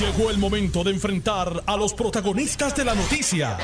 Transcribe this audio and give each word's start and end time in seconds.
Llegó 0.00 0.28
el 0.30 0.36
momento 0.36 0.84
de 0.84 0.90
enfrentar 0.90 1.62
a 1.64 1.74
los 1.74 1.94
protagonistas 1.94 2.76
de 2.76 2.84
la 2.84 2.94
noticia. 2.94 3.56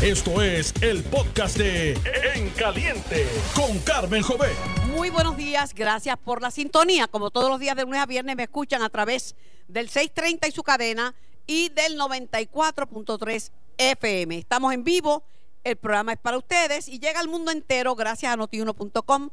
Esto 0.00 0.40
es 0.40 0.72
el 0.80 1.04
podcast 1.04 1.58
de 1.58 1.92
En 2.34 2.48
Caliente 2.50 3.28
con 3.54 3.78
Carmen 3.80 4.22
Jovet. 4.22 4.56
Muy 4.86 5.10
buenos 5.10 5.36
días, 5.36 5.74
gracias 5.74 6.16
por 6.16 6.40
la 6.40 6.50
sintonía. 6.50 7.06
Como 7.06 7.30
todos 7.30 7.50
los 7.50 7.60
días 7.60 7.76
de 7.76 7.82
lunes 7.82 8.00
a 8.00 8.06
viernes 8.06 8.34
me 8.34 8.44
escuchan 8.44 8.80
a 8.80 8.88
través 8.88 9.36
del 9.68 9.90
630 9.90 10.48
y 10.48 10.52
su 10.52 10.62
cadena 10.62 11.14
y 11.46 11.68
del 11.68 11.98
94.3 11.98 13.50
FM. 13.76 14.38
Estamos 14.38 14.72
en 14.72 14.84
vivo, 14.84 15.22
el 15.64 15.76
programa 15.76 16.14
es 16.14 16.18
para 16.18 16.38
ustedes 16.38 16.88
y 16.88 16.98
llega 16.98 17.20
al 17.20 17.28
mundo 17.28 17.50
entero 17.50 17.94
gracias 17.94 18.32
a 18.32 18.36
notiuno.com, 18.36 19.28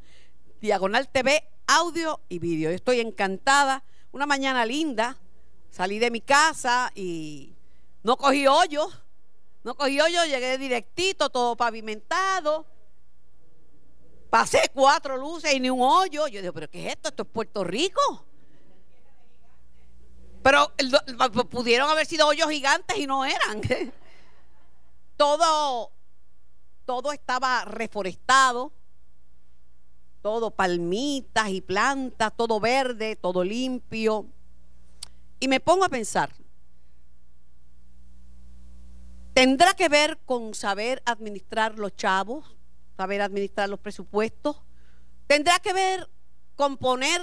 diagonal 0.59 1.07
TV, 1.07 1.45
audio 1.67 2.19
y 2.27 2.39
vídeo. 2.39 2.71
Estoy 2.71 2.99
encantada, 2.99 3.85
una 4.11 4.25
mañana 4.25 4.65
linda, 4.65 5.17
salí 5.71 5.97
de 5.97 6.11
mi 6.11 6.21
casa 6.21 6.91
y 6.93 7.55
no 8.03 8.17
cogí 8.17 8.45
hoyo, 8.45 8.87
no 9.63 9.75
cogí 9.75 9.99
hoyo, 9.99 10.25
llegué 10.25 10.57
directito, 10.57 11.29
todo 11.29 11.55
pavimentado. 11.55 12.65
Pasé 14.29 14.71
cuatro 14.73 15.17
luces 15.17 15.53
y 15.53 15.59
ni 15.59 15.69
un 15.69 15.81
hoyo. 15.81 16.27
Yo 16.27 16.41
digo, 16.41 16.53
¿pero 16.53 16.69
qué 16.69 16.85
es 16.85 16.93
esto? 16.93 17.09
Esto 17.09 17.23
es 17.23 17.29
Puerto 17.29 17.63
Rico. 17.63 18.25
Pero 20.41 20.71
pudieron 21.49 21.89
haber 21.89 22.05
sido 22.05 22.27
hoyos 22.27 22.49
gigantes 22.49 22.97
y 22.97 23.05
no 23.05 23.25
eran. 23.25 23.61
todo, 25.17 25.91
todo 26.85 27.11
estaba 27.11 27.65
reforestado, 27.65 28.71
todo 30.21 30.49
palmitas 30.49 31.49
y 31.49 31.61
plantas, 31.61 32.33
todo 32.35 32.59
verde, 32.59 33.15
todo 33.15 33.43
limpio. 33.43 34.25
Y 35.41 35.47
me 35.47 35.59
pongo 35.59 35.83
a 35.83 35.89
pensar, 35.89 36.31
¿tendrá 39.33 39.73
que 39.73 39.89
ver 39.89 40.19
con 40.23 40.53
saber 40.53 41.01
administrar 41.03 41.79
los 41.79 41.95
chavos, 41.95 42.55
saber 42.95 43.21
administrar 43.21 43.67
los 43.67 43.79
presupuestos? 43.79 44.61
¿Tendrá 45.25 45.57
que 45.57 45.73
ver 45.73 46.07
con 46.55 46.77
poner 46.77 47.19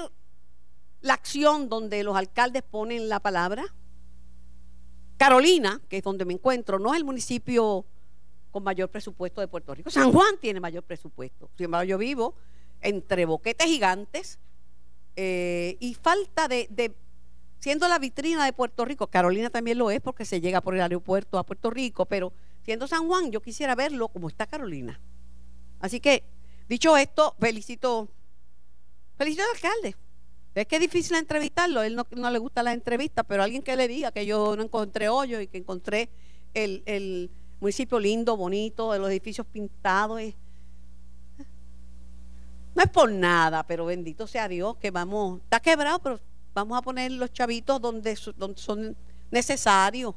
la 1.01 1.15
acción 1.15 1.69
donde 1.69 2.03
los 2.03 2.17
alcaldes 2.17 2.65
ponen 2.65 3.09
la 3.09 3.21
palabra? 3.21 3.65
Carolina, 5.17 5.81
que 5.89 5.99
es 5.99 6.03
donde 6.03 6.25
me 6.25 6.35
encuentro, 6.35 6.81
no 6.81 6.93
es 6.93 6.99
el 6.99 7.05
municipio 7.05 7.87
con 8.51 8.65
mayor 8.65 8.91
presupuesto 8.91 9.41
de 9.41 9.47
Puerto 9.47 9.77
Rico. 9.77 9.91
San 9.91 10.11
Juan 10.13 10.39
tiene 10.41 10.59
mayor 10.59 10.83
presupuesto. 10.83 11.51
Sin 11.57 11.67
embargo, 11.67 11.85
yo 11.85 11.99
vivo 11.99 12.35
entre 12.81 13.27
boquetes 13.27 13.69
gigantes 13.69 14.41
eh, 15.15 15.77
y 15.79 15.95
falta 15.95 16.49
de, 16.49 16.67
de, 16.71 16.97
siendo 17.59 17.89
la 17.89 17.99
vitrina 17.99 18.45
de 18.45 18.53
Puerto 18.53 18.85
Rico, 18.85 19.07
Carolina 19.09 19.51
también 19.51 19.79
lo 19.79 19.91
es 19.91 20.01
porque 20.01 20.25
se 20.25 20.41
llega 20.41 20.61
por 20.61 20.75
el 20.75 20.81
aeropuerto 20.81 21.39
a 21.39 21.45
Puerto 21.45 21.71
Rico, 21.71 22.07
pero 22.07 22.33
siendo 22.63 22.87
San 22.87 23.07
Juan, 23.07 23.31
yo 23.31 23.41
quisiera 23.41 23.75
verlo 23.75 24.09
como 24.09 24.29
está 24.29 24.47
Carolina. 24.47 25.01
Así 25.81 26.01
que, 26.01 26.25
dicho 26.69 26.97
esto, 26.97 27.35
felicito, 27.39 28.09
felicito 29.17 29.43
al 29.45 29.51
alcalde 29.57 29.97
es 30.61 30.67
que 30.67 30.77
es 30.77 30.81
difícil 30.81 31.17
entrevistarlo, 31.17 31.83
él 31.83 31.97
no, 31.97 32.31
le 32.31 32.39
gusta 32.39 32.63
las 32.63 32.75
entrevistas, 32.75 33.25
pero 33.29 33.43
alguien 33.43 33.63
que 33.63 33.77
le 33.77 33.87
diga 33.87 34.11
que 34.11 34.27
yo 34.27 34.57
no 34.57 34.63
encontré 34.63 35.09
hoyo 35.09 35.41
y 35.41 35.47
que 35.47 35.59
encontré 35.59 36.09
el, 36.55 37.31
municipio 37.61 37.99
lindo, 37.99 38.37
bonito, 38.37 38.93
de 38.93 38.99
los 38.99 39.11
edificios 39.11 39.47
pintados. 39.47 40.21
no 42.75 42.83
es 42.83 42.91
por 42.91 43.11
nada, 43.11 43.65
pero 43.67 43.87
bendito 43.87 44.27
sea 44.27 44.49
Dios 44.49 44.77
que 44.77 44.91
vamos, 44.91 45.41
está 45.43 45.61
quebrado, 45.61 45.99
pero 46.01 46.21
vamos 46.55 46.79
a 46.79 46.83
poner 46.83 47.13
los 47.13 47.33
chavitos 47.33 47.81
donde, 47.81 48.19
donde 48.37 48.61
son 48.61 48.97
necesarios. 49.31 50.15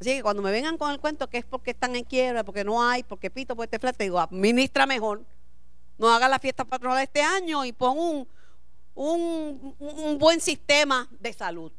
Así 0.00 0.10
que 0.16 0.22
cuando 0.22 0.42
me 0.42 0.50
vengan 0.50 0.78
con 0.78 0.90
el 0.90 0.98
cuento 0.98 1.28
que 1.28 1.38
es 1.38 1.44
porque 1.44 1.72
están 1.72 1.94
en 1.94 2.04
quiebra, 2.04 2.42
porque 2.42 2.64
no 2.64 2.82
hay, 2.82 3.02
porque 3.02 3.30
pito, 3.30 3.54
porque 3.54 3.68
te 3.68 3.76
este 3.76 3.92
te 3.98 4.04
digo, 4.04 4.18
administra 4.18 4.86
mejor. 4.86 5.24
No 5.98 6.08
haga 6.08 6.28
la 6.28 6.38
fiesta 6.38 6.64
patronal 6.64 7.02
este 7.02 7.20
año 7.20 7.64
y 7.66 7.72
pon 7.72 7.98
un, 7.98 8.28
un, 8.94 10.18
buen 10.18 10.40
sistema 10.40 11.06
de 11.20 11.32
salud. 11.34 11.70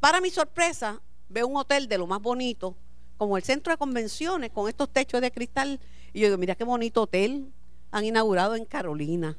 Para 0.00 0.20
mi 0.20 0.28
sorpresa, 0.28 1.00
veo 1.28 1.46
un 1.46 1.56
hotel 1.56 1.88
de 1.88 1.96
lo 1.96 2.06
más 2.06 2.20
bonito, 2.20 2.76
como 3.16 3.38
el 3.38 3.42
centro 3.42 3.72
de 3.72 3.78
convenciones, 3.78 4.50
con 4.50 4.68
estos 4.68 4.90
techos 4.92 5.22
de 5.22 5.30
cristal. 5.30 5.80
Y 6.12 6.20
yo 6.20 6.26
digo, 6.26 6.38
mira 6.38 6.54
qué 6.54 6.64
bonito 6.64 7.02
hotel 7.02 7.50
han 7.90 8.04
inaugurado 8.04 8.54
en 8.54 8.66
Carolina. 8.66 9.36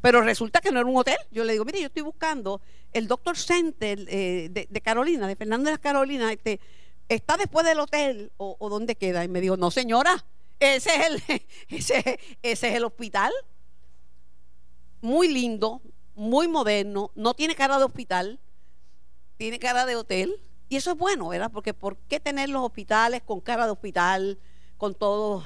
Pero 0.00 0.20
resulta 0.20 0.60
que 0.60 0.70
no 0.70 0.80
era 0.80 0.88
un 0.88 0.96
hotel. 0.96 1.16
Yo 1.30 1.44
le 1.44 1.52
digo, 1.52 1.64
mire, 1.64 1.80
yo 1.80 1.86
estoy 1.86 2.02
buscando 2.02 2.60
el 2.92 3.08
Doctor 3.08 3.36
Center 3.36 3.98
eh, 4.08 4.48
de, 4.50 4.80
Carolina, 4.80 5.26
de 5.26 5.36
Fernando 5.36 5.66
de 5.66 5.72
las 5.72 5.80
Carolinas, 5.80 6.32
este, 6.32 6.60
¿está 7.08 7.36
después 7.36 7.66
del 7.66 7.80
hotel 7.80 8.32
o, 8.36 8.56
o, 8.58 8.68
dónde 8.68 8.96
queda? 8.96 9.24
Y 9.24 9.28
me 9.28 9.40
dijo, 9.40 9.56
no 9.56 9.70
señora, 9.70 10.24
ese 10.60 10.90
es 10.94 11.06
el, 11.06 11.42
ese, 11.68 12.20
ese 12.42 12.68
es 12.68 12.74
el 12.74 12.84
hospital 12.84 13.32
muy 15.00 15.28
lindo, 15.28 15.82
muy 16.14 16.48
moderno, 16.48 17.10
no 17.14 17.34
tiene 17.34 17.54
cara 17.54 17.78
de 17.78 17.84
hospital, 17.84 18.40
tiene 19.36 19.58
cara 19.58 19.86
de 19.86 19.96
hotel. 19.96 20.40
Y 20.68 20.76
eso 20.76 20.90
es 20.90 20.98
bueno, 20.98 21.28
¿verdad? 21.28 21.50
Porque 21.52 21.74
¿por 21.74 21.96
qué 21.96 22.18
tener 22.18 22.48
los 22.48 22.62
hospitales 22.64 23.22
con 23.22 23.40
cara 23.40 23.66
de 23.66 23.72
hospital, 23.72 24.38
con 24.76 24.94
todo, 24.94 25.44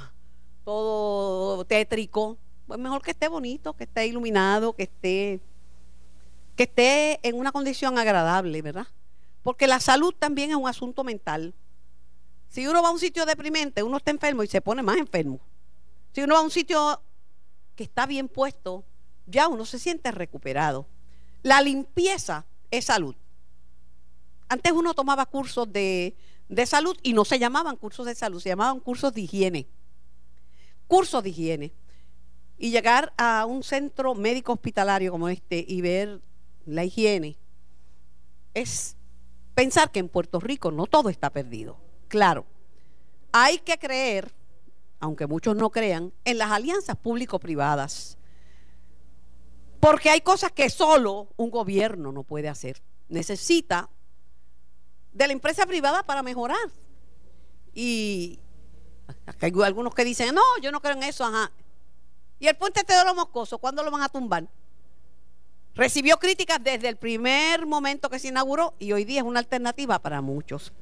todo 0.64 1.64
tétrico? 1.66 2.38
Pues 2.70 2.78
mejor 2.78 3.03
que 3.03 3.10
esté 3.10 3.26
bonito, 3.26 3.72
que 3.72 3.82
esté 3.82 4.06
iluminado, 4.06 4.75
que 4.75 4.84
esté, 4.84 5.41
que 6.54 6.62
esté 6.62 7.19
en 7.28 7.34
una 7.34 7.50
condición 7.50 7.98
agradable, 7.98 8.62
¿verdad? 8.62 8.86
Porque 9.42 9.66
la 9.66 9.81
salud 9.81 10.14
también 10.16 10.50
es 10.50 10.56
un 10.56 10.69
asunto 10.69 11.03
mental. 11.03 11.53
Si 12.48 12.69
uno 12.69 12.80
va 12.80 12.91
a 12.91 12.92
un 12.92 13.00
sitio 13.00 13.26
deprimente, 13.26 13.82
uno 13.82 13.97
está 13.97 14.12
enfermo 14.12 14.44
y 14.44 14.47
se 14.47 14.60
pone 14.60 14.84
más 14.84 14.98
enfermo. 14.98 15.41
Si 16.12 16.22
uno 16.22 16.34
va 16.34 16.42
a 16.42 16.44
un 16.44 16.53
sitio 16.53 17.03
que 17.75 17.82
está 17.82 18.06
bien 18.06 18.28
puesto, 18.28 18.84
ya 19.26 19.48
uno 19.48 19.64
se 19.64 19.80
siente 19.80 20.12
recuperado. 20.12 20.86
La 21.42 21.62
limpieza 21.62 22.47
es 22.70 22.84
salud. 22.84 23.16
Antes 24.48 24.70
uno 24.70 24.94
tomaba 24.94 25.26
cursos 25.26 25.72
de, 25.72 26.14
salud 26.66 26.97
y 27.03 27.14
no 27.14 27.25
se 27.25 27.41
llamaban 27.41 27.75
cursos 27.75 28.06
de 28.06 28.14
salud, 28.14 28.41
se 28.41 28.50
llamaban 28.50 28.78
cursos 28.78 29.12
de 29.12 29.22
higiene. 29.22 29.66
Cursos 30.86 31.20
de 31.25 31.30
higiene. 31.30 31.72
Y 32.60 32.71
llegar 32.71 33.12
a 33.16 33.47
un 33.47 33.65
centro 33.65 34.15
médico 34.15 34.53
hospitalario 34.53 35.10
como 35.10 35.28
este 35.28 35.65
y 35.66 35.81
ver 35.81 36.21
la 36.66 36.84
higiene 36.84 37.37
es 38.54 38.97
pensar 39.54 39.91
que 39.91 39.98
en 39.98 40.09
Puerto 40.09 40.38
Rico 40.38 40.71
no 40.71 40.87
todo 40.87 41.09
está 41.09 41.31
perdido. 41.31 41.78
Claro, 42.06 42.44
hay 43.32 43.59
que 43.59 43.78
creer, 43.78 44.31
aunque 45.00 45.26
muchos 45.26 45.56
no 45.56 45.71
crean, 45.71 46.12
en 46.25 46.38
las 46.38 46.53
alianzas 46.53 46.97
público-privadas 46.97 48.19
porque 49.81 50.10
hay 50.10 50.21
cosas 50.21 50.53
que 50.53 50.69
solo 50.69 51.28
un 51.37 51.50
gobierno 51.50 52.12
no 52.12 52.22
puede 52.22 52.48
hacer. 52.48 52.82
Necesita 53.09 53.88
de 55.12 55.27
la 55.27 55.32
empresa 55.32 55.66
privada 55.66 56.03
para 56.03 56.22
mejorar. 56.22 56.71
Y 57.75 58.38
hay 59.41 59.53
algunos 59.65 59.94
que 59.94 60.04
dicen, 60.04 60.34
no, 60.34 60.42
yo 60.60 60.71
no 60.71 60.81
creo 60.81 60.94
en 60.94 61.03
eso, 61.04 61.25
ajá. 61.25 61.50
Y 62.40 62.48
el 62.48 62.56
puente 62.56 62.82
de 62.82 63.04
los 63.04 63.14
Moscoso, 63.14 63.58
¿cuándo 63.58 63.84
lo 63.84 63.90
van 63.90 64.02
a 64.02 64.08
tumbar? 64.08 64.48
Recibió 65.74 66.18
críticas 66.18 66.58
desde 66.62 66.88
el 66.88 66.96
primer 66.96 67.66
momento 67.66 68.08
que 68.08 68.18
se 68.18 68.28
inauguró 68.28 68.74
y 68.78 68.92
hoy 68.92 69.04
día 69.04 69.20
es 69.20 69.26
una 69.26 69.40
alternativa 69.40 69.98
para 69.98 70.22
muchos. 70.22 70.72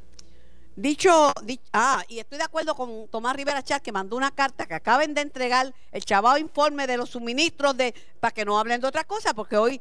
Dicho, 0.77 1.33
ah, 1.73 2.05
y 2.07 2.21
estoy 2.21 2.39
de 2.39 2.45
acuerdo 2.45 2.77
con 2.77 3.09
Tomás 3.09 3.35
Rivera 3.35 3.65
Char 3.65 3.83
que 3.83 3.91
mandó 3.91 4.17
una 4.17 4.31
carta 4.31 4.67
que 4.67 4.75
acaben 4.75 5.13
de 5.13 5.23
entregar 5.23 5.75
el 5.91 6.05
chavado 6.05 6.39
informe 6.39 6.87
de 6.87 6.97
los 6.97 7.11
suministros 7.11 7.77
de 7.77 7.93
para 8.21 8.33
que 8.33 8.45
no 8.45 8.57
hablen 8.57 8.81
de 8.81 8.87
otra 8.87 9.03
cosa, 9.03 9.35
porque 9.35 9.57
hoy 9.57 9.81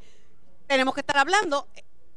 tenemos 0.66 0.96
que 0.96 1.02
estar 1.02 1.20
hablando 1.20 1.68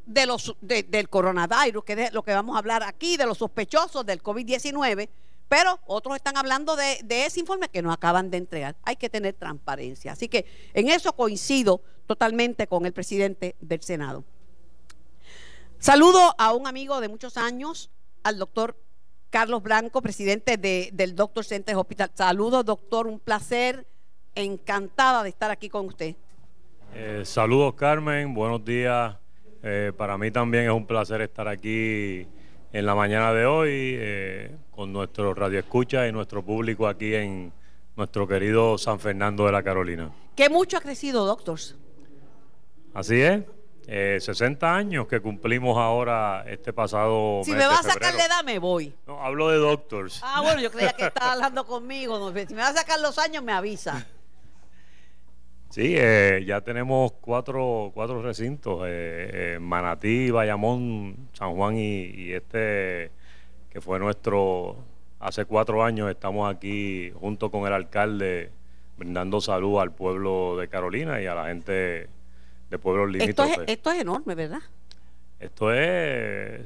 de 0.06 0.25
los 0.25 0.56
del 0.62 1.09
coronavirus, 1.10 1.85
que 1.85 1.93
es 2.05 2.12
lo 2.14 2.23
que 2.23 2.32
vamos 2.32 2.56
a 2.56 2.61
hablar 2.61 2.82
aquí, 2.82 3.19
de 3.19 3.26
los 3.26 3.37
sospechosos 3.37 4.06
del 4.06 4.23
COVID-19, 4.23 5.11
pero 5.50 5.81
otros 5.87 6.14
están 6.14 6.37
hablando 6.37 6.76
de, 6.76 7.00
ese 7.08 7.41
informe 7.41 7.69
que 7.69 7.82
nos 7.82 7.93
acaban 7.93 8.31
de 8.31 8.37
entregar. 8.37 8.76
Hay 8.85 8.94
que 8.94 9.11
tener 9.11 9.35
transparencia. 9.35 10.12
Así 10.12 10.29
que 10.29 10.47
en 10.75 10.88
eso 10.88 11.12
coincido 11.12 11.82
totalmente 12.06 12.69
con 12.69 12.87
el 12.87 12.93
presidente 12.93 13.56
del 13.61 13.82
Senado. 13.82 14.23
Saludo 15.81 16.37
a 16.38 16.55
un 16.55 16.69
amigo 16.69 17.00
de 17.00 17.08
muchos 17.08 17.37
años, 17.37 17.91
al 18.23 18.38
doctor 18.38 18.76
Carlos 19.29 19.61
Blanco, 19.61 20.00
presidente 20.00 20.56
del 20.56 21.17
Doctor 21.17 21.44
Center 21.44 21.75
Hospital. 21.75 22.12
Saludos, 22.14 22.64
doctor, 22.64 23.08
un 23.08 23.19
placer, 23.19 23.88
encantada 24.37 25.25
de 25.25 25.31
estar 25.31 25.50
aquí 25.50 25.69
con 25.69 25.87
usted. 25.87 26.14
Eh, 26.94 27.23
saludos, 27.25 27.75
Carmen, 27.75 28.35
buenos 28.35 28.64
días. 28.64 29.17
Eh, 29.64 29.93
para 29.97 30.17
mí 30.17 30.31
también 30.31 30.67
es 30.67 30.70
un 30.70 30.87
placer 30.87 31.23
estar 31.23 31.49
aquí 31.49 32.29
en 32.72 32.87
la 32.87 32.94
mañana 32.94 33.32
de 33.32 33.46
hoy 33.46 33.70
eh, 33.72 34.56
con 34.70 34.93
nuestro 34.93 35.34
radio 35.34 35.58
escucha 35.58 36.06
y 36.06 36.12
nuestro 36.12 36.44
público 36.44 36.87
aquí 36.87 37.14
en 37.14 37.52
nuestro 37.96 38.26
querido 38.26 38.78
San 38.78 39.00
Fernando 39.00 39.46
de 39.46 39.52
la 39.52 39.62
Carolina. 39.62 40.11
¿Qué 40.37 40.49
mucho 40.49 40.76
ha 40.78 40.81
crecido, 40.81 41.26
doctors? 41.26 41.76
Así 42.94 43.20
es. 43.20 43.43
Eh, 43.87 44.19
60 44.20 44.72
años 44.72 45.08
que 45.08 45.20
cumplimos 45.20 45.76
ahora 45.76 46.44
este 46.46 46.72
pasado 46.72 47.40
Si 47.44 47.50
mes 47.50 47.61
me 47.61 47.67
vas 47.67 47.84
a 47.84 47.93
sacar 47.93 48.14
la 48.14 48.26
edad, 48.26 48.44
me 48.44 48.58
voy. 48.61 48.94
No, 49.06 49.20
hablo 49.20 49.49
de 49.49 49.58
doctors. 49.58 50.20
Ah, 50.23 50.40
bueno, 50.43 50.61
yo 50.61 50.70
creía 50.70 50.93
que 50.93 51.06
estaba 51.06 51.32
hablando 51.32 51.66
conmigo. 51.66 52.32
Si 52.46 52.55
me 52.55 52.61
vas 52.61 52.70
a 52.70 52.81
sacar 52.81 53.00
los 53.00 53.19
años, 53.19 53.43
me 53.43 53.52
avisa. 53.52 54.06
Sí, 55.70 55.94
eh, 55.96 56.43
ya 56.44 56.61
tenemos 56.62 57.12
cuatro, 57.20 57.93
cuatro 57.94 58.20
recintos, 58.22 58.82
eh, 58.87 59.55
eh, 59.55 59.58
Manatí, 59.61 60.31
Bayamón, 60.32 61.28
San 61.32 61.55
Juan 61.55 61.76
y, 61.76 62.06
y 62.06 62.32
este 62.32 63.12
que 63.70 63.81
fue 63.81 64.00
nuestro, 64.00 64.76
hace 65.20 65.44
cuatro 65.44 65.84
años 65.84 66.11
estamos 66.11 66.52
aquí 66.52 67.12
junto 67.20 67.52
con 67.52 67.69
el 67.69 67.72
alcalde 67.72 68.50
brindando 68.96 69.40
salud 69.40 69.78
al 69.78 69.93
pueblo 69.93 70.56
de 70.58 70.67
Carolina 70.69 71.22
y 71.22 71.26
a 71.26 71.37
la 71.37 71.46
gente 71.46 72.08
de 72.69 72.78
pueblos 72.78 73.06
Esto 73.14 73.44
es, 73.44 73.49
limítrofes. 73.50 73.69
esto 73.69 73.93
es 73.93 74.00
enorme, 74.00 74.34
¿verdad? 74.34 74.61
Esto 75.38 75.73
es 75.73 76.62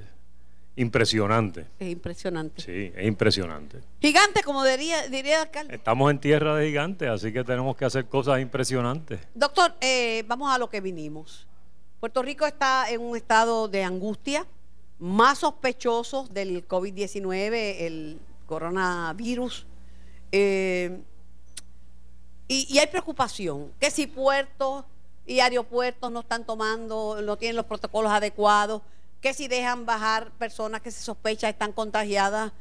impresionante, 0.77 1.67
Es 1.79 1.89
impresionante. 1.89 2.61
sí, 2.63 2.93
es 2.97 3.07
impresionante. 3.07 3.81
Gigante, 4.01 4.43
como 4.43 4.65
diría, 4.65 5.07
diría 5.09 5.37
el 5.37 5.43
alcalde. 5.43 5.75
Estamos 5.75 6.11
en 6.11 6.19
tierra 6.19 6.57
de 6.57 6.67
gigantes, 6.67 7.09
así 7.09 7.33
que 7.33 7.45
tenemos 7.45 7.77
que 7.77 7.85
hacer 7.85 8.07
cosas 8.07 8.41
impresionantes. 8.41 9.21
Doctor, 9.35 9.75
eh, 9.81 10.25
vamos 10.27 10.53
a 10.53 10.59
lo 10.59 10.69
que 10.69 10.81
vinimos. 10.81 11.47
Puerto 12.01 12.23
Rico 12.23 12.45
está 12.47 12.91
en 12.91 13.01
un 13.01 13.17
estado 13.17 13.69
de 13.69 13.85
angustia, 13.85 14.47
más 14.99 15.39
sospechosos 15.39 16.33
del 16.35 16.67
COVID-19, 16.67 17.77
el 17.81 18.19
coronavirus. 18.47 19.67
Eh, 20.33 21.01
y, 22.49 22.67
y 22.69 22.79
hay 22.79 22.87
preocupación, 22.89 23.73
que 23.81 23.91
si 23.91 24.07
puertos 24.07 24.85
y 25.27 25.41
aeropuertos 25.41 26.11
no 26.13 26.21
están 26.21 26.45
tomando, 26.45 27.23
no 27.23 27.37
tienen 27.37 27.57
los 27.57 27.65
protocolos 27.65 28.13
adecuados, 28.13 28.83
que 29.25 29.33
si 29.33 29.49
dejan 29.49 29.87
bajar 29.87 30.33
personas 30.33 30.83
que 30.83 30.91
se 30.91 31.01
sospecha 31.01 31.49
están 31.49 31.73
contagiadas. 31.73 32.53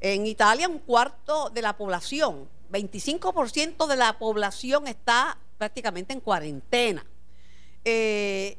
En 0.00 0.26
Italia 0.26 0.68
un 0.68 0.80
cuarto 0.80 1.50
de 1.50 1.62
la 1.62 1.76
población, 1.76 2.48
25% 2.72 3.86
de 3.86 3.94
la 3.94 4.18
población 4.18 4.88
está 4.88 5.38
prácticamente 5.56 6.12
en 6.12 6.18
cuarentena. 6.18 7.06
Eh, 7.84 8.58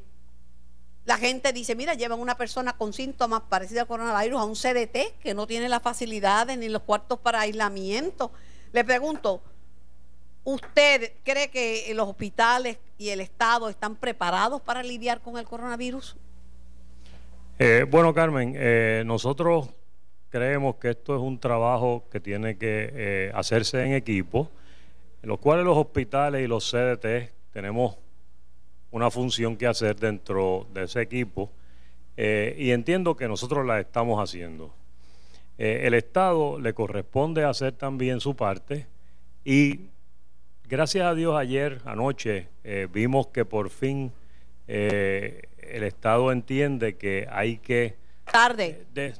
la 1.04 1.18
gente 1.18 1.52
dice, 1.52 1.74
mira, 1.74 1.92
llevan 1.92 2.20
una 2.20 2.38
persona 2.38 2.72
con 2.78 2.94
síntomas 2.94 3.42
parecidos 3.50 3.82
al 3.82 3.88
coronavirus 3.88 4.40
a 4.40 4.44
un 4.44 4.54
CDT 4.54 5.20
que 5.20 5.34
no 5.34 5.46
tiene 5.46 5.68
las 5.68 5.82
facilidades 5.82 6.56
ni 6.56 6.70
los 6.70 6.84
cuartos 6.84 7.18
para 7.18 7.40
aislamiento. 7.40 8.32
Le 8.72 8.82
pregunto, 8.82 9.42
¿usted 10.44 11.12
cree 11.22 11.50
que 11.50 11.92
los 11.94 12.08
hospitales 12.08 12.78
y 12.96 13.10
el 13.10 13.20
Estado 13.20 13.68
están 13.68 13.96
preparados 13.96 14.62
para 14.62 14.82
lidiar 14.82 15.20
con 15.20 15.36
el 15.36 15.44
coronavirus? 15.44 16.16
Eh, 17.62 17.84
bueno, 17.86 18.14
Carmen, 18.14 18.54
eh, 18.56 19.02
nosotros 19.04 19.68
creemos 20.30 20.76
que 20.76 20.88
esto 20.88 21.14
es 21.14 21.20
un 21.20 21.38
trabajo 21.38 22.06
que 22.10 22.18
tiene 22.18 22.56
que 22.56 22.90
eh, 22.90 23.32
hacerse 23.34 23.84
en 23.84 23.92
equipo, 23.92 24.50
en 25.22 25.28
los 25.28 25.40
cuales 25.40 25.66
los 25.66 25.76
hospitales 25.76 26.42
y 26.42 26.46
los 26.46 26.70
CDT 26.70 27.30
tenemos 27.52 27.98
una 28.90 29.10
función 29.10 29.58
que 29.58 29.66
hacer 29.66 29.96
dentro 29.96 30.68
de 30.72 30.84
ese 30.84 31.02
equipo 31.02 31.50
y 32.16 32.70
entiendo 32.70 33.14
que 33.14 33.28
nosotros 33.28 33.66
la 33.66 33.78
estamos 33.78 34.22
haciendo. 34.22 34.74
El 35.58 35.92
Estado 35.92 36.58
le 36.58 36.72
corresponde 36.72 37.44
hacer 37.44 37.72
también 37.72 38.20
su 38.20 38.34
parte 38.34 38.86
y 39.44 39.80
gracias 40.66 41.06
a 41.06 41.14
Dios 41.14 41.36
ayer, 41.36 41.82
anoche, 41.84 42.48
vimos 42.90 43.26
que 43.28 43.44
por 43.44 43.68
fin 43.68 44.12
el 45.72 45.82
Estado 45.84 46.32
entiende 46.32 46.96
que 46.96 47.26
hay 47.30 47.58
que... 47.58 47.96
Tarde. 48.30 48.86
de- 48.92 49.14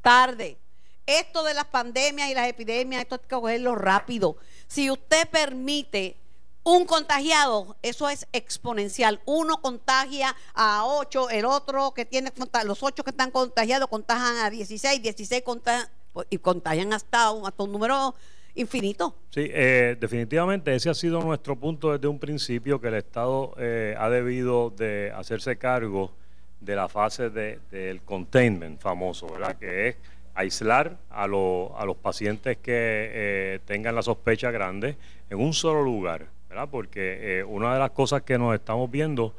tarde. 0.00 0.58
Esto 1.06 1.42
de 1.42 1.54
las 1.54 1.64
pandemias 1.66 2.30
y 2.30 2.34
las 2.34 2.48
epidemias, 2.48 3.02
esto 3.02 3.16
hay 3.16 3.20
que 3.20 3.28
cogerlo 3.28 3.74
rápido. 3.74 4.36
Si 4.68 4.90
usted 4.90 5.28
permite 5.28 6.16
un 6.64 6.86
contagiado, 6.86 7.76
eso 7.82 8.08
es 8.08 8.26
exponencial. 8.32 9.20
Uno 9.24 9.60
contagia 9.60 10.36
a 10.54 10.84
ocho, 10.86 11.28
el 11.30 11.44
otro 11.44 11.92
que 11.92 12.04
tiene 12.04 12.32
los 12.64 12.82
ocho 12.82 13.02
que 13.02 13.10
están 13.10 13.30
contagiados 13.32 13.88
contagian 13.88 14.36
a 14.38 14.50
16, 14.50 15.02
16 15.02 15.42
contagian, 15.42 15.88
y 16.30 16.38
contagian 16.38 16.92
hasta 16.92 17.30
un, 17.32 17.46
hasta 17.46 17.62
un 17.64 17.72
número 17.72 18.14
infinito. 18.54 19.14
Sí, 19.30 19.48
eh, 19.52 19.96
definitivamente 19.98 20.74
ese 20.74 20.90
ha 20.90 20.94
sido 20.94 21.20
nuestro 21.22 21.56
punto 21.56 21.92
desde 21.92 22.06
un 22.08 22.18
principio, 22.18 22.80
que 22.80 22.88
el 22.88 22.94
Estado 22.94 23.54
eh, 23.58 23.94
ha 23.98 24.10
debido 24.10 24.70
de 24.70 25.12
hacerse 25.14 25.56
cargo 25.56 26.12
de 26.60 26.76
la 26.76 26.88
fase 26.88 27.30
de- 27.30 27.58
del 27.70 28.02
containment 28.02 28.80
famoso, 28.80 29.26
¿verdad? 29.28 29.56
Que 29.56 29.88
es 29.88 29.96
aislar 30.34 30.96
a, 31.10 31.26
lo- 31.26 31.74
a 31.78 31.84
los 31.84 31.96
pacientes 31.96 32.56
que 32.58 32.72
eh, 32.74 33.60
tengan 33.64 33.94
la 33.94 34.02
sospecha 34.02 34.50
grande 34.50 34.96
en 35.30 35.40
un 35.40 35.52
solo 35.54 35.82
lugar, 35.82 36.26
¿verdad? 36.48 36.68
Porque 36.70 37.40
eh, 37.40 37.44
una 37.44 37.72
de 37.72 37.78
las 37.80 37.90
cosas 37.90 38.22
que 38.22 38.38
nos 38.38 38.54
estamos 38.54 38.90
viendo 38.90 39.34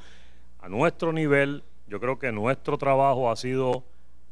a 0.59 0.67
nuestro 0.69 1.13
nivel, 1.13 1.63
yo 1.87 1.99
creo 1.99 2.17
que 2.19 2.31
nuestro 2.31 2.77
trabajo 2.77 3.29
ha 3.31 3.35
sido 3.35 3.83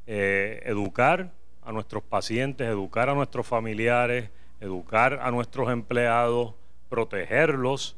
eh, 0.08 0.62
educar 0.66 1.32
a 1.64 1.72
nuestros 1.72 2.04
pacientes, 2.04 2.68
educar 2.68 3.10
a 3.10 3.14
nuestros 3.14 3.46
familiares, 3.46 4.30
educar 4.62 5.20
a 5.22 5.32
nuestros 5.32 5.70
empleados, 5.70 6.54
protegerlos 6.88 7.98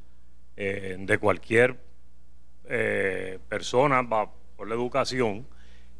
eh, 0.55 0.95
de 0.97 1.17
cualquier 1.17 1.79
eh, 2.65 3.39
persona 3.49 4.07
por 4.55 4.67
la 4.67 4.73
educación 4.73 5.45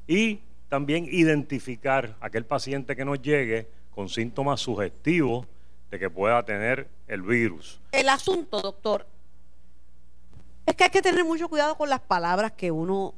y 0.07 0.39
también 0.69 1.06
identificar 1.12 2.15
aquel 2.21 2.45
paciente 2.45 2.95
que 2.95 3.06
nos 3.06 3.21
llegue 3.21 3.68
con 3.92 4.10
síntomas 4.10 4.62
sugestivos 4.62 5.45
de 5.92 6.00
que 6.00 6.10
pueda 6.10 6.44
tener 6.44 6.88
el 7.07 7.21
virus. 7.21 7.80
El 7.92 8.09
asunto, 8.09 8.62
doctor, 8.62 9.06
es 10.66 10.75
que 10.75 10.86
hay 10.86 10.89
que 10.89 11.01
tener 11.01 11.24
mucho 11.24 11.50
cuidado 11.50 11.75
con 11.75 11.89
las 11.89 12.00
palabras 12.00 12.54
que 12.54 12.71
uno 12.71 13.13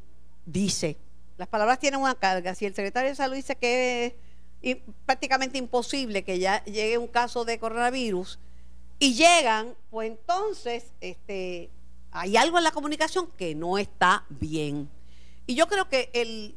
dice. 0.45 0.97
Las 1.37 1.47
palabras 1.47 1.79
tienen 1.79 2.01
una 2.01 2.15
carga. 2.15 2.55
Si 2.55 2.65
el 2.65 2.73
secretario 2.73 3.09
de 3.09 3.15
salud 3.15 3.35
dice 3.35 3.55
que 3.55 4.17
i- 4.69 4.75
prácticamente 5.05 5.57
imposible 5.57 6.23
que 6.23 6.39
ya 6.39 6.63
llegue 6.65 6.97
un 6.97 7.07
caso 7.07 7.45
de 7.45 7.59
coronavirus 7.59 8.39
y 8.99 9.13
llegan, 9.13 9.75
pues 9.89 10.09
entonces 10.09 10.85
este, 11.01 11.69
hay 12.11 12.35
algo 12.37 12.57
en 12.57 12.63
la 12.63 12.71
comunicación 12.71 13.27
que 13.37 13.55
no 13.55 13.77
está 13.77 14.25
bien. 14.29 14.89
Y 15.47 15.55
yo 15.55 15.67
creo 15.67 15.87
que 15.89 16.09
el 16.13 16.55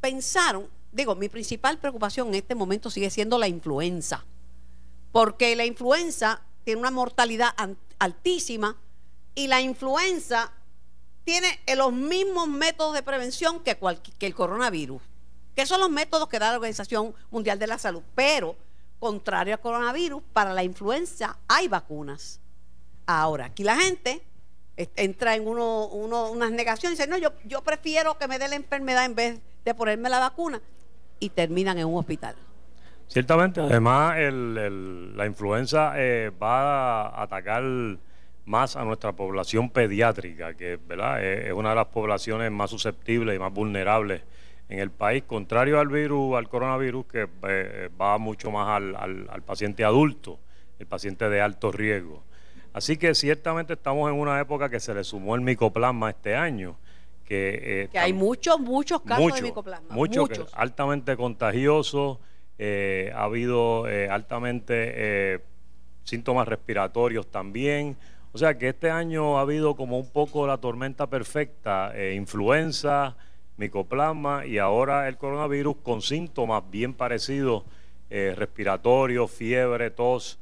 pensaron, 0.00 0.68
digo, 0.92 1.14
mi 1.14 1.28
principal 1.28 1.78
preocupación 1.78 2.28
en 2.28 2.34
este 2.36 2.54
momento 2.54 2.90
sigue 2.90 3.10
siendo 3.10 3.38
la 3.38 3.48
influenza 3.48 4.24
porque 5.12 5.54
la 5.54 5.64
influenza 5.64 6.42
tiene 6.64 6.80
una 6.80 6.90
mortalidad 6.90 7.50
altísima 7.98 8.76
y 9.34 9.46
la 9.46 9.60
influenza 9.60 10.52
tiene 11.24 11.60
los 11.76 11.92
mismos 11.92 12.48
métodos 12.48 12.94
de 12.94 13.02
prevención 13.02 13.60
que, 13.60 13.78
que 14.18 14.26
el 14.26 14.34
coronavirus, 14.34 15.00
que 15.54 15.66
son 15.66 15.80
los 15.80 15.90
métodos 15.90 16.28
que 16.28 16.38
da 16.38 16.50
la 16.50 16.56
Organización 16.56 17.14
Mundial 17.30 17.58
de 17.58 17.66
la 17.66 17.78
Salud. 17.78 18.02
Pero, 18.14 18.56
contrario 18.98 19.54
al 19.54 19.60
coronavirus, 19.60 20.22
para 20.32 20.52
la 20.52 20.62
influenza 20.64 21.36
hay 21.48 21.68
vacunas. 21.68 22.40
Ahora, 23.06 23.46
aquí 23.46 23.64
la 23.64 23.76
gente 23.76 24.22
entra 24.96 25.36
en 25.36 25.46
uno, 25.46 25.86
uno- 25.86 26.30
unas 26.30 26.50
negaciones 26.50 26.98
y 26.98 27.02
dice, 27.02 27.10
no, 27.10 27.16
yo, 27.18 27.32
yo 27.44 27.62
prefiero 27.62 28.18
que 28.18 28.26
me 28.26 28.38
dé 28.38 28.48
la 28.48 28.56
enfermedad 28.56 29.04
en 29.04 29.14
vez 29.14 29.40
de 29.64 29.74
ponerme 29.74 30.08
la 30.08 30.18
vacuna 30.18 30.60
y 31.20 31.28
terminan 31.30 31.78
en 31.78 31.86
un 31.86 31.96
hospital. 31.98 32.34
Ciertamente, 33.06 33.60
además 33.60 34.16
la 34.18 35.26
influenza 35.26 35.92
eh, 35.96 36.32
va 36.42 37.02
a 37.08 37.22
atacar 37.22 37.62
más 38.46 38.76
a 38.76 38.84
nuestra 38.84 39.12
población 39.12 39.70
pediátrica, 39.70 40.54
que 40.54 40.76
¿verdad? 40.76 41.22
Eh, 41.22 41.48
es 41.48 41.52
una 41.52 41.70
de 41.70 41.76
las 41.76 41.86
poblaciones 41.86 42.50
más 42.50 42.70
susceptibles 42.70 43.36
y 43.36 43.38
más 43.38 43.52
vulnerables 43.52 44.22
en 44.68 44.78
el 44.78 44.90
país, 44.90 45.24
contrario 45.26 45.78
al 45.78 45.88
virus, 45.88 46.36
al 46.36 46.48
coronavirus, 46.48 47.06
que 47.06 47.28
eh, 47.48 47.90
va 48.00 48.16
mucho 48.18 48.50
más 48.50 48.68
al, 48.68 48.96
al- 48.96 49.28
al 49.30 49.42
paciente 49.42 49.84
adulto, 49.84 50.38
el 50.78 50.86
paciente 50.86 51.28
de 51.28 51.40
alto 51.40 51.70
riesgo. 51.70 52.22
Así 52.72 52.96
que 52.96 53.14
ciertamente 53.14 53.74
estamos 53.74 54.10
en 54.10 54.18
una 54.18 54.40
época 54.40 54.68
que 54.68 54.80
se 54.80 54.94
le 54.94 55.04
sumó 55.04 55.34
el 55.34 55.42
micoplasma 55.42 56.10
este 56.10 56.34
año, 56.34 56.76
que, 57.24 57.82
eh, 57.84 57.88
Que 57.92 57.98
hay 57.98 58.12
muchos, 58.12 58.58
muchos 58.58 59.00
casos 59.02 59.22
mucho, 59.22 59.36
de 59.36 59.42
micoplasma. 59.42 59.94
mucho 59.94 60.26
que- 60.26 60.38
muchos. 60.38 60.54
altamente 60.54 61.16
contagioso, 61.16 62.20
eh, 62.58 63.12
ha 63.14 63.24
habido 63.24 63.84
altamente 64.10 65.42
síntomas 66.04 66.46
respiratorios 66.48 67.30
también. 67.30 67.96
O 68.32 68.38
sea 68.38 68.58
que 68.58 68.68
este 68.68 68.90
año 68.90 69.38
ha 69.38 69.42
habido 69.42 69.74
como 69.76 69.98
un 69.98 70.10
poco 70.10 70.46
la 70.46 70.58
tormenta 70.58 71.06
perfecta, 71.06 71.92
influenza, 72.12 73.16
micoplasma 73.56 74.46
y 74.46 74.58
ahora 74.58 75.08
el 75.08 75.16
coronavirus 75.16 75.76
con 75.82 76.02
síntomas 76.02 76.62
bien 76.70 76.94
parecidos, 76.94 77.64
eh, 78.10 78.34
respiratorios, 78.36 79.30
fiebre, 79.30 79.90
tos, 79.90 80.38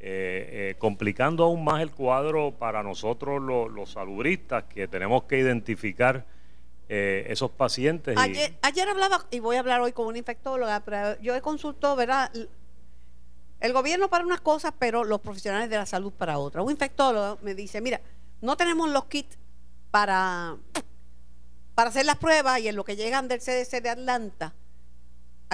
eh, 0.00 0.72
eh, 0.72 0.76
complicando 0.78 1.44
aún 1.44 1.64
más 1.64 1.80
el 1.82 1.90
cuadro 1.90 2.52
para 2.52 2.82
nosotros 2.82 3.40
lo- 3.40 3.68
los 3.68 3.92
salubristas 3.92 4.64
que 4.64 4.88
tenemos 4.88 5.24
que 5.24 5.38
identificar 5.38 6.24
esos 6.86 7.50
pacientes. 7.50 8.16
ayer 8.62 8.88
hablaba, 8.88 9.24
y 9.30 9.40
voy 9.40 9.56
a 9.56 9.60
hablar 9.60 9.80
hoy 9.80 9.92
con 9.92 10.06
una 10.06 10.18
infectóloga, 10.18 10.80
pero 10.84 11.18
yo 11.20 11.34
he 11.34 11.40
consultado, 11.40 11.96
¿verdad? 11.96 12.30
El 13.60 13.72
gobierno 13.72 14.08
para 14.08 14.24
unas 14.24 14.40
cosas, 14.42 14.74
pero 14.78 15.02
los 15.02 15.20
profesionales 15.20 15.70
de 15.70 15.76
la 15.76 15.86
salud 15.86 16.12
para 16.12 16.38
otras. 16.38 16.64
Un 16.64 16.70
infectólogo 16.70 17.38
me 17.42 17.54
dice, 17.54 17.80
mira, 17.80 18.00
no 18.42 18.56
tenemos 18.56 18.90
los 18.90 19.06
kits 19.06 19.38
para, 19.90 20.56
para 21.74 21.90
hacer 21.90 22.06
las 22.06 22.16
pruebas 22.16 22.60
y 22.60 22.68
en 22.68 22.76
lo 22.76 22.84
que 22.84 22.96
llegan 22.96 23.28
del 23.28 23.40
CDC 23.40 23.82
de 23.82 23.90
Atlanta 23.90 24.54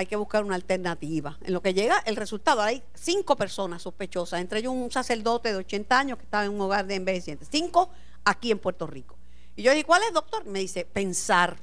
hay 0.00 0.06
que 0.06 0.16
buscar 0.16 0.44
una 0.44 0.54
alternativa. 0.54 1.38
En 1.42 1.52
lo 1.52 1.62
que 1.62 1.74
llega 1.74 1.98
el 2.06 2.16
resultado, 2.16 2.62
hay 2.62 2.82
cinco 2.94 3.36
personas 3.36 3.82
sospechosas, 3.82 4.40
entre 4.40 4.60
ellos 4.60 4.72
un 4.72 4.90
sacerdote 4.90 5.50
de 5.52 5.58
80 5.58 5.98
años 5.98 6.18
que 6.18 6.24
estaba 6.24 6.44
en 6.44 6.52
un 6.52 6.60
hogar 6.60 6.86
de 6.86 6.94
envejecientes. 6.94 7.48
Cinco 7.50 7.90
aquí 8.24 8.50
en 8.50 8.58
Puerto 8.58 8.86
Rico. 8.86 9.16
Y 9.56 9.62
yo 9.62 9.72
dije, 9.72 9.84
¿cuál 9.84 10.02
es, 10.04 10.12
doctor? 10.12 10.44
Me 10.46 10.60
dice, 10.60 10.84
pensar. 10.84 11.58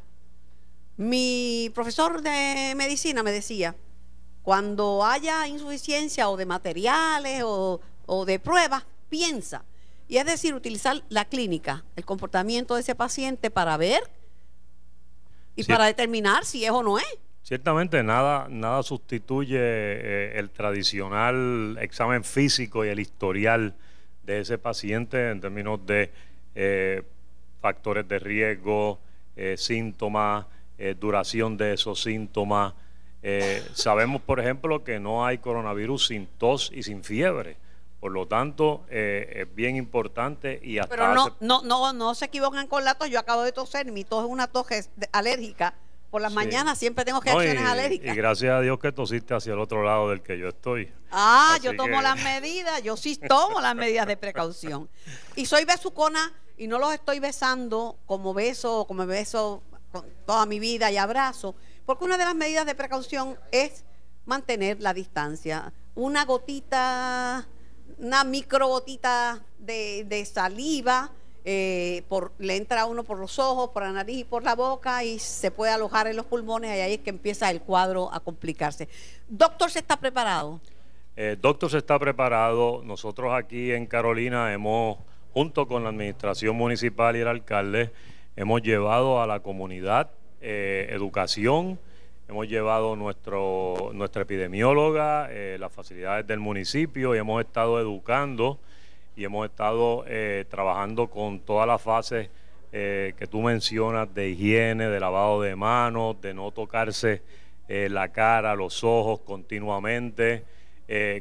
Mi 0.97 1.71
profesor 1.73 2.21
de 2.21 2.73
medicina 2.75 3.23
me 3.23 3.31
decía, 3.31 3.75
cuando 4.43 5.03
haya 5.03 5.47
insuficiencia 5.47 6.29
o 6.29 6.37
de 6.37 6.45
materiales 6.45 7.43
o, 7.43 7.79
o 8.05 8.25
de 8.25 8.39
pruebas, 8.39 8.83
piensa. 9.09 9.63
Y 10.07 10.17
es 10.17 10.25
decir, 10.25 10.53
utilizar 10.53 11.03
la 11.09 11.25
clínica, 11.25 11.85
el 11.95 12.05
comportamiento 12.05 12.75
de 12.75 12.81
ese 12.81 12.95
paciente 12.95 13.51
para 13.51 13.77
ver 13.77 14.16
y 15.57 15.63
Sí. 15.63 15.71
para 15.71 15.85
determinar 15.85 16.45
si 16.45 16.63
es 16.63 16.71
o 16.71 16.81
no 16.83 16.97
es. 16.97 17.05
Ciertamente 17.43 18.01
nada, 18.03 18.47
nada 18.49 18.83
sustituye 18.83 19.57
eh, 19.59 20.33
el 20.39 20.49
tradicional 20.51 21.77
examen 21.81 22.23
físico 22.23 22.85
y 22.85 22.89
el 22.89 22.99
historial 22.99 23.73
de 24.23 24.39
ese 24.41 24.57
paciente 24.57 25.29
en 25.29 25.39
términos 25.41 25.85
de 25.85 26.11
eh, 26.55 27.03
factores 27.61 28.07
de 28.07 28.19
riesgo, 28.19 28.99
eh, 29.35 29.55
síntomas, 29.57 30.45
eh, 30.77 30.95
duración 30.99 31.55
de 31.57 31.73
esos 31.73 32.01
síntomas. 32.01 32.73
Eh, 33.23 33.63
sabemos, 33.73 34.21
por 34.21 34.39
ejemplo, 34.39 34.83
que 34.83 34.99
no 34.99 35.25
hay 35.25 35.37
coronavirus 35.37 36.07
sin 36.07 36.27
tos 36.37 36.71
y 36.73 36.83
sin 36.83 37.03
fiebre. 37.03 37.57
Por 37.99 38.11
lo 38.11 38.27
tanto, 38.27 38.85
eh, 38.89 39.43
es 39.47 39.55
bien 39.55 39.75
importante 39.75 40.59
y 40.63 40.77
hasta 40.77 40.89
Pero 40.95 41.13
no, 41.15 41.23
hace- 41.23 41.33
no, 41.39 41.61
no, 41.63 41.93
no 41.93 42.13
se 42.15 42.25
equivocan 42.25 42.67
con 42.67 42.83
la 42.85 42.93
tos. 42.95 43.09
Yo 43.09 43.19
acabo 43.19 43.41
de 43.41 43.51
toser, 43.51 43.91
mi 43.91 44.03
tos 44.03 44.23
es 44.25 44.29
una 44.29 44.47
tos 44.47 44.67
alérgica. 45.11 45.73
Por 46.11 46.21
las 46.21 46.31
Sí. 46.31 46.35
mañanas 46.35 46.77
siempre 46.77 47.03
tengo 47.03 47.19
No, 47.19 47.25
y, 47.25 47.33
reacciones 47.35 47.69
alérgicas. 47.69 48.13
y 48.13 48.15
gracias 48.17 48.53
a 48.53 48.61
Dios 48.61 48.79
que 48.79 48.91
tosiste 48.93 49.33
hacia 49.33 49.53
el 49.53 49.59
otro 49.59 49.83
lado 49.83 50.09
del 50.09 50.21
que 50.21 50.37
yo 50.37 50.47
estoy. 50.47 50.91
Ah, 51.11 51.53
Así 51.55 51.63
yo 51.65 51.75
tomo 51.75 51.97
que- 51.97 52.03
las 52.03 52.23
medidas, 52.23 52.81
yo 52.83 52.95
sí 52.95 53.17
tomo 53.17 53.59
las 53.59 53.75
medidas 53.75 54.07
de 54.07 54.15
precaución. 54.15 54.87
Y 55.35 55.45
soy 55.47 55.65
besucona 55.65 56.31
y 56.55 56.67
no 56.67 56.79
los 56.79 56.93
estoy 56.93 57.19
besando 57.19 57.97
como 58.05 58.33
beso, 58.33 58.85
como 58.87 59.05
beso 59.05 59.63
con 59.91 60.05
toda 60.25 60.45
mi 60.45 60.59
vida 60.59 60.89
y 60.91 60.97
abrazo, 60.97 61.55
porque 61.85 62.05
una 62.05 62.17
de 62.17 62.25
las 62.25 62.35
medidas 62.35 62.65
de 62.65 62.75
precaución 62.75 63.37
es 63.51 63.83
mantener 64.25 64.79
la 64.79 64.93
distancia. 64.93 65.73
Una 65.95 66.23
gotita, 66.25 67.45
una 67.99 68.23
micro 68.23 68.67
gotita 68.67 69.41
de, 69.59 70.05
de 70.07 70.25
saliva, 70.25 71.11
eh, 71.45 72.03
por, 72.09 72.33
le 72.39 72.57
entra 72.57 72.81
a 72.81 72.85
uno 72.85 73.03
por 73.03 73.19
los 73.19 73.39
ojos, 73.39 73.69
por 73.69 73.83
la 73.83 73.91
nariz 73.93 74.17
y 74.19 74.23
por 74.25 74.43
la 74.43 74.53
boca 74.53 75.03
y 75.03 75.17
se 75.17 75.49
puede 75.49 75.71
alojar 75.71 76.07
en 76.07 76.17
los 76.17 76.25
pulmones 76.25 76.75
y 76.75 76.81
ahí 76.81 76.93
es 76.95 76.99
que 76.99 77.09
empieza 77.09 77.49
el 77.49 77.61
cuadro 77.61 78.13
a 78.13 78.19
complicarse. 78.19 78.89
Doctor, 79.29 79.71
¿se 79.71 79.79
está 79.79 79.97
preparado? 79.97 80.59
Eh, 81.15 81.37
doctor 81.41 81.71
se 81.71 81.77
está 81.77 81.97
preparado. 81.97 82.81
Nosotros 82.83 83.33
aquí 83.33 83.71
en 83.71 83.85
Carolina 83.85 84.53
hemos, 84.53 84.97
junto 85.33 85.67
con 85.67 85.83
la 85.83 85.89
administración 85.89 86.55
municipal 86.55 87.15
y 87.15 87.21
el 87.21 87.27
alcalde, 87.27 87.91
hemos 88.35 88.61
llevado 88.61 89.21
a 89.21 89.25
la 89.25 89.39
comunidad 89.39 90.11
eh, 90.41 90.87
educación, 90.91 91.79
hemos 92.27 92.47
llevado 92.47 92.95
nuestro, 92.95 93.91
nuestra 93.93 94.23
epidemióloga, 94.23 95.29
eh, 95.31 95.57
las 95.59 95.71
facilidades 95.71 96.27
del 96.27 96.39
municipio 96.39 97.15
y 97.15 97.19
hemos 97.19 97.41
estado 97.41 97.79
educando 97.79 98.59
y 99.15 99.23
hemos 99.23 99.45
estado 99.49 100.03
eh, 100.07 100.45
trabajando 100.49 101.07
con 101.07 101.39
todas 101.39 101.67
las 101.67 101.81
fases 101.81 102.29
eh, 102.73 103.13
que 103.17 103.27
tú 103.27 103.41
mencionas 103.41 104.13
de 104.13 104.29
higiene, 104.29 104.89
de 104.89 104.99
lavado 104.99 105.41
de 105.41 105.55
manos, 105.55 106.19
de 106.21 106.33
no 106.33 106.51
tocarse 106.51 107.21
la 107.69 108.13
cara, 108.13 108.55
los 108.55 108.81
ojos 108.85 109.19
continuamente, 109.25 110.45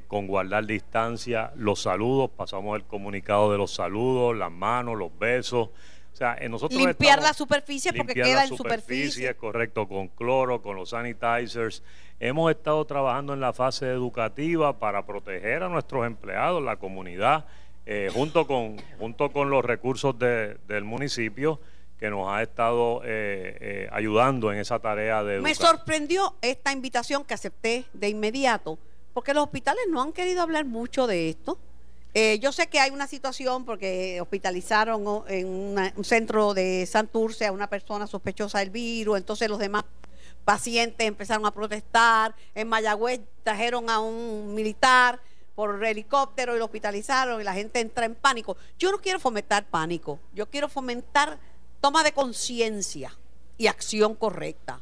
con 0.07 0.29
guardar 0.29 0.65
distancia, 0.65 1.51
los 1.57 1.83
saludos, 1.83 2.31
pasamos 2.31 2.77
el 2.77 2.85
comunicado 2.85 3.51
de 3.51 3.59
los 3.59 3.75
saludos, 3.75 4.37
las 4.37 4.53
manos, 4.53 4.97
los 4.97 5.11
besos. 5.19 5.71
O 6.17 6.19
sea, 6.19 6.35
nosotros 6.49 6.81
Limpiar 6.81 7.19
estamos- 7.19 7.25
la 7.29 7.35
superficie 7.35 7.93
porque 7.93 8.15
limpiar 8.15 8.27
queda 8.27 8.37
la 8.37 8.45
en 8.49 8.57
superficie. 8.57 9.35
correcto, 9.35 9.87
con 9.87 10.09
cloro, 10.09 10.63
con 10.63 10.75
los 10.75 10.89
sanitizers. 10.89 11.83
Hemos 12.19 12.51
estado 12.51 12.83
trabajando 12.87 13.35
en 13.35 13.41
la 13.41 13.53
fase 13.53 13.91
educativa 13.91 14.79
para 14.79 15.05
proteger 15.05 15.63
a 15.63 15.69
nuestros 15.69 16.07
empleados, 16.07 16.63
la 16.63 16.77
comunidad, 16.77 17.45
eh, 17.85 18.09
junto, 18.15 18.47
con, 18.47 18.79
junto 18.99 19.31
con 19.31 19.51
los 19.51 19.63
recursos 19.63 20.19
de- 20.19 20.57
del 20.67 20.85
municipio 20.85 21.61
que 22.01 22.09
nos 22.09 22.31
ha 22.33 22.41
estado 22.43 23.03
eh, 23.05 23.59
eh, 23.61 23.89
ayudando 23.93 24.51
en 24.51 24.59
esa 24.59 24.79
tarea 24.79 25.23
de 25.23 25.41
Me 25.41 25.51
educar. 25.51 25.69
sorprendió 25.69 26.35
esta 26.41 26.73
invitación 26.73 27.25
que 27.25 27.35
acepté 27.35 27.85
de 27.93 28.09
inmediato, 28.09 28.79
porque 29.13 29.35
los 29.35 29.45
hospitales 29.45 29.83
no 29.91 30.01
han 30.01 30.15
querido 30.15 30.41
hablar 30.41 30.65
mucho 30.65 31.07
de 31.07 31.29
esto. 31.29 31.59
Eh, 32.19 32.39
yo 32.39 32.51
sé 32.51 32.67
que 32.69 32.81
hay 32.81 32.93
una 32.93 33.07
situación 33.07 33.67
porque 33.67 34.23
hospitalizaron 34.23 35.25
en 35.29 35.47
un 35.49 36.03
centro 36.03 36.55
de 36.55 36.87
Santurce 36.87 37.45
a 37.45 37.53
una 37.53 37.69
persona 37.69 38.07
sospechosa 38.07 38.61
del 38.61 38.71
virus, 38.71 39.19
entonces 39.19 39.51
los 39.51 39.59
demás 39.59 39.85
pacientes 40.47 41.07
empezaron 41.07 41.45
a 41.45 41.51
protestar. 41.51 42.35
En 42.55 42.69
Mayagüez 42.69 43.21
trajeron 43.43 43.91
a 43.91 44.01
un 44.01 44.55
militar 44.55 45.21
por 45.55 45.85
helicóptero 45.85 46.57
y 46.57 46.59
lo 46.59 46.65
hospitalizaron 46.65 47.39
y 47.39 47.45
la 47.45 47.53
gente 47.53 47.81
entra 47.81 48.07
en 48.07 48.15
pánico. 48.15 48.57
Yo 48.79 48.91
no 48.91 48.97
quiero 48.97 49.21
fomentar 49.21 49.67
pánico, 49.67 50.19
yo 50.33 50.49
quiero 50.49 50.71
fomentar 50.71 51.39
toma 51.83 52.03
de 52.03 52.13
conciencia 52.13 53.15
y 53.59 53.67
acción 53.67 54.15
correcta. 54.15 54.81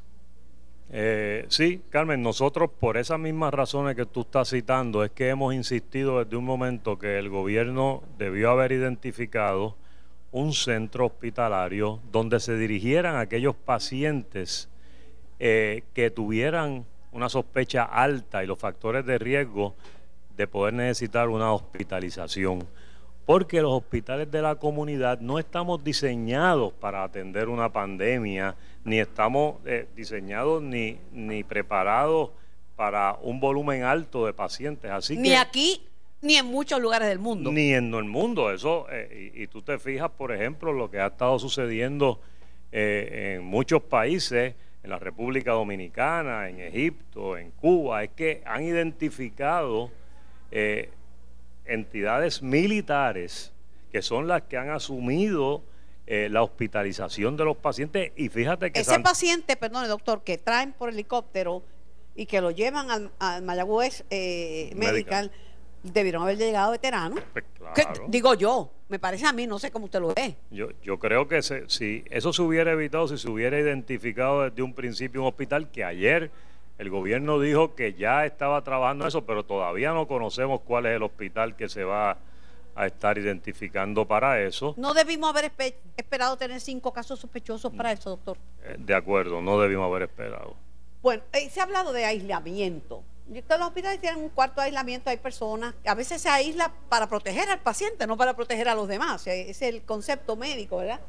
Eh, 0.96 1.44
sí, 1.48 1.82
Carmen, 1.90 2.22
nosotros 2.22 2.70
por 2.78 2.96
esas 2.96 3.18
mismas 3.18 3.52
razones 3.52 3.96
que 3.96 4.06
tú 4.06 4.20
estás 4.20 4.50
citando 4.50 5.02
es 5.02 5.10
que 5.10 5.28
hemos 5.28 5.52
insistido 5.52 6.22
desde 6.22 6.36
un 6.36 6.44
momento 6.44 7.00
que 7.00 7.18
el 7.18 7.30
gobierno 7.30 8.04
debió 8.16 8.52
haber 8.52 8.70
identificado 8.70 9.74
un 10.30 10.52
centro 10.52 11.06
hospitalario 11.06 11.98
donde 12.12 12.38
se 12.38 12.56
dirigieran 12.56 13.16
aquellos 13.16 13.56
pacientes 13.56 14.68
eh, 15.40 15.82
que 15.94 16.12
tuvieran 16.12 16.86
una 17.10 17.28
sospecha 17.28 17.82
alta 17.82 18.44
y 18.44 18.46
los 18.46 18.60
factores 18.60 19.04
de 19.04 19.18
riesgo 19.18 19.74
de 20.36 20.46
poder 20.46 20.74
necesitar 20.74 21.28
una 21.28 21.52
hospitalización. 21.52 22.68
Porque 23.26 23.62
los 23.62 23.72
hospitales 23.72 24.30
de 24.30 24.42
la 24.42 24.56
comunidad 24.56 25.20
no 25.20 25.38
estamos 25.38 25.82
diseñados 25.82 26.72
para 26.74 27.04
atender 27.04 27.48
una 27.48 27.72
pandemia, 27.72 28.54
ni 28.84 28.98
estamos 29.00 29.56
eh, 29.64 29.86
diseñados 29.96 30.62
ni, 30.62 30.98
ni 31.12 31.42
preparados 31.42 32.30
para 32.76 33.16
un 33.22 33.40
volumen 33.40 33.82
alto 33.82 34.26
de 34.26 34.32
pacientes. 34.34 34.90
Así 34.90 35.16
Ni 35.16 35.30
que, 35.30 35.36
aquí, 35.36 35.82
ni 36.20 36.36
en 36.36 36.46
muchos 36.46 36.80
lugares 36.80 37.08
del 37.08 37.18
mundo. 37.18 37.50
ni 37.50 37.72
en 37.72 37.94
el 37.94 38.04
mundo. 38.04 38.52
Eso, 38.52 38.86
eh, 38.90 39.32
y, 39.34 39.42
y 39.44 39.46
tú 39.46 39.62
te 39.62 39.78
fijas, 39.78 40.10
por 40.10 40.32
ejemplo, 40.32 40.72
lo 40.72 40.90
que 40.90 41.00
ha 41.00 41.06
estado 41.06 41.38
sucediendo 41.38 42.20
eh, 42.72 43.36
en 43.36 43.44
muchos 43.44 43.82
países, 43.82 44.54
en 44.82 44.90
la 44.90 44.98
República 44.98 45.52
Dominicana, 45.52 46.48
en 46.50 46.60
Egipto, 46.60 47.38
en 47.38 47.52
Cuba, 47.52 48.02
es 48.04 48.10
que 48.10 48.42
han 48.44 48.64
identificado 48.64 49.90
eh, 50.50 50.90
entidades 51.66 52.42
militares 52.42 53.52
que 53.92 54.02
son 54.02 54.26
las 54.26 54.42
que 54.42 54.56
han 54.56 54.71
asumido 54.71 55.62
eh, 56.06 56.28
la 56.30 56.42
hospitalización 56.42 57.37
de 57.37 57.44
los 57.44 57.56
pacientes. 57.56 58.12
Y 58.16 58.28
fíjate 58.28 58.73
que 58.73 58.80
Ese 58.80 58.90
San- 58.90 59.02
paciente, 59.02 59.56
perdone 59.56 59.87
doctor, 59.88 60.23
que 60.25 60.37
traen 60.37 60.73
por 60.73 60.88
helicóptero 60.90 61.62
y 62.16 62.26
que 62.26 62.40
lo 62.40 62.50
llevan 62.50 62.90
al, 62.90 63.11
al 63.21 63.42
Mayagüez 63.42 64.04
eh, 64.11 64.71
Medical. 64.75 65.30
Medical, 65.30 65.30
debieron 65.85 66.23
haber 66.23 66.38
llegado 66.38 66.73
veteranos. 66.73 67.21
Pues, 67.33 67.44
claro. 67.75 68.06
digo 68.09 68.35
yo, 68.35 68.71
me 68.88 68.99
parece 68.99 69.26
a 69.26 69.33
mí, 69.33 69.47
no 69.47 69.59
sé 69.59 69.71
cómo 69.71 69.85
usted 69.87 70.00
lo 70.00 70.12
ve. 70.14 70.35
Yo, 70.50 70.68
yo 70.83 70.99
creo 70.99 71.28
que 71.28 71.40
se- 71.42 71.68
si 71.68 72.04
eso 72.11 72.33
se 72.33 72.42
hubiera 72.42 72.73
evitado, 72.73 73.06
si 73.09 73.16
se 73.18 73.30
hubiera 73.30 73.59
identificado 73.59 74.42
desde 74.49 74.62
un 74.62 74.75
principio 74.75 75.21
un 75.23 75.28
hospital, 75.28 75.71
que 75.71 75.85
ayer 75.85 76.30
el 76.78 76.90
gobierno 76.90 77.38
dijo 77.38 77.74
que 77.74 77.94
ya 77.94 78.26
estaba 78.26 78.62
trabajando 78.64 79.06
eso, 79.06 79.24
pero 79.24 79.44
todavía 79.44 79.92
no 79.92 80.06
conocemos 80.08 80.60
cuál 80.62 80.86
es 80.86 80.96
el 80.96 81.02
hospital 81.02 81.54
que 81.56 81.68
se 81.68 81.84
va 81.84 82.16
a 82.76 82.86
estar 82.86 83.16
identificando 83.18 84.04
para 84.06 84.40
eso. 84.42 84.74
No 84.76 84.94
debimos 84.94 85.30
haber 85.30 85.52
espe- 85.56 85.76
esperado 85.96 86.36
tener 86.36 86.60
cinco 86.60 86.92
casos 86.92 87.20
sospechosos 87.20 87.72
para 87.72 87.92
eso, 87.92 88.10
doctor. 88.10 88.36
Eh, 88.64 88.74
De 88.78 88.94
acuerdo, 88.94 89.40
no 89.40 89.60
debimos 89.60 89.86
haber 89.86 90.02
esperado. 90.02 90.56
Bueno, 91.00 91.22
eh, 91.32 91.48
se 91.50 91.60
ha 91.60 91.62
hablado 91.64 91.92
de 91.92 92.04
aislamiento. 92.04 93.02
Todos 93.46 93.58
los 93.60 93.68
hospitales 93.68 94.00
tienen 94.00 94.20
un 94.22 94.28
cuarto 94.28 94.60
de 94.60 94.66
aislamiento, 94.66 95.08
hay 95.08 95.16
personas, 95.18 95.74
a 95.86 95.94
veces 95.94 96.20
se 96.20 96.28
aísla 96.28 96.72
para 96.88 97.08
proteger 97.08 97.48
al 97.48 97.60
paciente, 97.60 98.06
no 98.06 98.16
para 98.16 98.34
proteger 98.34 98.68
a 98.68 98.74
los 98.74 98.86
demás. 98.88 99.14
O 99.20 99.24
sea, 99.24 99.34
ese 99.34 99.50
es 99.50 99.62
el 99.62 99.82
concepto 99.82 100.34
médico, 100.36 100.78
¿verdad? 100.78 101.00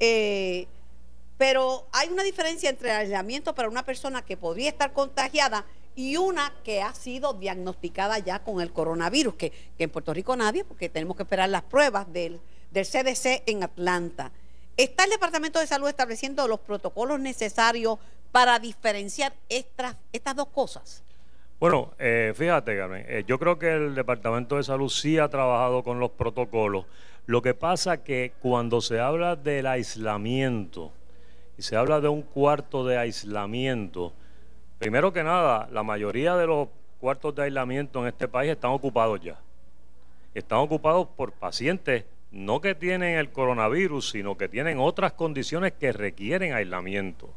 Eh, 0.00 0.66
Pero 1.38 1.86
hay 1.92 2.08
una 2.08 2.24
diferencia 2.24 2.68
entre 2.68 2.90
el 2.90 2.96
aislamiento 2.96 3.54
para 3.54 3.68
una 3.68 3.84
persona 3.84 4.22
que 4.22 4.36
podría 4.36 4.68
estar 4.68 4.92
contagiada 4.92 5.64
y 5.94 6.16
una 6.16 6.52
que 6.64 6.82
ha 6.82 6.92
sido 6.94 7.32
diagnosticada 7.32 8.18
ya 8.18 8.40
con 8.40 8.60
el 8.60 8.72
coronavirus, 8.72 9.34
que, 9.34 9.52
en 9.78 9.90
Puerto 9.90 10.12
Rico 10.12 10.36
nadie, 10.36 10.64
porque 10.64 10.88
tenemos 10.88 11.16
que 11.16 11.22
esperar 11.22 11.48
las 11.48 11.62
pruebas 11.62 12.12
del, 12.12 12.40
CDC 12.72 13.44
en 13.46 13.62
Atlanta. 13.62 14.30
¿Está 14.76 15.04
el 15.04 15.10
Departamento 15.10 15.58
de 15.58 15.66
Salud 15.66 15.88
estableciendo 15.88 16.46
los 16.46 16.60
protocolos 16.60 17.18
necesarios 17.18 17.98
para 18.30 18.58
diferenciar 18.58 19.32
estas, 19.48 19.96
estas 20.12 20.36
dos 20.36 20.48
cosas? 20.48 21.02
Bueno, 21.58 21.92
eh, 21.98 22.32
fíjate, 22.36 22.76
Carmen, 22.76 23.04
eh, 23.08 23.24
yo 23.26 23.40
creo 23.40 23.58
que 23.58 23.74
el 23.74 23.94
Departamento 23.96 24.56
de 24.56 24.62
Salud 24.62 24.88
sí 24.88 25.18
ha 25.18 25.28
trabajado 25.28 25.82
con 25.82 25.98
los 25.98 26.10
protocolos. 26.12 26.86
Lo 27.26 27.42
que 27.42 27.54
pasa 27.54 28.04
que 28.04 28.32
cuando 28.40 28.80
se 28.80 29.00
habla 29.00 29.34
del 29.34 29.66
aislamiento 29.66 30.92
y 31.58 31.62
se 31.62 31.76
habla 31.76 32.00
de 32.00 32.08
un 32.08 32.22
cuarto 32.22 32.86
de 32.86 32.96
aislamiento, 32.96 34.12
primero 34.78 35.12
que 35.12 35.24
nada, 35.24 35.68
la 35.72 35.82
mayoría 35.82 36.36
de 36.36 36.46
los 36.46 36.68
cuartos 37.00 37.34
de 37.34 37.42
aislamiento 37.42 38.00
en 38.00 38.06
este 38.06 38.28
país 38.28 38.52
están 38.52 38.70
ocupados 38.70 39.20
ya. 39.20 39.38
Están 40.34 40.60
ocupados 40.60 41.08
por 41.16 41.32
pacientes 41.32 42.04
no 42.30 42.60
que 42.60 42.74
tienen 42.74 43.18
el 43.18 43.30
coronavirus, 43.30 44.10
sino 44.10 44.36
que 44.36 44.48
tienen 44.48 44.78
otras 44.78 45.12
condiciones 45.12 45.72
que 45.72 45.92
requieren 45.92 46.52
aislamiento. 46.52 47.30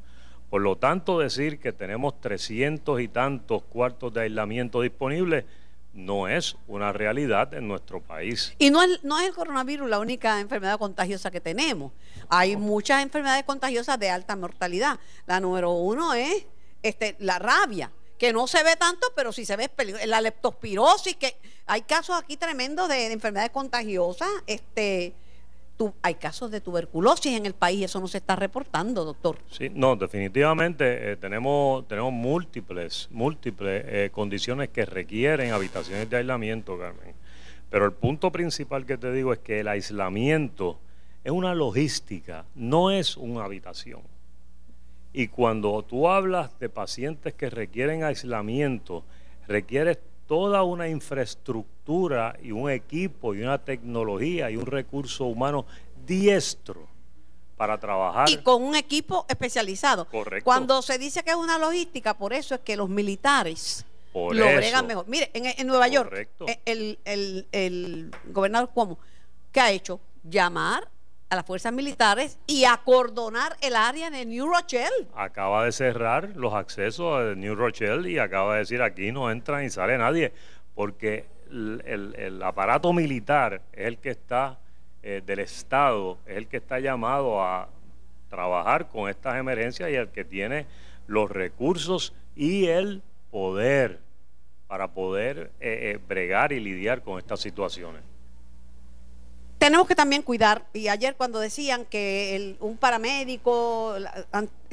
Por 0.49 0.61
lo 0.61 0.75
tanto, 0.75 1.17
decir 1.17 1.59
que 1.59 1.71
tenemos 1.71 2.19
300 2.19 2.99
y 2.99 3.07
tantos 3.07 3.63
cuartos 3.63 4.13
de 4.13 4.21
aislamiento 4.21 4.81
disponibles 4.81 5.45
no 5.93 6.27
es 6.27 6.55
una 6.67 6.93
realidad 6.93 7.53
en 7.53 7.67
nuestro 7.67 8.01
país. 8.01 8.53
Y 8.57 8.69
no 8.69 8.81
es, 8.81 9.03
no 9.03 9.19
es 9.19 9.27
el 9.27 9.33
coronavirus 9.33 9.89
la 9.89 9.99
única 9.99 10.39
enfermedad 10.39 10.79
contagiosa 10.79 11.31
que 11.31 11.41
tenemos. 11.41 11.91
Hay 12.29 12.55
muchas 12.55 13.03
enfermedades 13.03 13.43
contagiosas 13.43 13.99
de 13.99 14.09
alta 14.09 14.35
mortalidad. 14.35 14.99
La 15.27 15.39
número 15.39 15.71
uno 15.71 16.13
es 16.13 16.45
este, 16.81 17.15
la 17.19 17.39
rabia 17.39 17.91
que 18.21 18.33
no 18.33 18.45
se 18.45 18.63
ve 18.63 18.75
tanto, 18.75 19.11
pero 19.15 19.33
sí 19.33 19.45
se 19.45 19.55
ve 19.55 19.67
la 20.05 20.21
leptospirosis, 20.21 21.15
que 21.15 21.35
hay 21.65 21.81
casos 21.81 22.15
aquí 22.15 22.37
tremendos 22.37 22.87
de, 22.87 23.11
enfermedades 23.11 23.49
contagiosas, 23.49 24.29
este 24.45 25.15
hay 26.01 26.15
casos 26.15 26.51
de 26.51 26.61
tuberculosis 26.61 27.37
en 27.37 27.45
el 27.45 27.53
país, 27.53 27.85
eso 27.85 27.99
no 27.99 28.07
se 28.07 28.17
está 28.17 28.35
reportando, 28.35 29.05
doctor. 29.05 29.37
Sí, 29.49 29.69
no, 29.73 29.95
definitivamente 29.95 31.11
eh, 31.11 31.17
tenemos, 31.17 31.87
tenemos 31.87 32.11
múltiples, 32.13 33.07
múltiples 33.11 33.83
eh, 33.87 34.09
condiciones 34.11 34.69
que 34.69 34.85
requieren 34.85 35.51
habitaciones 35.51 36.09
de 36.09 36.17
aislamiento, 36.17 36.77
Carmen. 36.77 37.13
Pero 37.69 37.85
el 37.85 37.93
punto 37.93 38.31
principal 38.31 38.85
que 38.85 38.97
te 38.97 39.11
digo 39.11 39.33
es 39.33 39.39
que 39.39 39.61
el 39.61 39.67
aislamiento 39.67 40.79
es 41.23 41.31
una 41.31 41.55
logística, 41.55 42.45
no 42.55 42.91
es 42.91 43.17
una 43.17 43.45
habitación. 43.45 44.01
Y 45.13 45.27
cuando 45.27 45.83
tú 45.83 46.07
hablas 46.07 46.57
de 46.59 46.69
pacientes 46.69 47.33
que 47.33 47.49
requieren 47.49 48.03
aislamiento, 48.03 49.03
requieres 49.47 49.99
toda 50.31 50.63
una 50.63 50.87
infraestructura 50.87 52.37
y 52.41 52.53
un 52.53 52.71
equipo 52.71 53.35
y 53.35 53.41
una 53.41 53.57
tecnología 53.57 54.49
y 54.49 54.55
un 54.55 54.65
recurso 54.65 55.25
humano 55.25 55.65
diestro 56.07 56.87
para 57.57 57.77
trabajar. 57.77 58.29
Y 58.29 58.37
con 58.37 58.63
un 58.63 58.77
equipo 58.77 59.25
especializado. 59.27 60.05
Correcto. 60.05 60.45
Cuando 60.45 60.81
se 60.81 60.97
dice 60.97 61.21
que 61.21 61.31
es 61.31 61.35
una 61.35 61.57
logística, 61.57 62.17
por 62.17 62.31
eso 62.31 62.55
es 62.55 62.61
que 62.61 62.77
los 62.77 62.87
militares 62.87 63.85
lo 64.13 64.31
bregan 64.31 64.87
mejor. 64.87 65.05
Mire, 65.09 65.31
en, 65.33 65.67
Nueva 65.67 65.89
York, 65.89 66.29
el, 66.63 66.97
el, 67.03 67.45
el 67.51 68.11
gobernador 68.27 68.69
Cuomo, 68.69 68.99
¿qué 69.51 69.59
ha 69.59 69.71
hecho? 69.71 69.99
Llamar 70.23 70.87
a 71.31 71.37
las 71.37 71.45
fuerzas 71.45 71.71
militares 71.71 72.37
y 72.45 72.65
acordonar 72.65 73.55
el 73.61 73.77
área 73.77 74.09
de 74.11 74.25
New 74.25 74.47
Rochelle. 74.47 75.07
Acaba 75.15 75.63
de 75.63 75.71
cerrar 75.71 76.31
los 76.35 76.53
accesos 76.53 77.17
a 77.17 77.35
New 77.35 77.55
Rochelle 77.55 78.11
y 78.11 78.19
acaba 78.19 78.53
de 78.55 78.59
decir 78.59 78.81
aquí 78.81 79.13
no 79.13 79.31
entra 79.31 79.61
ni 79.61 79.69
sale 79.69 79.97
nadie, 79.97 80.33
porque 80.75 81.25
el, 81.49 82.41
aparato 82.43 82.91
militar 82.91 83.61
es 83.71 83.87
el 83.87 83.97
que 83.97 84.09
está 84.09 84.59
eh, 85.03 85.21
del 85.25 85.39
Estado, 85.39 86.17
es 86.25 86.35
el 86.35 86.47
que 86.47 86.57
está 86.57 86.81
llamado 86.81 87.41
a 87.41 87.69
trabajar 88.29 88.89
con 88.89 89.09
estas 89.09 89.37
emergencias 89.37 89.89
y 89.89 89.95
el 89.95 90.09
que 90.09 90.25
tiene 90.25 90.65
los 91.07 91.31
recursos 91.31 92.13
y 92.35 92.65
el 92.65 93.03
poder 93.29 94.01
para 94.67 94.89
poder 94.89 95.51
eh, 95.61 95.93
eh, 95.93 95.99
bregar 96.09 96.51
y 96.51 96.59
lidiar 96.59 97.01
con 97.03 97.19
estas 97.19 97.39
situaciones 97.39 98.01
tenemos 99.61 99.87
que 99.87 99.93
también 99.93 100.23
cuidar, 100.23 100.65
y 100.73 100.87
ayer 100.87 101.15
cuando 101.15 101.39
decían 101.39 101.85
que 101.85 102.57
un 102.61 102.77
paramédico, 102.77 103.93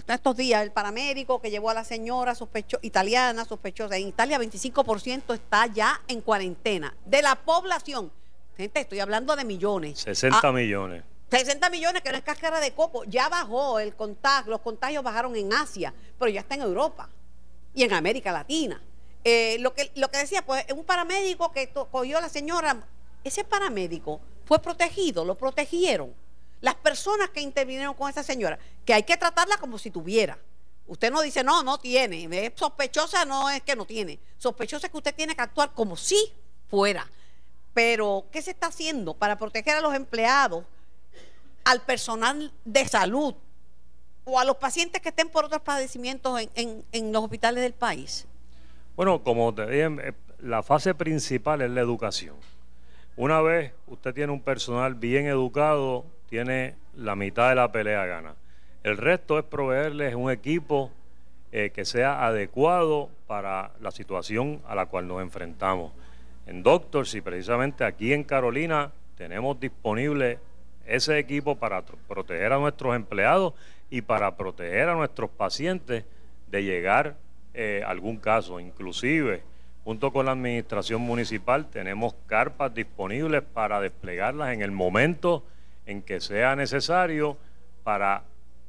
estos 0.06 0.34
días, 0.34 0.62
el 0.62 0.72
paramédico 0.72 1.42
que 1.42 1.50
llevó 1.50 1.68
a 1.68 1.74
la 1.74 1.84
señora 1.84 2.34
sospecho, 2.34 2.78
italiana 2.80 3.44
sospechosa, 3.44 3.98
en 3.98 4.08
Italia 4.08 4.38
25% 4.38 5.34
está 5.34 5.66
ya 5.66 6.00
en 6.08 6.22
cuarentena, 6.22 6.96
de 7.04 7.20
la 7.20 7.34
población. 7.34 8.10
Gente, 8.56 8.80
estoy 8.80 9.00
hablando 9.00 9.36
de 9.36 9.44
millones. 9.44 9.98
60 9.98 10.40
ah, 10.42 10.52
millones. 10.52 11.04
60 11.32 11.68
millones, 11.68 12.00
que 12.00 12.10
no 12.10 12.16
es 12.16 12.24
cáscara 12.24 12.58
de 12.58 12.72
coco. 12.72 13.04
Ya 13.04 13.28
bajó 13.28 13.80
el 13.80 13.94
contagio, 13.94 14.52
los 14.52 14.62
contagios 14.62 15.04
bajaron 15.04 15.36
en 15.36 15.52
Asia, 15.52 15.92
pero 16.18 16.30
ya 16.30 16.40
está 16.40 16.54
en 16.54 16.62
Europa 16.62 17.10
y 17.74 17.82
en 17.82 17.92
América 17.92 18.32
Latina. 18.32 18.80
Eh, 19.22 19.58
lo, 19.60 19.74
que, 19.74 19.92
lo 19.96 20.10
que 20.10 20.16
decía, 20.16 20.40
pues, 20.40 20.64
un 20.74 20.84
paramédico 20.84 21.52
que 21.52 21.68
cogió 21.68 22.16
a 22.16 22.22
la 22.22 22.30
señora, 22.30 22.86
ese 23.22 23.44
paramédico 23.44 24.22
fue 24.48 24.60
protegido, 24.60 25.26
lo 25.26 25.34
protegieron. 25.34 26.14
Las 26.62 26.74
personas 26.74 27.28
que 27.28 27.42
intervinieron 27.42 27.92
con 27.92 28.08
esa 28.08 28.22
señora, 28.22 28.58
que 28.86 28.94
hay 28.94 29.02
que 29.02 29.18
tratarla 29.18 29.58
como 29.58 29.76
si 29.76 29.90
tuviera. 29.90 30.38
Usted 30.86 31.12
no 31.12 31.20
dice, 31.20 31.44
no, 31.44 31.62
no 31.62 31.76
tiene. 31.76 32.50
Sospechosa, 32.56 33.26
no 33.26 33.50
es 33.50 33.60
que 33.60 33.76
no 33.76 33.84
tiene. 33.84 34.18
Sospechosa 34.38 34.86
es 34.86 34.90
que 34.90 34.96
usted 34.96 35.14
tiene 35.14 35.36
que 35.36 35.42
actuar 35.42 35.72
como 35.74 35.98
si 35.98 36.32
fuera. 36.70 37.06
Pero, 37.74 38.24
¿qué 38.32 38.40
se 38.40 38.52
está 38.52 38.68
haciendo 38.68 39.12
para 39.12 39.36
proteger 39.36 39.76
a 39.76 39.80
los 39.82 39.94
empleados, 39.94 40.64
al 41.64 41.82
personal 41.82 42.50
de 42.64 42.88
salud 42.88 43.34
o 44.24 44.40
a 44.40 44.46
los 44.46 44.56
pacientes 44.56 45.02
que 45.02 45.10
estén 45.10 45.28
por 45.28 45.44
otros 45.44 45.60
padecimientos 45.60 46.40
en, 46.54 46.86
en 46.90 47.12
los 47.12 47.22
hospitales 47.22 47.62
del 47.62 47.74
país? 47.74 48.26
Bueno, 48.96 49.22
como 49.22 49.54
te 49.54 49.66
dije, 49.66 50.08
eh, 50.08 50.14
la 50.38 50.62
fase 50.62 50.94
principal 50.94 51.60
es 51.60 51.70
la 51.70 51.82
educación. 51.82 52.36
Una 53.18 53.40
vez 53.40 53.72
usted 53.88 54.14
tiene 54.14 54.32
un 54.32 54.40
personal 54.40 54.94
bien 54.94 55.26
educado, 55.26 56.06
tiene 56.28 56.76
la 56.94 57.16
mitad 57.16 57.48
de 57.48 57.56
la 57.56 57.72
pelea 57.72 58.06
gana. 58.06 58.36
El 58.84 58.96
resto 58.96 59.40
es 59.40 59.44
proveerles 59.44 60.14
un 60.14 60.30
equipo 60.30 60.92
eh, 61.50 61.70
que 61.74 61.84
sea 61.84 62.24
adecuado 62.24 63.10
para 63.26 63.72
la 63.80 63.90
situación 63.90 64.62
a 64.68 64.76
la 64.76 64.86
cual 64.86 65.08
nos 65.08 65.20
enfrentamos. 65.20 65.90
En 66.46 66.62
Doctors 66.62 67.12
y 67.16 67.20
precisamente 67.20 67.82
aquí 67.82 68.12
en 68.12 68.22
Carolina 68.22 68.92
tenemos 69.16 69.58
disponible 69.58 70.38
ese 70.86 71.18
equipo 71.18 71.56
para 71.56 71.82
proteger 72.06 72.52
a 72.52 72.58
nuestros 72.58 72.94
empleados 72.94 73.52
y 73.90 74.02
para 74.02 74.36
proteger 74.36 74.90
a 74.90 74.94
nuestros 74.94 75.28
pacientes 75.28 76.04
de 76.46 76.62
llegar 76.62 77.16
eh, 77.52 77.82
algún 77.84 78.18
caso. 78.18 78.60
Inclusive 78.60 79.42
Junto 79.88 80.12
con 80.12 80.26
la 80.26 80.32
administración 80.32 81.00
municipal 81.00 81.70
tenemos 81.70 82.14
carpas 82.26 82.74
disponibles 82.74 83.42
para 83.42 83.80
desplegarlas 83.80 84.52
en 84.52 84.60
el 84.60 84.70
momento 84.70 85.46
en 85.86 86.02
que 86.02 86.20
sea 86.20 86.54
necesario 86.54 87.38
para 87.84 88.24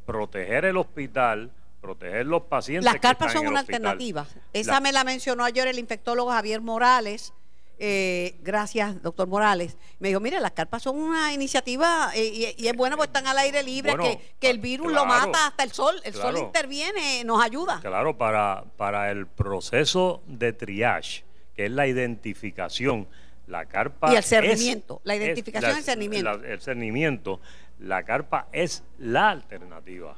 proteger 0.06 0.64
el 0.64 0.78
hospital, 0.78 1.52
proteger 1.82 2.26
los 2.26 2.44
pacientes. 2.44 2.86
Las 2.86 3.02
carpas 3.02 3.34
son 3.34 3.48
una 3.48 3.60
alternativa. 3.60 4.26
Esa 4.54 4.80
me 4.80 4.94
la 4.94 5.04
mencionó 5.04 5.44
ayer 5.44 5.68
el 5.68 5.78
infectólogo 5.78 6.32
Javier 6.32 6.62
Morales 6.62 7.34
eh, 7.82 8.36
gracias, 8.42 9.02
doctor 9.02 9.28
Morales. 9.28 9.78
Me 10.00 10.10
dijo, 10.10 10.20
mire, 10.20 10.42
las 10.42 10.52
carpas 10.52 10.84
son 10.84 10.98
una 10.98 11.32
iniciativa 11.32 12.12
eh, 12.14 12.54
y, 12.58 12.68
es 12.68 12.76
bueno 12.76 12.98
porque 12.98 13.08
están 13.08 13.28
al 13.28 13.38
aire 13.38 13.64
libre, 13.64 13.94
que, 14.40 14.50
el 14.50 14.60
virus 14.60 14.92
lo 14.92 15.06
mata 15.06 15.48
hasta 15.48 15.64
el 15.64 15.72
sol. 15.72 15.96
El 16.04 16.14
sol 16.14 16.38
interviene, 16.38 17.24
nos 17.24 17.42
ayuda. 17.42 17.80
Claro, 17.82 18.18
para, 18.18 18.66
para 18.76 19.12
el 19.12 19.28
proceso 19.28 20.22
de 20.28 20.52
triage, 20.52 21.24
que 21.56 21.66
es 21.66 21.72
la 21.72 21.88
identificación, 21.88 23.08
la 23.48 23.66
carpa... 23.66 24.12
Y 24.12 24.18
el 24.18 24.24
cernimiento, 24.24 25.00
la 25.06 25.16
identificación 25.16 25.72
y 25.72 25.78
el 25.78 25.84
cernimiento. 25.84 26.32
el 26.32 26.62
cernimiento, 26.62 27.40
la 27.80 28.04
carpa 28.04 28.48
es 28.52 28.84
la 28.98 29.30
alternativa. 29.30 30.18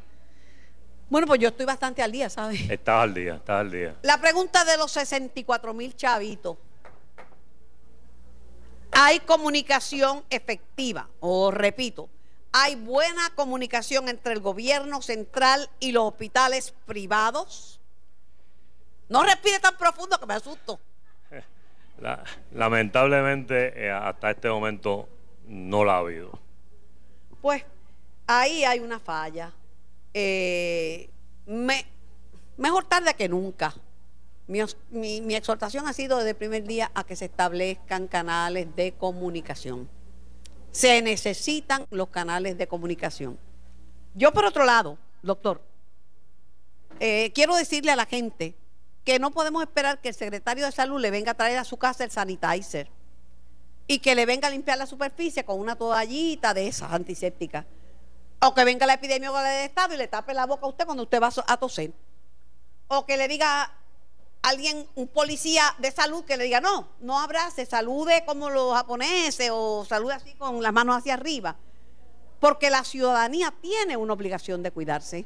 Bueno, 1.09 1.27
pues 1.27 1.39
yo 1.39 1.49
estoy 1.49 1.67
bastante 1.67 2.01
al 2.01 2.11
día, 2.11 2.29
¿sabes? 2.29 2.69
Estás 2.69 3.03
al 3.03 3.13
día, 3.13 3.35
estás 3.35 3.59
al 3.59 3.69
día. 3.69 3.95
La 4.01 4.19
pregunta 4.19 4.65
de 4.65 4.77
los 4.77 4.91
64 4.91 5.73
mil 5.73 5.95
chavitos 5.95 6.57
hay 8.91 9.19
comunicación 9.21 10.23
efectiva, 10.29 11.07
o 11.19 11.51
repito, 11.51 12.09
hay 12.51 12.75
buena 12.75 13.29
comunicación 13.35 14.09
entre 14.09 14.33
el 14.33 14.41
gobierno 14.41 15.01
central 15.01 15.69
y 15.79 15.91
los 15.91 16.03
hospitales 16.03 16.73
privados. 16.85 17.79
No 19.09 19.23
respire 19.23 19.59
tan 19.59 19.77
profundo 19.77 20.19
que 20.19 20.25
me 20.25 20.33
asusto. 20.33 20.79
lamentablemente, 22.51 23.85
eh, 23.85 23.91
hasta 23.91 24.31
este 24.31 24.49
momento 24.49 25.07
no 25.47 25.85
la 25.85 25.95
ha 25.95 25.97
habido. 25.99 26.37
Pues 27.41 27.63
ahí 28.27 28.63
hay 28.65 28.79
una 28.79 28.99
falla. 28.99 29.51
eh, 30.13 31.09
mejor 32.57 32.83
tarde 32.85 33.13
que 33.13 33.29
nunca. 33.29 33.73
Mi, 34.47 35.35
exhortación 35.35 35.87
ha 35.87 35.93
sido 35.93 36.17
desde 36.17 36.31
el 36.31 36.35
primer 36.35 36.63
día 36.63 36.91
a 36.93 37.03
que 37.03 37.15
se 37.15 37.25
establezcan 37.25 38.07
canales 38.07 38.75
de 38.75 38.93
comunicación. 38.93 39.89
Se 40.71 41.01
necesitan 41.01 41.85
los 41.89 42.09
canales 42.09 42.57
de 42.57 42.67
comunicación. 42.67 43.37
Yo, 44.13 44.33
por 44.33 44.45
otro 44.45 44.65
lado, 44.65 44.97
doctor, 45.21 45.61
eh, 46.99 47.31
quiero 47.33 47.55
decirle 47.55 47.91
a 47.91 47.95
la 47.95 48.05
gente 48.05 48.55
que 49.03 49.19
no 49.19 49.31
podemos 49.31 49.63
esperar 49.63 49.99
que 50.01 50.09
el 50.09 50.15
secretario 50.15 50.65
de 50.65 50.71
salud 50.71 50.99
le 50.99 51.11
venga 51.11 51.31
a 51.31 51.35
traer 51.35 51.57
a 51.57 51.63
su 51.63 51.77
casa 51.77 52.03
el 52.03 52.11
sanitizer 52.11 52.89
y 53.87 53.99
que 53.99 54.15
le 54.15 54.25
venga 54.25 54.47
a 54.47 54.51
limpiar 54.51 54.77
la 54.77 54.85
superficie 54.85 55.43
con 55.43 55.59
una 55.59 55.75
toallita 55.75 56.53
de 56.53 56.67
esas 56.67 56.91
antisépticas. 56.91 57.65
O 58.41 58.53
que 58.53 58.63
venga 58.63 58.85
la 58.85 58.93
epidemióloga 58.93 59.43
del 59.43 59.65
Estado 59.65 59.93
y 59.93 59.97
le 59.97 60.07
tape 60.07 60.33
la 60.33 60.45
boca 60.45 60.65
a 60.65 60.69
usted 60.69 60.85
cuando 60.85 61.03
usted 61.03 61.21
va 61.21 61.29
a 61.47 61.57
toser. 61.57 61.91
O 62.87 63.05
que 63.05 63.17
le 63.17 63.27
diga 63.27 63.71
alguien, 64.41 64.87
un 64.95 65.07
policía 65.07 65.63
de 65.79 65.91
salud 65.91 66.23
que 66.23 66.37
le 66.37 66.45
diga, 66.45 66.61
no, 66.61 66.89
no 67.01 67.19
abrace, 67.19 67.65
salude 67.65 68.23
como 68.25 68.49
los 68.49 68.73
japoneses 68.73 69.49
o 69.51 69.85
salude 69.85 70.13
así 70.13 70.33
con 70.35 70.61
las 70.61 70.73
manos 70.73 70.97
hacia 70.97 71.13
arriba. 71.13 71.55
Porque 72.39 72.69
la 72.69 72.83
ciudadanía 72.83 73.53
tiene 73.61 73.97
una 73.97 74.13
obligación 74.13 74.63
de 74.63 74.71
cuidarse. 74.71 75.25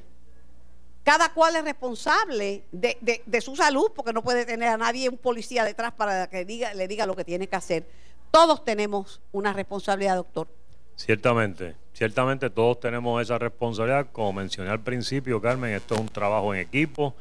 Cada 1.04 1.34
cual 1.34 1.56
es 1.56 1.64
responsable 1.64 2.64
de, 2.72 3.42
su 3.42 3.56
salud 3.56 3.92
porque 3.96 4.12
no 4.12 4.24
puede 4.24 4.44
tener 4.46 4.70
a 4.70 4.78
nadie 4.78 5.08
un 5.08 5.18
policía 5.18 5.64
detrás 5.64 5.94
para 5.94 6.28
que 6.28 6.46
diga, 6.46 6.74
le 6.74 6.88
diga 6.88 7.06
lo 7.06 7.16
que 7.16 7.24
tiene 7.24 7.48
que 7.48 7.56
hacer. 7.56 7.86
Todos 8.32 8.66
tenemos 8.66 9.22
una 9.32 9.54
responsabilidad, 9.54 10.16
doctor. 10.16 10.48
Ciertamente, 10.96 11.76
ciertamente 11.94 12.50
todos 12.50 12.80
tenemos 12.80 13.22
esa 13.22 13.38
responsabilidad. 13.38 14.08
Como 14.12 14.34
mencioné 14.34 14.72
al 14.72 14.82
principio, 14.82 15.42
Carmen, 15.42 15.74
esto 15.74 15.94
es 15.94 16.02
un 16.02 16.10
trabajo 16.10 16.54
en 16.54 16.62
equipo 16.62 17.14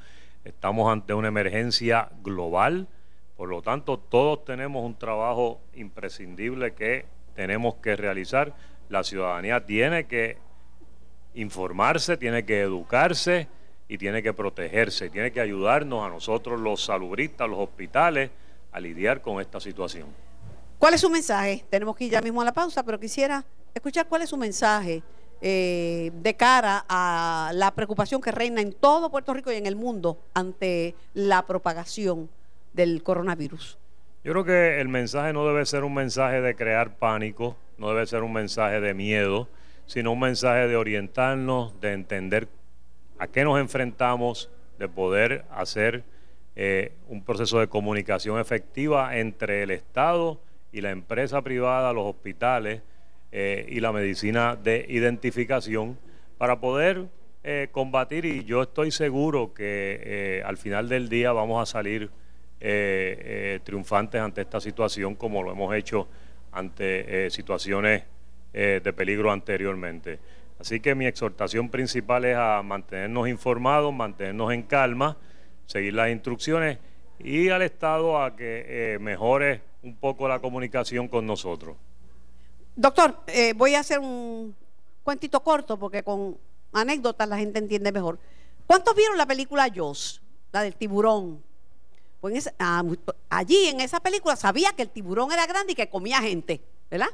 Estamos 0.44 0.92
ante 0.92 1.14
una 1.14 1.28
emergencia 1.28 2.11
global, 2.22 2.87
por 3.37 3.48
lo 3.48 3.62
tanto 3.62 3.98
todos 3.98 4.44
tenemos 4.44 4.85
un 4.85 4.94
trabajo 4.98 5.61
imprescindible 5.74 6.74
que 6.74 7.07
tenemos 7.35 7.76
que 7.76 7.96
realizar. 7.96 8.54
La 8.90 9.02
ciudadanía 9.04 9.64
tiene 9.64 10.07
que 10.07 10.37
informarse, 11.33 12.18
tiene 12.18 12.44
que 12.44 12.61
educarse 12.61 13.48
y 13.88 13.96
tiene 13.96 14.22
que 14.22 14.35
protegerse, 14.35 15.09
tiene 15.09 15.33
que 15.33 15.40
ayudarnos 15.40 16.07
a 16.07 16.11
nosotros 16.11 16.61
los 16.61 16.85
salubristas, 16.85 17.48
los 17.48 17.59
hospitales, 17.59 18.30
a 18.70 18.80
lidiar 18.80 19.22
con 19.22 19.40
esta 19.40 19.61
situación. 19.61 20.09
¿Cuál 20.78 20.94
es 20.94 21.00
su 21.00 21.09
mensaje? 21.09 21.64
Tenemos 21.70 21.96
que 21.96 22.04
ir 22.04 22.12
ya 22.12 22.20
mismo 22.20 22.42
a 22.42 22.44
la 22.44 22.52
pausa, 22.52 22.83
pero 22.83 23.00
quisiera 23.00 23.44
escuchar 23.72 24.07
cuál 24.09 24.22
es 24.22 24.28
su 24.28 24.37
mensaje 24.37 25.02
eh, 25.46 26.11
de 26.22 26.37
cara 26.37 26.87
a 26.88 27.50
la 27.52 27.74
preocupación 27.74 28.22
que 28.22 28.33
reina 28.33 28.62
en 28.62 28.72
todo 28.72 29.11
Puerto 29.11 29.35
Rico 29.35 29.52
y 29.52 29.57
en 29.57 29.66
el 29.66 29.76
mundo 29.76 30.16
ante 30.33 30.94
la 31.12 31.46
propagación 31.46 32.30
del 32.72 33.02
coronavirus? 33.02 33.76
Yo 34.24 34.33
creo 34.33 34.44
que 34.46 34.80
el 34.80 34.88
mensaje 34.88 35.35
no 35.35 35.46
debe 35.46 35.66
ser 35.66 35.85
un 35.85 35.92
mensaje 35.92 36.40
de 36.40 36.57
crear 36.57 36.96
pánico, 36.96 37.59
no 37.76 37.90
debe 37.90 38.07
ser 38.07 38.22
un 38.22 38.33
mensaje 38.33 38.80
de 38.80 38.94
miedo, 38.94 39.46
sino 39.85 40.12
un 40.12 40.20
mensaje 40.20 40.66
de 40.66 40.76
orientarnos, 40.76 41.78
de 41.78 41.92
entender 41.92 42.48
a 43.18 43.26
qué 43.26 43.44
nos 43.44 43.61
enfrentamos, 43.61 44.48
de 44.78 44.88
poder 44.88 45.44
hacer 45.50 46.04
eh, 46.57 46.94
un 47.07 47.22
proceso 47.22 47.59
de 47.59 47.68
comunicación 47.68 48.40
efectiva 48.40 49.18
entre 49.18 49.62
el 49.62 49.72
Estado 49.72 50.40
y 50.72 50.80
la 50.80 50.90
empresa 50.90 51.42
privada, 51.42 51.92
los 51.92 52.07
hospitales, 52.07 52.80
eh, 53.37 53.66
y 53.68 53.81
la 53.81 53.90
medicina 53.90 54.55
de 54.55 54.87
identificación 54.88 55.99
para 56.38 56.61
poder 56.61 57.09
eh, 57.42 57.66
combatir 57.73 58.25
y 58.27 58.44
yo 58.44 58.62
estoy 58.62 58.92
seguro 58.92 59.53
que 59.53 60.01
eh, 60.05 60.42
al 60.47 60.57
final 60.57 60.88
del 60.88 61.09
día 61.09 61.33
vamos 61.33 61.61
a 61.61 61.66
salir 61.66 62.11
triunfantes 63.64 64.20
ante 64.20 64.42
esta 64.42 64.61
situación 64.61 65.16
como 65.16 65.42
lo 65.42 65.51
hemos 65.51 65.75
hecho 65.75 66.09
ante 66.53 67.29
situaciones 67.29 68.05
de 68.53 68.92
peligro 68.94 69.31
anteriormente. 69.31 70.18
Así 70.59 70.81
que 70.81 70.94
mi 70.94 71.05
exhortación 71.05 71.68
principal 71.68 72.25
es 72.25 72.37
a 72.38 72.62
mantenernos 72.62 73.29
informados, 73.29 73.92
mantenernos 73.92 74.51
en 74.55 74.62
calma, 74.62 75.18
seguir 75.66 75.92
las 75.92 76.11
instrucciones 76.11 76.79
y 77.18 77.51
al 77.51 77.61
Estado 77.61 78.23
a 78.23 78.35
que 78.35 78.97
mejore 78.99 79.61
un 79.83 79.97
poco 79.97 80.27
la 80.27 80.38
comunicación 80.38 81.07
con 81.07 81.27
nosotros. 81.27 81.77
Doctor, 82.76 83.20
eh, 83.28 83.52
voy 83.54 83.76
a 83.76 83.80
hacer 83.80 84.00
un 84.00 84.54
cuentito 85.04 85.40
corto 85.44 85.78
porque 85.78 86.02
con 86.02 86.37
anécdotas 86.72 87.28
la 87.28 87.38
gente 87.38 87.60
entiende 87.60 87.92
mejor. 87.92 88.18
¿Cuántos 88.66 88.96
vieron 88.96 89.16
la 89.16 89.26
película 89.26 89.68
Jaws, 89.72 90.20
la 90.50 90.62
del 90.62 90.74
tiburón? 90.74 91.42
Pues 92.20 92.50
ah, 92.58 92.82
allí 93.30 93.66
en 93.66 93.80
esa 93.80 94.00
película 94.00 94.34
sabía 94.34 94.72
que 94.72 94.82
el 94.82 94.90
tiburón 94.90 95.30
era 95.30 95.46
grande 95.46 95.72
y 95.72 95.76
que 95.76 95.88
comía 95.88 96.20
gente, 96.20 96.62
¿verdad? 96.90 97.10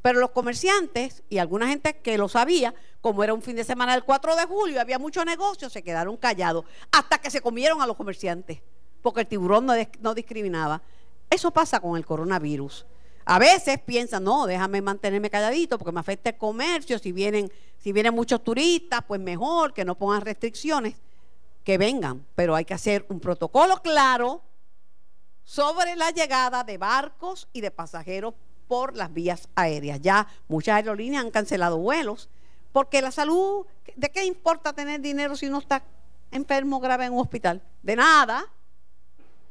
Pero 0.00 0.20
los 0.20 0.30
comerciantes 0.30 1.24
y 1.28 1.38
alguna 1.38 1.66
gente 1.66 1.96
que 1.96 2.16
lo 2.16 2.28
sabía, 2.28 2.72
como 3.00 3.24
era 3.24 3.34
un 3.34 3.42
fin 3.42 3.56
de 3.56 3.64
semana 3.64 3.94
del 3.94 4.04
4 4.04 4.36
de 4.36 4.44
julio, 4.44 4.80
había 4.80 4.98
mucho 5.00 5.24
negocio, 5.24 5.68
se 5.70 5.82
quedaron 5.82 6.16
callados 6.18 6.66
hasta 6.92 7.18
que 7.18 7.30
se 7.30 7.40
comieron 7.40 7.82
a 7.82 7.86
los 7.86 7.96
comerciantes, 7.96 8.60
porque 9.02 9.22
el 9.22 9.26
tiburón 9.26 9.66
no 9.66 10.14
discriminaba. 10.14 10.80
Eso 11.28 11.50
pasa 11.50 11.80
con 11.80 11.96
el 11.96 12.06
coronavirus. 12.06 12.86
A 13.24 13.38
veces 13.38 13.78
piensan, 13.80 14.24
no, 14.24 14.46
déjame 14.46 14.82
mantenerme 14.82 15.30
calladito 15.30 15.78
porque 15.78 15.92
me 15.92 16.00
afecta 16.00 16.30
el 16.30 16.38
comercio, 16.38 16.98
si 16.98 17.12
vienen, 17.12 17.50
si 17.78 17.92
vienen 17.92 18.14
muchos 18.14 18.42
turistas, 18.42 19.02
pues 19.06 19.20
mejor 19.20 19.72
que 19.72 19.84
no 19.84 19.94
pongan 19.94 20.22
restricciones, 20.22 20.96
que 21.64 21.78
vengan, 21.78 22.26
pero 22.34 22.54
hay 22.54 22.64
que 22.64 22.74
hacer 22.74 23.06
un 23.08 23.20
protocolo 23.20 23.82
claro 23.82 24.42
sobre 25.44 25.96
la 25.96 26.10
llegada 26.10 26.64
de 26.64 26.78
barcos 26.78 27.48
y 27.52 27.60
de 27.60 27.70
pasajeros 27.70 28.34
por 28.68 28.96
las 28.96 29.12
vías 29.12 29.48
aéreas. 29.54 30.00
Ya 30.00 30.26
muchas 30.48 30.76
aerolíneas 30.76 31.24
han 31.24 31.30
cancelado 31.30 31.78
vuelos 31.78 32.28
porque 32.72 33.02
la 33.02 33.10
salud, 33.10 33.66
¿de 33.96 34.10
qué 34.10 34.24
importa 34.24 34.72
tener 34.72 35.00
dinero 35.00 35.34
si 35.36 35.46
uno 35.46 35.58
está 35.58 35.82
enfermo 36.30 36.78
grave 36.78 37.06
en 37.06 37.12
un 37.12 37.20
hospital? 37.20 37.62
De 37.82 37.96
nada. 37.96 38.46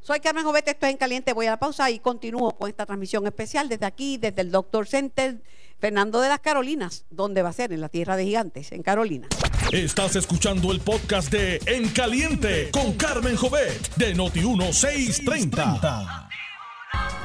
Soy 0.01 0.21
Carmen 0.21 0.45
Jovete, 0.45 0.71
estoy 0.71 0.91
en 0.91 0.97
Caliente, 0.97 1.33
voy 1.33 1.47
a 1.47 1.51
la 1.51 1.59
pausa 1.59 1.91
y 1.91 1.99
continúo 1.99 2.57
con 2.57 2.69
esta 2.69 2.85
transmisión 2.85 3.27
especial 3.27 3.67
desde 3.67 3.85
aquí, 3.85 4.17
desde 4.17 4.41
el 4.41 4.49
Doctor 4.49 4.87
Center 4.87 5.43
Fernando 5.77 6.21
de 6.21 6.29
las 6.29 6.39
Carolinas, 6.39 7.05
donde 7.09 7.41
va 7.41 7.49
a 7.49 7.53
ser 7.53 7.73
en 7.73 7.81
la 7.81 7.89
Tierra 7.89 8.15
de 8.15 8.23
Gigantes, 8.23 8.71
en 8.71 8.81
Carolina. 8.81 9.27
Estás 9.73 10.15
escuchando 10.15 10.71
el 10.71 10.79
podcast 10.79 11.29
de 11.31 11.59
En 11.65 11.89
Caliente 11.89 12.69
con 12.71 12.93
Carmen 12.93 13.35
Jovet 13.35 13.93
de 13.95 14.15
Noti1630. 14.15 16.29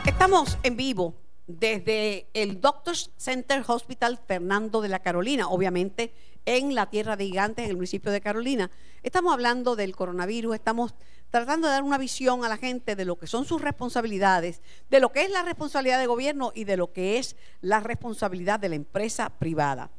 Estamos 0.04 0.58
en 0.64 0.76
vivo 0.76 1.14
desde 1.46 2.28
el 2.34 2.60
Doctors 2.60 3.12
Center 3.16 3.62
Hospital 3.66 4.18
Fernando 4.26 4.80
de 4.80 4.88
la 4.88 4.98
Carolina, 4.98 5.48
obviamente 5.48 6.12
en 6.44 6.74
la 6.74 6.90
Tierra 6.90 7.16
de 7.16 7.26
Gigantes, 7.26 7.64
en 7.64 7.70
el 7.70 7.76
municipio 7.76 8.10
de 8.10 8.20
Carolina. 8.20 8.70
Estamos 9.02 9.32
hablando 9.32 9.76
del 9.76 9.94
coronavirus, 9.94 10.56
estamos 10.56 10.94
tratando 11.34 11.66
de 11.66 11.72
dar 11.72 11.82
una 11.82 11.98
visión 11.98 12.44
a 12.44 12.48
la 12.48 12.56
gente 12.56 12.94
de 12.94 13.04
lo 13.04 13.18
que 13.18 13.26
son 13.26 13.44
sus 13.44 13.60
responsabilidades, 13.60 14.62
de 14.88 15.00
lo 15.00 15.10
que 15.10 15.24
es 15.24 15.30
la 15.32 15.42
responsabilidad 15.42 15.98
del 15.98 16.06
gobierno 16.06 16.52
y 16.54 16.62
de 16.62 16.76
lo 16.76 16.92
que 16.92 17.18
es 17.18 17.34
la 17.60 17.80
responsabilidad 17.80 18.60
de 18.60 18.68
la 18.68 18.76
empresa 18.76 19.30
privada. 19.30 19.90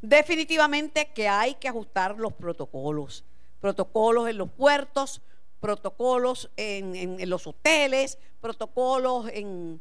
Definitivamente 0.00 1.10
que 1.14 1.28
hay 1.28 1.56
que 1.56 1.68
ajustar 1.68 2.16
los 2.16 2.32
protocolos, 2.32 3.22
protocolos 3.60 4.30
en 4.30 4.38
los 4.38 4.50
puertos, 4.50 5.20
protocolos 5.60 6.50
en, 6.56 7.28
los 7.28 7.46
hoteles, 7.46 8.18
protocolos 8.40 9.28
en, 9.34 9.78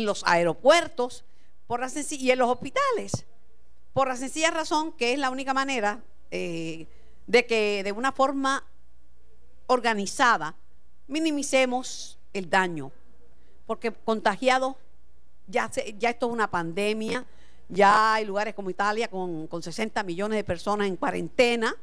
los 0.00 0.24
aeropuertos 0.26 1.24
por 1.68 1.80
y 2.10 2.30
en 2.32 2.38
los 2.40 2.50
hospitales, 2.50 3.24
por 3.92 4.08
la 4.08 4.16
sencilla 4.16 4.50
razón 4.50 4.90
que 4.90 5.12
es 5.12 5.18
la 5.20 5.30
única 5.30 5.54
manera 5.54 6.02
eh, 6.32 6.88
de 7.28 7.46
que 7.46 7.84
de 7.84 7.92
una 7.92 8.10
forma 8.10 8.64
organizada, 9.68 10.56
minimicemos 11.06 12.18
el 12.32 12.50
daño, 12.50 12.90
porque 13.66 13.92
contagiados, 13.92 14.74
ya, 15.46 15.70
ya 15.98 16.10
esto 16.10 16.26
es 16.26 16.32
una 16.32 16.50
pandemia, 16.50 17.24
ya 17.68 18.14
hay 18.14 18.24
lugares 18.24 18.54
como 18.54 18.70
Italia 18.70 19.08
con, 19.08 19.46
con 19.46 19.62
60 19.62 20.02
millones 20.02 20.36
de 20.36 20.44
personas 20.44 20.88
en 20.88 20.96
cuarentena, 20.96 21.74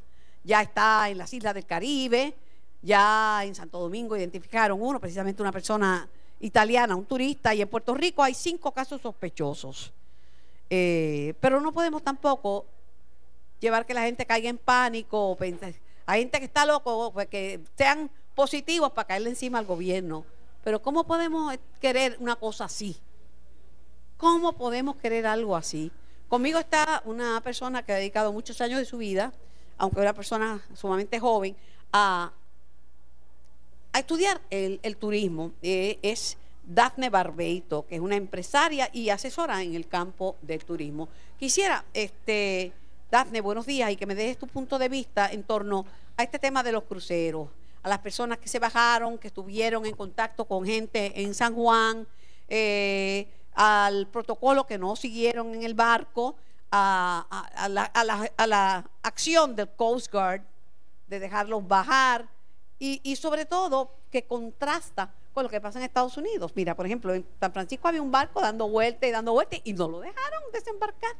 ya 0.44 0.62
está 0.62 1.10
en 1.10 1.18
las 1.18 1.34
islas 1.34 1.54
del 1.54 1.66
Caribe, 1.66 2.36
ya 2.82 3.42
en 3.44 3.56
Santo 3.56 3.80
Domingo 3.80 4.18
identificaron 4.18 4.82
uno, 4.82 5.00
precisamente 5.00 5.42
una 5.42 5.52
persona 5.52 6.08
italiana, 6.40 6.96
un 6.96 7.06
turista, 7.06 7.54
y 7.54 7.62
en 7.62 7.68
Puerto 7.68 7.94
Rico 7.94 8.22
hay 8.22 8.34
cinco 8.34 8.72
casos 8.72 9.02
sospechosos. 9.02 9.94
Eh, 10.70 11.34
pero 11.40 11.62
no 11.62 11.72
podemos 11.72 12.04
tampoco 12.04 12.66
llevar 13.60 13.86
que 13.86 13.94
la 13.94 14.02
gente 14.02 14.26
caiga 14.26 14.50
en 14.50 14.58
pánico 14.58 15.32
o 15.32 15.36
hay 16.06 16.22
gente 16.22 16.40
que 16.40 16.46
está 16.46 16.66
loco, 16.66 17.12
pues, 17.14 17.28
que 17.28 17.62
sean 17.78 18.10
positivos 18.36 18.92
para 18.92 19.08
caerle 19.08 19.30
encima 19.30 19.60
al 19.60 19.66
gobierno. 19.66 20.26
Pero 20.64 20.82
¿cómo 20.82 21.06
podemos 21.06 21.56
querer 21.80 22.18
una 22.20 22.36
cosa 22.36 22.66
así? 22.66 22.98
¿Cómo 24.18 24.54
podemos 24.54 24.96
querer 24.98 25.26
algo 25.28 25.56
así? 25.56 25.92
Conmigo 26.28 26.60
está 26.60 27.02
una 27.06 27.40
persona 27.42 27.84
que 27.84 27.94
ha 27.94 27.98
dedicado 27.98 28.34
muchos 28.34 28.60
años 28.62 28.80
de 28.80 28.86
su 28.86 28.98
vida, 28.98 29.32
aunque 29.78 30.00
una 30.00 30.14
persona 30.14 30.62
sumamente 30.74 31.20
joven, 31.20 31.56
a, 31.92 32.32
estudiar 33.94 34.42
el, 34.50 34.98
turismo. 34.98 35.52
Eh, 35.62 36.00
es 36.02 36.38
Daphne 36.66 37.10
Barbeito, 37.10 37.86
que 37.88 37.96
es 37.96 38.02
una 38.02 38.16
empresaria 38.16 38.90
y 38.92 39.10
asesora 39.10 39.62
en 39.62 39.76
el 39.76 39.88
campo 39.88 40.36
del 40.42 40.66
turismo. 40.66 41.10
Quisiera, 41.38 41.86
este, 41.94 42.74
Daphne, 43.16 43.40
buenos 43.40 43.66
días 43.66 43.90
y 43.92 43.96
que 43.96 44.06
me 44.06 44.14
des 44.14 44.38
tu 44.38 44.46
punto 44.46 44.78
de 44.78 44.90
vista 44.90 45.32
en 45.32 45.44
torno 45.44 45.86
a 46.18 46.24
este 46.24 46.38
tema 46.38 46.64
de 46.64 46.74
los 46.74 46.84
cruceros, 46.84 47.48
a 47.82 47.88
las 47.88 48.00
personas 48.00 48.40
que 48.40 48.50
se 48.50 48.60
bajaron, 48.60 49.18
que 49.18 49.28
estuvieron 49.28 49.86
en 49.86 49.96
contacto 49.96 50.44
con 50.44 50.66
gente 50.66 51.22
en 51.22 51.34
San 51.34 51.56
Juan, 51.56 52.06
eh, 52.50 53.26
al 53.54 54.08
protocolo 54.08 54.66
que 54.66 54.78
no 54.78 54.98
siguieron 54.98 55.56
en 55.56 55.64
el 55.64 55.76
barco, 55.76 56.36
a, 56.74 57.26
la, 57.70 58.90
acción 59.02 59.56
del 59.56 59.70
Coast 59.70 60.12
Guard 60.12 60.42
de 61.08 61.18
dejarlos 61.18 61.66
bajar 61.66 62.28
y 62.80 63.16
sobre 63.16 63.46
todo 63.46 63.92
que 64.12 64.28
contrasta 64.28 65.10
con 65.34 65.44
lo 65.44 65.50
que 65.50 65.62
pasa 65.62 65.80
en 65.80 65.86
Estados 65.86 66.18
Unidos. 66.18 66.52
Mira, 66.54 66.76
por 66.76 66.86
ejemplo, 66.86 67.14
en 67.14 67.26
San 67.40 67.54
Francisco 67.54 67.88
había 67.88 68.02
un 68.02 68.12
barco 68.12 68.42
dando 68.42 68.68
vueltas 68.68 69.08
y 69.08 69.14
dando 69.14 69.32
vueltas 69.32 69.62
y 69.64 69.72
no 69.72 69.88
lo 69.88 70.02
dejaron 70.02 70.44
desembarcar. 70.52 71.16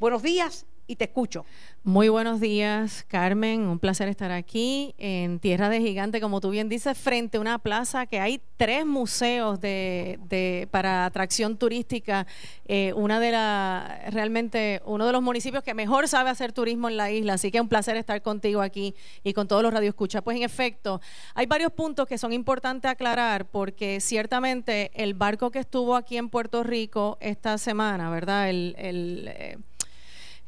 Buenos 0.00 0.22
días 0.22 0.64
y 0.86 0.96
te 0.96 1.04
escucho. 1.04 1.44
Muy 1.82 2.08
buenos 2.08 2.40
días, 2.40 3.04
Carmen. 3.08 3.62
Un 3.62 3.78
placer 3.78 4.08
estar 4.08 4.32
aquí 4.32 4.94
en 4.98 5.38
Tierra 5.38 5.68
de 5.68 5.80
Gigante, 5.80 6.20
como 6.20 6.40
tú 6.40 6.50
bien 6.50 6.68
dices, 6.68 6.96
frente 6.98 7.38
a 7.38 7.40
una 7.40 7.58
plaza 7.58 8.06
que 8.06 8.20
hay 8.20 8.40
tres 8.56 8.86
museos 8.86 9.60
de, 9.60 10.68
para 10.70 11.06
atracción 11.06 11.56
turística. 11.56 12.26
Eh, 12.66 12.92
una 12.94 13.20
de 13.20 13.32
la, 13.32 14.00
realmente 14.10 14.82
uno 14.84 15.06
de 15.06 15.12
los 15.12 15.22
municipios 15.22 15.62
que 15.62 15.74
mejor 15.74 16.08
sabe 16.08 16.30
hacer 16.30 16.52
turismo 16.52 16.88
en 16.88 16.96
la 16.96 17.10
isla. 17.10 17.34
Así 17.34 17.50
que 17.50 17.60
un 17.60 17.68
placer 17.68 17.96
estar 17.96 18.22
contigo 18.22 18.60
aquí 18.60 18.94
y 19.22 19.32
con 19.32 19.48
todos 19.48 19.62
los 19.62 19.72
radioescuchas. 19.72 20.22
Pues 20.22 20.36
en 20.36 20.42
efecto, 20.42 21.00
hay 21.34 21.46
varios 21.46 21.72
puntos 21.72 22.06
que 22.06 22.18
son 22.18 22.32
importantes 22.32 22.90
aclarar 22.90 23.46
porque 23.46 24.00
ciertamente 24.00 24.90
el 24.94 25.14
barco 25.14 25.50
que 25.50 25.60
estuvo 25.60 25.96
aquí 25.96 26.16
en 26.16 26.28
Puerto 26.28 26.62
Rico 26.62 27.18
esta 27.20 27.58
semana, 27.58 28.10
¿verdad? 28.10 28.50
El, 28.50 28.74
el 28.78 29.28
eh, 29.28 29.58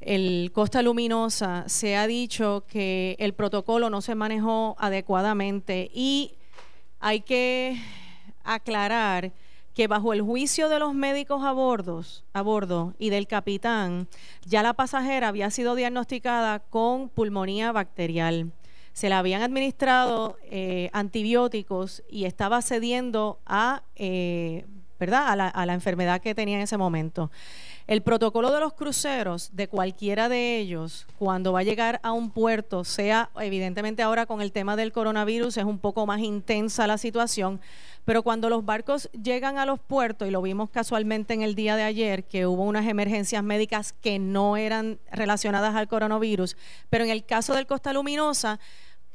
el 0.01 0.51
Costa 0.53 0.83
Luminosa 0.83 1.65
se 1.67 1.97
ha 1.97 2.07
dicho 2.07 2.65
que 2.69 3.17
el 3.19 3.35
protocolo 3.35 3.91
no 3.91 4.01
se 4.01 4.15
manejó 4.15 4.77
adecuadamente 4.79 5.91
y 5.93 6.35
hay 7.01 7.21
que 7.21 7.81
aclarar 8.45 9.33
que 9.75 9.87
bajo 9.87 10.13
el 10.13 10.23
juicio 10.23 10.69
de 10.69 10.81
los 10.81 10.95
médicos 10.95 11.43
a, 11.45 11.51
a 11.51 12.43
bordo 12.43 12.95
y 12.99 13.11
del 13.11 13.29
capitán, 13.29 14.09
ya 14.45 14.63
la 14.63 14.75
pasajera 14.75 15.29
había 15.29 15.51
sido 15.51 15.77
diagnosticada 15.77 16.59
con 16.59 17.09
pulmonía 17.09 17.71
bacterial. 17.71 18.51
Se 18.93 19.09
le 19.09 19.15
habían 19.15 19.43
administrado 19.43 20.37
eh, 20.51 20.91
antibióticos 20.93 22.03
y 22.11 22.25
estaba 22.25 22.61
cediendo 22.63 23.39
a, 23.47 23.83
eh, 23.95 24.65
¿verdad? 24.99 25.53
a 25.55 25.67
la 25.67 25.75
enfermedad 25.75 26.21
que 26.21 26.35
tenía 26.35 26.57
en 26.57 26.63
ese 26.63 26.77
momento. 26.77 27.31
El 27.89 28.03
protocolo 28.03 28.53
de 28.53 28.61
los 28.61 28.75
cruceros, 28.75 29.49
de 29.55 29.67
cualquiera 29.67 30.29
de 30.29 30.59
ellos, 30.59 31.07
cuando 31.19 31.55
va 31.55 31.61
a 31.61 31.63
llegar 31.63 32.01
a 32.03 32.13
un 32.13 32.31
puerto, 32.31 32.85
sea 32.85 33.31
evidentemente 33.41 34.03
ahora 34.03 34.27
con 34.27 34.43
el 34.43 34.53
tema 34.53 34.77
del 34.77 34.93
coronavirus, 34.93 35.57
es 35.57 35.65
un 35.65 35.79
poco 35.79 36.05
más 36.05 36.21
intensa 36.21 36.87
la 36.87 36.99
situación, 36.99 37.63
pero 38.05 38.23
cuando 38.23 38.51
los 38.51 38.67
barcos 38.67 39.09
llegan 39.13 39.57
a 39.57 39.65
los 39.65 39.81
puertos, 39.81 40.29
y 40.29 40.31
lo 40.31 40.43
vimos 40.43 40.69
casualmente 40.69 41.33
en 41.33 41.41
el 41.41 41.55
día 41.55 41.77
de 41.77 41.85
ayer, 41.85 42.25
que 42.25 42.47
hubo 42.47 42.65
unas 42.65 42.87
emergencias 42.87 43.43
médicas 43.43 43.95
que 43.95 44.19
no 44.19 44.59
eran 44.59 44.99
relacionadas 45.11 45.75
al 45.75 45.89
coronavirus, 45.89 46.59
pero 46.91 47.05
en 47.05 47.11
el 47.11 47.25
caso 47.25 47.55
del 47.55 47.67
Costa 47.67 47.95
Luminosa, 47.95 48.61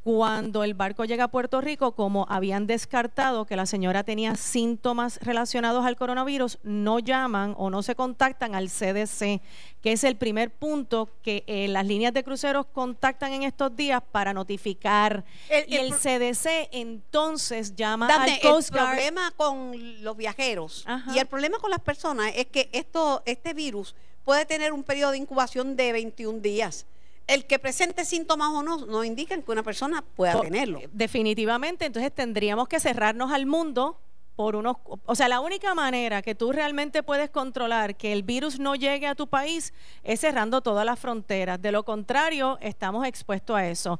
cuando 0.03 0.65
el 0.65 0.73
barco 0.73 1.05
llega 1.05 1.25
a 1.25 1.27
Puerto 1.29 1.61
Rico, 1.61 1.93
como 1.93 2.25
habían 2.29 2.67
descartado 2.67 3.45
que 3.45 3.55
la 3.55 3.65
señora 3.65 4.03
tenía 4.03 4.35
síntomas 4.35 5.17
relacionados 5.21 5.85
al 5.85 5.95
coronavirus, 5.95 6.59
no 6.63 6.99
llaman 6.99 7.55
o 7.57 7.69
no 7.69 7.83
se 7.83 7.95
contactan 7.95 8.53
al 8.53 8.69
CDC, 8.69 9.41
que 9.81 9.93
es 9.93 10.03
el 10.03 10.17
primer 10.17 10.51
punto 10.51 11.09
que 11.21 11.45
eh, 11.47 11.69
las 11.69 11.85
líneas 11.85 12.13
de 12.13 12.23
cruceros 12.23 12.65
contactan 12.65 13.31
en 13.31 13.43
estos 13.43 13.73
días 13.75 14.01
para 14.11 14.33
notificar. 14.33 15.23
y 15.67 15.77
el, 15.77 15.93
CDC 15.93 16.69
entonces 16.71 17.75
llama 17.75 18.07
al 18.07 18.39
Coast 18.41 18.71
Guard. 18.71 18.89
El 18.89 18.95
problema 18.95 19.31
con 19.37 20.03
los 20.03 20.17
viajeros 20.17 20.85
y 21.15 21.19
el 21.19 21.27
problema 21.27 21.59
con 21.59 21.71
las 21.71 21.79
personas 21.79 22.33
es 22.35 22.47
que 22.47 22.69
esto, 22.73 23.23
este 23.25 23.53
virus 23.53 23.95
puede 24.25 24.45
tener 24.45 24.73
un 24.73 24.83
periodo 24.83 25.11
de 25.11 25.17
incubación 25.19 25.77
de 25.77 25.93
21 25.93 26.39
días 26.39 26.85
el 27.27 27.45
que 27.45 27.59
presente 27.59 28.05
síntomas 28.05 28.49
o 28.49 28.63
no, 28.63 28.85
no 28.85 29.03
indican 29.03 29.41
que 29.41 29.51
una 29.51 29.63
persona 29.63 30.03
pueda 30.15 30.39
tenerlo. 30.41 30.81
Definitivamente, 30.91 31.85
entonces 31.85 32.13
tendríamos 32.13 32.67
que 32.67 32.79
cerrarnos 32.79 33.31
al 33.31 33.45
mundo 33.45 33.99
por 34.35 34.55
unos, 34.55 34.77
o 35.05 35.15
sea, 35.15 35.27
la 35.27 35.39
única 35.39 35.75
manera 35.75 36.21
que 36.21 36.33
tú 36.33 36.51
realmente 36.51 37.03
puedes 37.03 37.29
controlar 37.29 37.95
que 37.95 38.11
el 38.11 38.23
virus 38.23 38.59
no 38.59 38.75
llegue 38.75 39.05
a 39.05 39.15
tu 39.15 39.27
país 39.27 39.73
es 40.03 40.21
cerrando 40.21 40.61
todas 40.61 40.85
las 40.85 40.99
fronteras. 40.99 41.61
De 41.61 41.71
lo 41.71 41.83
contrario, 41.83 42.57
estamos 42.61 43.05
expuestos 43.05 43.55
a 43.55 43.69
eso. 43.69 43.99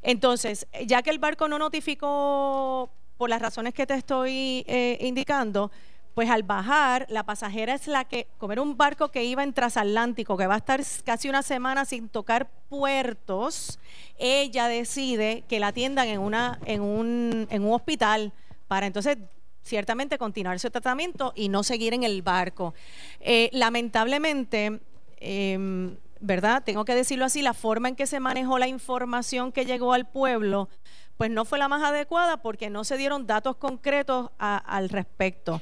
Entonces, 0.00 0.66
ya 0.86 1.02
que 1.02 1.10
el 1.10 1.18
barco 1.18 1.48
no 1.48 1.58
notificó 1.58 2.90
por 3.18 3.28
las 3.28 3.42
razones 3.42 3.74
que 3.74 3.86
te 3.86 3.94
estoy 3.94 4.64
eh, 4.66 4.98
indicando, 5.00 5.70
pues 6.14 6.30
al 6.30 6.44
bajar, 6.44 7.06
la 7.10 7.24
pasajera 7.24 7.74
es 7.74 7.88
la 7.88 8.04
que, 8.04 8.28
como 8.38 8.60
un 8.62 8.76
barco 8.76 9.10
que 9.10 9.24
iba 9.24 9.42
en 9.42 9.52
transatlántico, 9.52 10.36
que 10.36 10.46
va 10.46 10.54
a 10.54 10.58
estar 10.58 10.80
casi 11.04 11.28
una 11.28 11.42
semana 11.42 11.84
sin 11.84 12.08
tocar 12.08 12.48
puertos, 12.68 13.80
ella 14.16 14.68
decide 14.68 15.42
que 15.48 15.58
la 15.58 15.68
atiendan 15.68 16.06
en, 16.08 16.20
una, 16.20 16.60
en, 16.66 16.82
un, 16.82 17.48
en 17.50 17.64
un 17.64 17.72
hospital 17.72 18.32
para 18.68 18.86
entonces 18.86 19.18
ciertamente 19.64 20.18
continuar 20.18 20.60
su 20.60 20.70
tratamiento 20.70 21.32
y 21.34 21.48
no 21.48 21.64
seguir 21.64 21.94
en 21.94 22.04
el 22.04 22.22
barco. 22.22 22.74
Eh, 23.20 23.50
lamentablemente, 23.52 24.80
em, 25.18 25.96
¿verdad? 26.20 26.62
Tengo 26.64 26.84
que 26.84 26.94
decirlo 26.94 27.24
así, 27.24 27.42
la 27.42 27.54
forma 27.54 27.88
en 27.88 27.96
que 27.96 28.06
se 28.06 28.20
manejó 28.20 28.58
la 28.58 28.68
información 28.68 29.52
que 29.52 29.64
llegó 29.64 29.92
al 29.94 30.06
pueblo, 30.06 30.68
pues 31.16 31.30
no 31.30 31.44
fue 31.44 31.58
la 31.58 31.68
más 31.68 31.82
adecuada 31.82 32.38
porque 32.38 32.70
no 32.70 32.84
se 32.84 32.96
dieron 32.96 33.26
datos 33.26 33.56
concretos 33.56 34.30
al 34.38 34.88
respecto. 34.88 35.60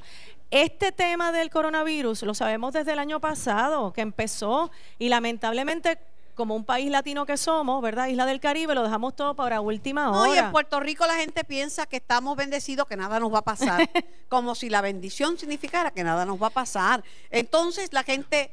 Este 0.53 0.93
tema 0.93 1.33
del 1.33 1.49
coronavirus 1.49 2.25
lo 2.25 2.35
sabemos 2.35 2.75
desde 2.75 2.93
el 2.93 2.99
año 2.99 3.21
pasado, 3.21 3.91
que 3.95 4.03
empezó 4.03 4.71
y 4.99 5.09
lamentablemente 5.09 5.99
como 6.35 6.55
un 6.55 6.67
país 6.67 6.91
latino 6.91 7.25
que 7.25 7.39
somos, 7.39 7.81
¿verdad? 7.81 8.09
Isla 8.09 8.27
del 8.27 8.39
Caribe, 8.39 8.75
lo 8.75 8.83
dejamos 8.83 9.17
todo 9.17 9.35
para 9.35 9.63
última 9.63 10.11
hora. 10.11 10.31
Oye, 10.31 10.39
en 10.41 10.53
Puerto 10.53 10.79
Rico 10.79 11.07
la 11.07 11.15
gente 11.15 11.45
piensa 11.45 11.87
que 11.87 11.97
estamos 11.97 12.37
bendecidos, 12.37 12.87
que 12.87 12.99
nada 12.99 13.19
nos 13.19 13.33
va 13.33 13.39
a 13.39 13.45
pasar, 13.45 13.89
como 14.29 14.55
si 14.55 14.69
la 14.69 14.83
bendición 14.83 15.39
significara 15.39 15.91
que 15.91 16.05
nada 16.05 16.27
nos 16.27 16.41
va 16.41 16.49
a 16.49 16.51
pasar. 16.51 17.03
Entonces 17.31 17.91
la 17.95 18.03
gente 18.03 18.51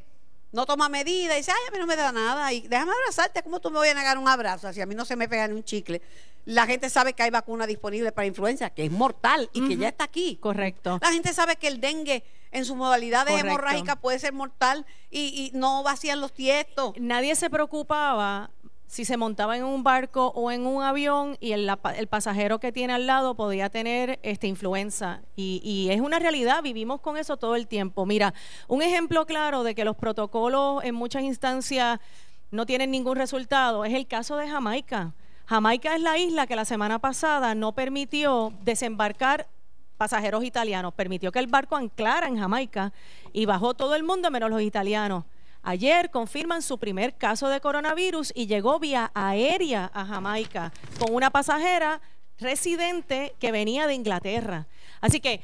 no 0.51 0.65
toma 0.65 0.89
medidas 0.89 1.35
y 1.35 1.39
dice, 1.39 1.51
ay, 1.51 1.67
a 1.67 1.71
mí 1.71 1.77
no 1.77 1.85
me 1.85 1.95
da 1.95 2.11
nada, 2.11 2.51
y 2.53 2.61
déjame 2.67 2.91
abrazarte, 2.91 3.43
¿cómo 3.43 3.59
tú 3.59 3.69
me 3.69 3.77
voy 3.77 3.89
a 3.89 3.93
negar 3.93 4.17
un 4.17 4.27
abrazo? 4.27 4.71
Si 4.73 4.81
a 4.81 4.85
mí 4.85 4.95
no 4.95 5.05
se 5.05 5.15
me 5.15 5.27
pega 5.27 5.47
ni 5.47 5.53
un 5.53 5.63
chicle. 5.63 6.01
La 6.45 6.65
gente 6.65 6.89
sabe 6.89 7.13
que 7.13 7.21
hay 7.21 7.29
vacuna 7.29 7.67
disponible 7.67 8.11
para 8.11 8.25
influenza, 8.25 8.69
que 8.71 8.85
es 8.85 8.91
mortal 8.91 9.49
y 9.53 9.67
que 9.67 9.77
ya 9.77 9.89
está 9.89 10.05
aquí. 10.05 10.37
Correcto. 10.41 10.97
La 11.01 11.11
gente 11.11 11.33
sabe 11.33 11.57
que 11.57 11.67
el 11.67 11.79
dengue 11.79 12.23
en 12.51 12.65
su 12.65 12.75
modalidad 12.75 13.27
de 13.27 13.35
hemorrágica 13.35 13.97
puede 13.97 14.17
ser 14.17 14.33
mortal 14.33 14.85
y, 15.11 15.51
y 15.53 15.57
no 15.57 15.83
vacían 15.83 16.21
los 16.21 16.33
tiestos. 16.33 16.93
Nadie 16.97 17.35
se 17.35 17.49
preocupaba 17.51 18.49
si 18.89 19.05
se 19.05 19.17
montaba 19.17 19.55
en 19.55 19.63
un 19.63 19.83
barco 19.83 20.29
o 20.35 20.49
en 20.49 20.65
un 20.65 20.81
avión 20.81 21.37
y 21.39 21.51
el, 21.51 21.71
el 21.95 22.07
pasajero 22.07 22.59
que 22.59 22.71
tiene 22.71 22.93
al 22.93 23.05
lado 23.05 23.35
podía 23.35 23.69
tener 23.69 24.19
este, 24.23 24.47
influenza. 24.47 25.21
Y, 25.35 25.61
y, 25.63 25.91
es 25.91 26.01
una 26.01 26.17
realidad, 26.17 26.63
vivimos 26.63 26.99
con 26.99 27.15
eso 27.15 27.37
todo 27.37 27.55
el 27.55 27.67
tiempo. 27.67 28.07
Mira, 28.07 28.33
un 28.67 28.81
ejemplo 28.81 29.27
claro 29.27 29.61
de 29.61 29.75
que 29.75 29.85
los 29.85 29.95
protocolos 29.95 30.83
en 30.83 30.95
muchas 30.95 31.21
instancias 31.21 31.99
no 32.49 32.65
tienen 32.65 32.89
ningún 32.89 33.15
resultado 33.15 33.85
es 33.85 33.93
el 33.93 34.07
caso 34.07 34.37
de 34.37 34.49
Jamaica. 34.49 35.13
Jamaica 35.45 35.95
es 35.95 36.01
la 36.01 36.17
isla 36.17 36.47
que 36.47 36.55
la 36.55 36.65
semana 36.65 36.97
pasada 36.97 37.53
no 37.53 37.73
permitió 37.73 38.51
desembarcar 38.63 39.47
pasajeros 39.97 40.43
italianos, 40.43 40.95
permitió 40.95 41.31
que 41.31 41.37
el 41.37 41.47
barco 41.47 41.75
anclara 41.75 42.27
en 42.27 42.39
Jamaica 42.39 42.91
y 43.33 43.45
bajó 43.45 43.75
todo 43.75 43.93
el 43.93 44.01
mundo 44.01 44.31
menos 44.31 44.49
los 44.49 44.63
italianos. 44.63 45.25
Ayer 45.61 46.09
confirman 46.09 46.61
su 46.61 46.77
primer 46.77 47.15
caso 47.17 47.49
de 47.49 47.59
coronavirus 47.59 48.31
y 48.35 48.47
llegó 48.47 48.79
vía 48.79 49.11
aérea 49.13 49.91
a 49.93 50.05
Jamaica 50.05 50.71
con 50.99 51.13
una 51.13 51.29
pasajera 51.29 52.01
residente 52.37 53.35
que 53.39 53.51
venía 53.51 53.85
de 53.85 53.93
Inglaterra. 53.93 54.67
Así 55.01 55.19
que 55.19 55.41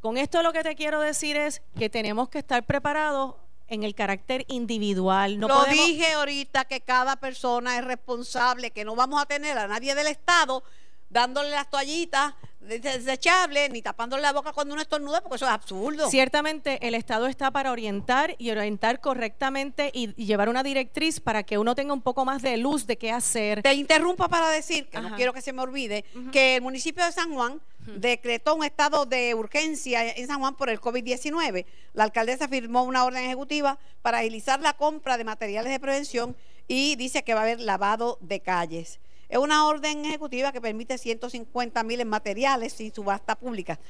con 0.00 0.18
esto 0.18 0.42
lo 0.42 0.52
que 0.52 0.62
te 0.62 0.74
quiero 0.74 1.00
decir 1.00 1.36
es 1.36 1.62
que 1.78 1.88
tenemos 1.88 2.28
que 2.28 2.38
estar 2.38 2.64
preparados 2.64 3.36
en 3.66 3.82
el 3.82 3.94
carácter 3.94 4.44
individual. 4.48 5.38
No 5.38 5.48
lo 5.48 5.64
dije 5.64 6.12
ahorita 6.12 6.66
que 6.66 6.82
cada 6.82 7.16
persona 7.16 7.78
es 7.78 7.84
responsable, 7.84 8.70
que 8.70 8.84
no 8.84 8.94
vamos 8.94 9.20
a 9.22 9.26
tener 9.26 9.56
a 9.56 9.66
nadie 9.66 9.94
del 9.94 10.08
Estado 10.08 10.62
dándole 11.08 11.50
las 11.50 11.70
toallitas 11.70 12.34
desechable, 12.66 13.68
ni 13.68 13.82
tapándole 13.82 14.22
la 14.22 14.32
boca 14.32 14.52
cuando 14.52 14.74
uno 14.74 14.82
estornuda, 14.82 15.20
porque 15.20 15.36
eso 15.36 15.46
es 15.46 15.52
absurdo. 15.52 16.08
Ciertamente 16.10 16.86
el 16.86 16.94
Estado 16.94 17.26
está 17.26 17.50
para 17.50 17.70
orientar 17.70 18.34
y 18.38 18.50
orientar 18.50 19.00
correctamente 19.00 19.90
y, 19.92 20.14
llevar 20.14 20.48
una 20.48 20.62
directriz 20.62 21.20
para 21.20 21.42
que 21.42 21.58
uno 21.58 21.74
tenga 21.74 21.92
un 21.92 22.02
poco 22.02 22.24
más 22.24 22.42
de 22.42 22.56
luz 22.56 22.86
de 22.86 22.96
qué 22.96 23.12
hacer. 23.12 23.62
Te 23.62 23.74
interrumpo 23.74 24.28
para 24.28 24.48
decir, 24.50 24.86
que 24.88 25.00
no 25.00 25.14
quiero 25.16 25.32
que 25.32 25.42
se 25.42 25.52
me 25.52 25.62
olvide, 25.62 26.04
que 26.32 26.56
el 26.56 26.62
municipio 26.62 27.04
de 27.04 27.12
San 27.12 27.32
Juan 27.32 27.60
decretó 27.86 28.54
un 28.54 28.64
estado 28.64 29.04
de 29.06 29.34
urgencia 29.34 30.10
en 30.10 30.26
San 30.26 30.40
Juan 30.40 30.56
por 30.56 30.70
el 30.70 30.80
COVID-19. 30.80 31.66
La 31.92 32.04
alcaldesa 32.04 32.48
firmó 32.48 32.84
una 32.84 33.04
orden 33.04 33.24
ejecutiva 33.24 33.78
para 34.02 34.18
agilizar 34.18 34.60
la 34.60 34.72
compra 34.74 35.18
de 35.18 35.24
materiales 35.24 35.72
de 35.72 35.80
prevención 35.80 36.36
y 36.66 36.96
dice 36.96 37.24
que 37.24 37.34
va 37.34 37.40
a 37.40 37.42
haber 37.44 37.60
lavado 37.60 38.18
de 38.20 38.40
calles. 38.40 39.00
Es 39.34 39.40
una 39.40 39.66
orden 39.66 40.04
ejecutiva 40.04 40.52
que 40.52 40.60
permite 40.60 40.96
150 40.96 41.82
mil 41.82 42.00
en 42.00 42.06
materiales 42.06 42.72
sin 42.72 42.94
subasta 42.94 43.34
pública. 43.34 43.80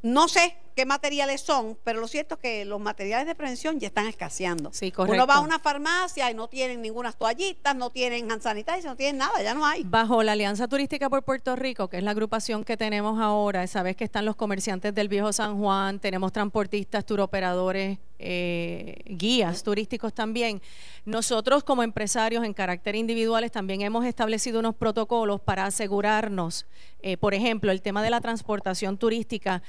No 0.00 0.26
sé 0.26 0.56
qué 0.74 0.86
materiales 0.86 1.40
son, 1.40 1.78
pero 1.84 2.00
lo 2.00 2.08
cierto 2.08 2.34
es 2.34 2.40
que 2.40 2.64
los 2.64 2.80
materiales 2.80 3.26
de 3.26 3.34
prevención 3.34 3.78
ya 3.78 3.88
están 3.88 4.06
escaseando. 4.06 4.70
Sí, 4.72 4.90
correcto. 4.90 5.14
Uno 5.14 5.26
va 5.26 5.36
a 5.36 5.40
una 5.40 5.58
farmacia 5.58 6.30
y 6.30 6.34
no 6.34 6.48
tienen 6.48 6.82
ninguna 6.82 7.12
toallitas, 7.12 7.76
no 7.76 7.90
tienen 7.90 8.30
hand 8.30 8.42
sanitizer, 8.42 8.84
no 8.84 8.96
tienen 8.96 9.18
nada, 9.18 9.42
ya 9.42 9.54
no 9.54 9.64
hay. 9.64 9.84
Bajo 9.84 10.22
la 10.22 10.32
Alianza 10.32 10.68
Turística 10.68 11.08
por 11.08 11.22
Puerto 11.22 11.54
Rico, 11.56 11.88
que 11.88 11.98
es 11.98 12.02
la 12.02 12.10
agrupación 12.10 12.64
que 12.64 12.76
tenemos 12.76 13.20
ahora, 13.20 13.66
sabes 13.66 13.96
que 13.96 14.04
están 14.04 14.24
los 14.24 14.36
comerciantes 14.36 14.94
del 14.94 15.08
Viejo 15.08 15.32
San 15.32 15.58
Juan, 15.58 16.00
tenemos 16.00 16.32
transportistas, 16.32 17.06
turoperadores, 17.06 17.98
eh, 18.18 19.02
guías 19.04 19.62
turísticos 19.62 20.14
también. 20.14 20.62
Nosotros 21.04 21.62
como 21.62 21.82
empresarios 21.82 22.44
en 22.44 22.54
carácter 22.54 22.94
individuales 22.94 23.52
también 23.52 23.82
hemos 23.82 24.04
establecido 24.06 24.60
unos 24.60 24.74
protocolos 24.74 25.40
para 25.40 25.66
asegurarnos, 25.66 26.66
eh, 27.02 27.16
por 27.16 27.34
ejemplo, 27.34 27.70
el 27.70 27.82
tema 27.82 28.02
de 28.02 28.10
la 28.10 28.20
transportación 28.20 28.96
turística 28.96 29.62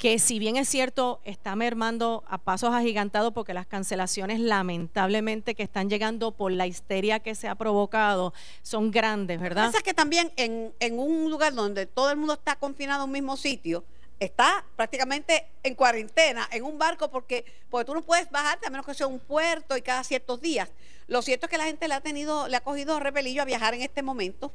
que 0.00 0.18
si 0.18 0.38
bien 0.38 0.56
es 0.56 0.66
cierto, 0.66 1.20
está 1.24 1.54
mermando 1.56 2.24
a 2.26 2.38
pasos 2.38 2.72
agigantados 2.72 3.34
porque 3.34 3.52
las 3.52 3.66
cancelaciones 3.66 4.40
lamentablemente 4.40 5.54
que 5.54 5.62
están 5.62 5.90
llegando 5.90 6.32
por 6.32 6.52
la 6.52 6.66
histeria 6.66 7.20
que 7.20 7.34
se 7.34 7.48
ha 7.48 7.54
provocado 7.54 8.32
son 8.62 8.90
grandes, 8.90 9.38
¿verdad? 9.38 9.66
Pasa 9.66 9.82
que 9.82 9.92
también 9.92 10.32
en, 10.36 10.72
en 10.80 10.98
un 10.98 11.30
lugar 11.30 11.52
donde 11.52 11.84
todo 11.84 12.10
el 12.10 12.16
mundo 12.16 12.32
está 12.32 12.56
confinado 12.56 13.04
en 13.04 13.10
un 13.10 13.12
mismo 13.12 13.36
sitio, 13.36 13.84
está 14.20 14.64
prácticamente 14.74 15.44
en 15.62 15.74
cuarentena 15.74 16.48
en 16.52 16.64
un 16.64 16.78
barco 16.78 17.10
porque, 17.10 17.44
porque 17.68 17.86
tú 17.86 17.94
no 17.94 18.02
puedes 18.02 18.30
bajarte 18.30 18.66
a 18.66 18.70
menos 18.70 18.86
que 18.86 18.94
sea 18.94 19.06
un 19.06 19.18
puerto 19.18 19.76
y 19.76 19.82
cada 19.82 20.04
ciertos 20.04 20.40
días. 20.40 20.70
Lo 21.10 21.22
cierto 21.22 21.46
es 21.46 21.50
que 21.50 21.58
la 21.58 21.64
gente 21.64 21.88
le 21.88 21.94
ha 21.94 22.00
tenido, 22.00 22.46
le 22.46 22.56
ha 22.56 22.60
cogido 22.60 23.00
repelillo 23.00 23.42
a 23.42 23.44
viajar 23.44 23.74
en 23.74 23.82
este 23.82 24.00
momento. 24.00 24.52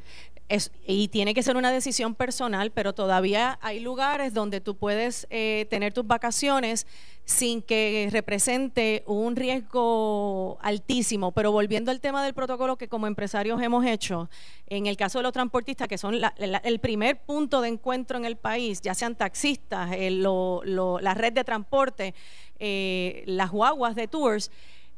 Y 0.88 1.10
tiene 1.10 1.34
que 1.34 1.44
ser 1.44 1.58
una 1.58 1.70
decisión 1.70 2.16
personal, 2.16 2.72
pero 2.72 2.94
todavía 2.94 3.60
hay 3.62 3.82
lugares 3.82 4.34
donde 4.34 4.62
tú 4.62 4.78
puedes 4.78 5.28
eh, 5.32 5.66
tener 5.70 5.92
tus 5.92 6.08
vacaciones 6.08 6.88
sin 7.26 7.64
que 7.64 8.08
represente 8.12 9.04
un 9.08 9.36
riesgo 9.36 10.60
altísimo. 10.62 11.32
Pero 11.32 11.52
volviendo 11.52 11.92
al 11.92 12.00
tema 12.00 12.24
del 12.24 12.34
protocolo 12.34 12.78
que 12.78 12.88
como 12.88 13.08
empresarios 13.08 13.62
hemos 13.62 13.84
hecho, 13.86 14.30
en 14.68 14.86
el 14.86 14.96
caso 14.96 15.20
de 15.20 15.24
los 15.24 15.34
transportistas, 15.34 15.88
que 15.88 15.98
son 15.98 16.16
el 16.38 16.80
primer 16.80 17.20
punto 17.20 17.62
de 17.62 17.70
encuentro 17.70 18.18
en 18.18 18.26
el 18.26 18.38
país, 18.38 18.82
ya 18.82 18.94
sean 18.94 19.16
taxistas, 19.16 19.92
eh, 19.94 20.12
la 21.02 21.14
red 21.14 21.34
de 21.34 21.44
transporte, 21.44 22.14
eh, 22.60 23.24
las 23.26 23.52
guaguas 23.52 23.96
de 23.96 24.08
tours, 24.08 24.52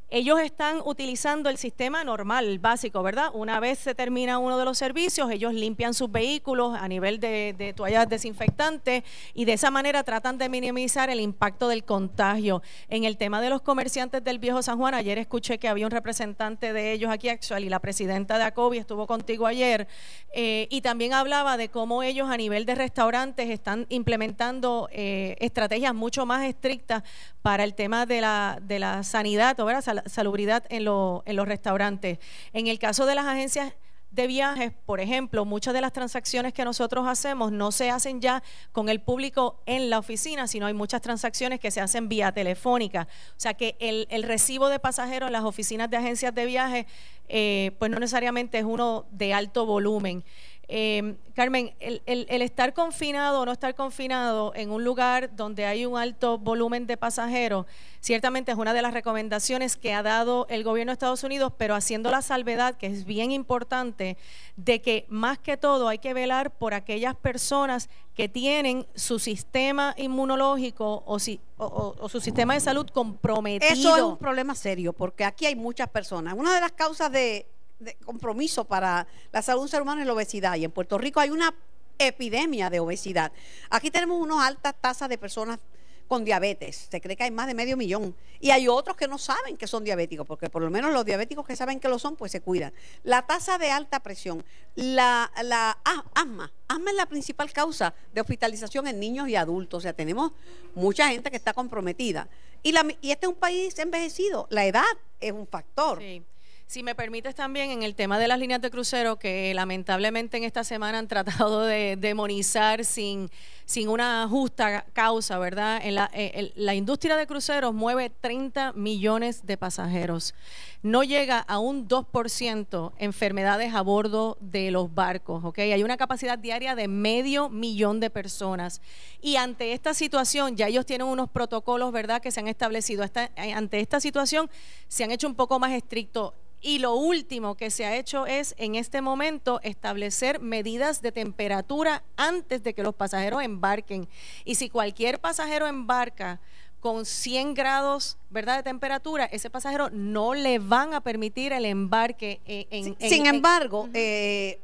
ellos 0.10 0.40
están 0.40 0.82
utilizando 0.86 1.50
el 1.50 1.58
sistema 1.58 2.04
normal, 2.06 2.60
básico, 2.60 3.04
¿verdad? 3.04 3.30
Una 3.34 3.60
vez 3.60 3.78
se 3.80 3.94
termina 3.94 4.38
uno 4.38 4.58
de 4.58 4.64
los 4.64 4.78
servicios, 4.78 5.30
ellos 5.30 5.54
limpian 5.54 5.94
sus 5.94 6.10
vehículos 6.10 6.78
a 6.80 6.88
nivel 6.88 7.20
de, 7.20 7.74
toallas 7.76 8.08
desinfectantes 8.08 9.04
y 9.34 9.44
de 9.44 9.54
esa 9.54 9.70
manera 9.70 10.04
tratan 10.04 10.38
de 10.38 10.48
minimizar 10.48 11.10
el 11.10 11.20
impacto 11.20 11.68
del 11.68 11.84
contagio. 11.84 12.62
En 12.88 13.04
el 13.04 13.18
tema 13.18 13.42
de 13.42 13.50
los 13.50 13.62
comerciantes 13.62 14.24
del 14.24 14.40
Viejo 14.40 14.62
San 14.62 14.78
Juan, 14.78 14.94
ayer 14.94 15.18
escuché 15.18 15.58
que 15.58 15.68
había 15.68 15.86
un 15.86 15.92
representante 15.92 16.72
de 16.72 16.94
ellos 16.94 17.12
aquí, 17.12 17.28
actual, 17.28 17.66
y 17.66 17.70
la 17.70 17.80
presidenta 17.80 18.38
de 18.38 18.46
ACOBI 18.46 18.78
estuvo 18.78 19.08
contigo 19.08 19.46
ayer, 19.46 19.90
eh, 20.34 20.68
y 20.70 20.82
también 20.82 21.14
hablaba 21.14 21.58
de 21.58 21.68
cómo 21.68 22.02
ellos 22.02 22.30
a 22.30 22.38
nivel 22.38 22.66
de 22.66 22.76
restaurantes 22.76 23.50
están 23.50 23.86
implementando 23.90 24.88
eh, 24.94 25.36
estrategias 25.40 25.94
mucho 25.94 26.26
más 26.26 26.46
estrictas 26.46 27.04
para 27.42 27.64
el 27.64 27.74
tema 27.76 28.06
de 28.06 28.22
la, 28.22 28.60
de 28.62 28.80
la 28.80 29.04
sanidad, 29.04 29.56
¿verdad? 29.58 29.97
Salubridad 30.06 30.64
en, 30.70 30.88
en 31.26 31.36
los 31.36 31.48
restaurantes. 31.48 32.20
En 32.54 32.68
el 32.68 32.80
caso 32.80 33.06
de 33.06 33.16
las 33.16 33.26
agencias 33.26 33.74
de 34.12 34.28
viajes, 34.28 34.72
por 34.86 35.00
ejemplo, 35.00 35.46
muchas 35.46 35.74
de 35.74 35.82
las 35.82 35.94
transacciones 35.94 36.54
que 36.54 36.64
nosotros 36.64 37.08
hacemos 37.08 37.52
no 37.52 37.72
se 37.72 37.90
hacen 37.90 38.22
ya 38.22 38.42
con 38.72 38.90
el 38.90 39.02
público 39.02 39.62
en 39.66 39.90
la 39.90 40.00
oficina, 40.00 40.48
sino 40.48 40.66
hay 40.66 40.74
muchas 40.74 41.02
transacciones 41.02 41.60
que 41.60 41.72
se 41.72 41.82
hacen 41.82 42.08
vía 42.08 42.32
telefónica. 42.32 43.08
O 43.32 43.40
sea 43.40 43.54
que 43.54 43.76
el, 43.80 44.24
recibo 44.24 44.70
de 44.70 44.80
pasajeros 44.80 45.28
en 45.28 45.34
las 45.34 45.44
oficinas 45.44 45.90
de 45.90 45.98
agencias 45.98 46.34
de 46.34 46.46
viajes, 46.46 46.86
eh, 47.28 47.72
pues 47.80 47.92
no 47.92 48.00
necesariamente 48.00 48.58
es 48.58 48.66
uno 48.66 49.06
de 49.12 49.34
alto 49.34 49.66
volumen. 49.66 50.24
Eh, 50.70 51.16
Carmen, 51.34 51.74
el, 51.80 52.42
estar 52.42 52.74
confinado 52.74 53.42
o 53.42 53.46
no 53.46 53.54
estar 53.54 53.74
confinado 53.74 54.54
en 54.54 54.70
un 54.70 54.84
lugar 54.84 55.34
donde 55.36 55.66
hay 55.66 55.86
un 55.86 55.98
alto 55.98 56.38
volumen 56.38 56.88
de 56.88 56.98
pasajeros, 56.98 57.66
ciertamente 58.02 58.52
es 58.52 58.58
una 58.58 58.74
de 58.74 58.82
las 58.82 58.94
recomendaciones 58.94 59.78
que 59.78 59.94
ha 59.94 60.04
dado 60.04 60.46
el 60.50 60.66
gobierno 60.66 60.90
de 60.90 60.94
Estados 60.96 61.24
Unidos, 61.24 61.54
pero 61.58 61.74
haciendo 61.74 62.12
la 62.12 62.22
salvedad, 62.22 62.76
que 62.76 62.88
es 62.88 63.06
bien 63.06 63.32
importante, 63.32 64.18
de 64.58 64.82
que 64.82 65.06
más 65.08 65.38
que 65.38 65.56
todo 65.56 65.88
hay 65.88 66.00
que 66.00 66.14
velar 66.14 66.52
por 66.52 66.74
aquellas 66.74 67.16
personas 67.16 67.90
que 68.14 68.28
tienen 68.28 68.86
su 68.96 69.20
sistema 69.20 69.94
inmunológico 69.96 71.04
o, 71.06 71.20
si, 71.20 71.40
o 71.58 72.10
su 72.10 72.20
sistema 72.20 72.56
de 72.56 72.60
salud 72.60 72.88
comprometido. 72.90 73.72
Eso 73.72 73.96
es 73.96 74.04
un 74.04 74.18
problema 74.18 74.54
serio, 74.56 74.92
porque 74.92 75.24
aquí 75.24 75.46
hay 75.46 75.56
muchas 75.56 75.88
personas. 75.88 76.34
Una 76.36 76.54
de 76.54 76.60
las 76.60 76.72
causas 76.74 77.12
de 77.12 77.46
de 77.80 77.96
compromiso 78.06 78.66
para 78.66 79.08
la 79.32 79.42
salud 79.42 79.62
del 79.62 79.70
ser 79.70 79.82
humano 79.82 80.02
es 80.02 80.08
la 80.08 80.14
obesidad. 80.14 80.56
Y 80.56 80.66
en 80.66 80.72
Puerto 80.72 80.98
Rico 80.98 81.20
hay 81.20 81.30
una 81.30 81.54
epidemia 82.00 82.70
de 82.70 82.80
obesidad. 82.80 83.32
Aquí 83.70 83.92
tenemos 83.92 84.22
unas 84.22 84.46
altas 84.46 84.76
tasas 84.80 85.10
de 85.10 85.18
personas 85.18 85.60
con 86.08 86.24
diabetes. 86.24 86.88
Se 86.90 87.02
cree 87.02 87.16
que 87.16 87.24
hay 87.24 87.32
más 87.32 87.48
de 87.48 87.54
medio 87.54 87.78
millón. 87.78 88.16
Y 88.40 88.52
hay 88.52 88.68
otros 88.68 88.96
que 88.96 89.08
no 89.08 89.18
saben 89.18 89.58
que 89.58 89.68
son 89.68 89.84
diabéticos, 89.84 90.26
porque 90.26 90.50
por 90.50 90.62
lo 90.62 90.70
menos 90.70 90.94
los 90.94 91.06
diabéticos 91.06 91.46
que 91.46 91.56
saben 91.56 91.80
que 91.80 91.90
lo 91.90 92.00
son, 92.00 92.16
pues 92.16 92.32
se 92.32 92.42
cuidan. 92.42 92.74
La 93.04 93.26
tasa 93.26 93.58
de 93.58 93.72
alta 93.72 94.00
presión, 94.00 94.44
la, 94.76 95.32
la 95.44 95.78
asma. 96.14 96.52
Asma 96.68 96.90
es 96.92 96.96
la 96.96 97.06
principal 97.08 97.52
causa 97.52 97.94
de 98.14 98.22
hospitalización 98.22 98.88
en 98.88 99.00
niños 99.00 99.28
y 99.28 99.36
adultos. 99.36 99.80
O 99.80 99.82
sea, 99.82 99.94
tenemos 99.94 100.32
mucha 100.76 101.10
gente 101.10 101.30
que 101.30 101.38
está 101.38 101.54
comprometida. 101.54 102.30
Y, 102.64 102.72
la, 102.72 102.86
y 103.02 103.12
este 103.12 103.26
es 103.26 103.30
un 103.30 103.40
país 103.40 103.78
envejecido. 103.80 104.48
La 104.50 104.66
edad 104.66 104.86
es 105.20 105.32
un 105.32 105.48
factor. 105.48 106.00
Sí. 106.00 106.24
Si 106.68 106.84
me 106.84 106.96
permites 106.96 107.34
también 107.34 107.72
en 107.72 107.84
el 107.84 107.96
tema 107.96 108.20
de 108.20 108.28
las 108.28 108.40
líneas 108.40 108.60
de 108.60 108.70
crucero, 108.70 109.16
que 109.16 109.54
lamentablemente 109.54 110.36
en 110.36 110.44
esta 110.44 110.66
semana 110.66 111.00
han 111.00 111.08
tratado 111.08 111.62
de 111.62 111.96
demonizar 111.96 112.84
sin, 112.84 113.32
sin 113.64 113.88
una 113.88 114.28
justa 114.28 114.86
causa, 114.92 115.40
¿verdad? 115.40 115.80
En 115.82 115.96
la, 115.96 116.12
eh, 116.12 116.52
industria 116.76 117.16
de 117.16 117.26
cruceros 117.26 117.74
mueve 117.74 118.10
30 118.10 118.74
millones 118.74 119.46
de 119.46 119.56
pasajeros. 119.56 120.36
No 120.84 121.04
llega 121.04 121.40
a 121.40 121.58
un 121.58 121.88
2% 121.88 122.92
enfermedades 122.98 123.74
a 123.74 123.82
bordo 123.82 124.38
de 124.42 124.70
los 124.70 124.94
barcos, 124.94 125.46
¿ok? 125.46 125.60
Hay 125.60 125.84
una 125.84 125.96
capacidad 125.96 126.38
diaria 126.38 126.76
de 126.76 126.90
medio 126.90 127.48
millón 127.48 128.02
de 128.02 128.10
personas. 128.10 128.82
Y 129.22 129.38
ante 129.38 129.72
esta 129.72 129.94
situación, 129.94 130.58
ya 130.58 130.68
ellos 130.68 130.86
tienen 130.86 131.08
unos 131.08 131.30
protocolos, 131.30 131.94
¿verdad?, 131.94 132.22
que 132.22 132.30
se 132.30 132.42
han 132.42 132.50
establecido. 132.50 133.06
Eh, 133.06 133.54
ante 133.54 133.80
esta 133.80 134.02
situación, 134.02 134.50
se 134.90 135.06
han 135.06 135.12
hecho 135.12 135.28
un 135.28 135.36
poco 135.36 135.60
más 135.60 135.72
estrictos 135.72 136.34
y 136.62 136.80
lo 136.80 136.96
último 136.96 137.56
que 137.56 137.70
se 137.70 137.86
ha 137.86 137.96
hecho 137.96 138.26
es 138.26 138.56
en 138.58 138.76
este 138.76 139.02
momento 139.02 139.60
establecer 139.64 140.40
medidas 140.40 141.02
de 141.02 141.12
temperatura 141.12 142.04
antes 142.16 142.64
de 142.64 142.74
que 142.74 142.84
los 142.84 142.96
pasajeros 142.96 143.44
embarquen. 143.44 144.08
Y 144.44 144.56
si 144.56 144.70
cualquier 144.70 145.20
pasajero 145.20 145.68
embarca 145.68 146.40
con 146.80 147.06
100 147.06 147.54
grados 147.54 148.18
¿verdad? 148.30 148.58
de 148.58 148.64
temperatura, 148.64 149.26
ese 149.26 149.50
pasajero 149.50 149.90
no 149.92 150.34
le 150.34 150.60
van 150.60 150.94
a 150.94 151.02
permitir 151.02 151.54
el 151.54 151.66
embarque. 151.66 152.42
En, 152.46 152.96
Sin 153.00 153.26
embargo, 153.26 153.90
eh, 153.94 154.60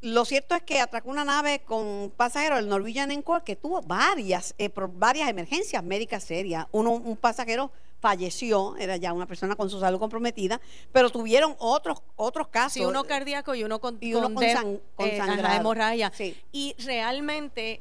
lo 0.00 0.24
cierto 0.24 0.56
es 0.56 0.62
que 0.62 0.80
atracó 0.80 1.10
una 1.10 1.24
nave 1.24 1.60
con 1.60 2.12
pasajeros, 2.16 2.58
el 2.58 2.68
Norwegian 2.68 3.12
Encore, 3.12 3.44
que 3.44 3.54
tuvo 3.54 3.80
varias, 3.82 4.54
eh, 4.58 4.70
varias 4.94 5.28
emergencias 5.28 5.82
médicas 5.84 6.24
serias. 6.24 6.66
Uno, 6.72 6.90
un 6.90 7.16
pasajero 7.16 7.70
falleció, 8.02 8.76
era 8.78 8.96
ya 8.96 9.12
una 9.12 9.26
persona 9.26 9.54
con 9.54 9.70
su 9.70 9.78
salud 9.78 10.00
comprometida, 10.00 10.60
pero 10.90 11.08
tuvieron 11.08 11.54
otros 11.58 12.02
otros 12.16 12.48
casos. 12.48 12.74
Sí, 12.74 12.84
uno 12.84 13.04
cardíaco 13.04 13.54
y 13.54 13.62
uno 13.62 13.80
con, 13.80 13.96
y 14.00 14.12
uno 14.14 14.34
con, 14.34 14.42
eh, 14.42 14.80
hemorragia. 15.54 16.12
Y 16.50 16.74
realmente, 16.84 17.80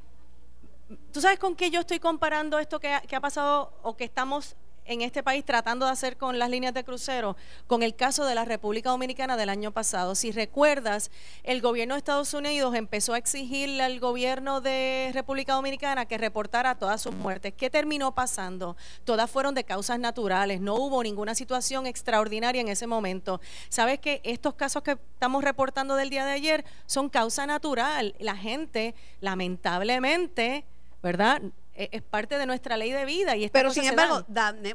¿tú 1.11 1.21
sabes 1.21 1.39
con 1.39 1.55
qué 1.55 1.71
yo 1.71 1.79
estoy 1.79 1.99
comparando 1.99 2.59
esto 2.59 2.79
que 2.79 2.89
ha, 2.89 3.01
que 3.01 3.15
ha 3.15 3.19
pasado 3.19 3.73
o 3.81 3.97
que 3.97 4.03
estamos 4.03 4.55
en 4.85 5.01
este 5.01 5.23
país 5.23 5.45
tratando 5.45 5.85
de 5.85 5.91
hacer 5.91 6.17
con 6.17 6.39
las 6.39 6.49
líneas 6.49 6.73
de 6.73 6.83
crucero, 6.83 7.35
con 7.67 7.83
el 7.83 7.95
caso 7.95 8.25
de 8.25 8.35
la 8.35 8.45
República 8.45 8.89
Dominicana 8.89 9.37
del 9.37 9.49
año 9.49 9.71
pasado. 9.71 10.15
Si 10.15 10.31
recuerdas, 10.31 11.11
el 11.43 11.61
gobierno 11.61 11.95
de 11.95 11.99
Estados 11.99 12.33
Unidos 12.33 12.75
empezó 12.75 13.13
a 13.13 13.17
exigirle 13.17 13.83
al 13.83 13.99
gobierno 13.99 14.61
de 14.61 15.11
República 15.13 15.53
Dominicana 15.53 16.05
que 16.05 16.17
reportara 16.17 16.75
todas 16.75 17.01
sus 17.01 17.13
muertes. 17.13 17.53
¿Qué 17.55 17.69
terminó 17.69 18.13
pasando? 18.13 18.75
Todas 19.05 19.29
fueron 19.29 19.55
de 19.55 19.63
causas 19.63 19.99
naturales, 19.99 20.61
no 20.61 20.75
hubo 20.75 21.03
ninguna 21.03 21.35
situación 21.35 21.85
extraordinaria 21.85 22.61
en 22.61 22.67
ese 22.67 22.87
momento. 22.87 23.41
¿Sabes 23.69 23.99
que 23.99 24.21
estos 24.23 24.55
casos 24.55 24.83
que 24.83 24.91
estamos 24.91 25.43
reportando 25.43 25.95
del 25.95 26.09
día 26.09 26.25
de 26.25 26.31
ayer 26.31 26.65
son 26.85 27.09
causa 27.09 27.45
natural? 27.45 28.15
La 28.19 28.35
gente, 28.35 28.95
lamentablemente, 29.19 30.65
¿verdad? 31.01 31.41
E, 31.81 31.89
es 31.91 32.03
parte 32.03 32.37
de 32.37 32.45
nuestra 32.45 32.77
ley 32.77 32.91
de 32.91 33.05
vida. 33.05 33.35
Y 33.35 33.49
Pero 33.49 33.73
sin 33.73 33.85
embargo, 33.85 34.23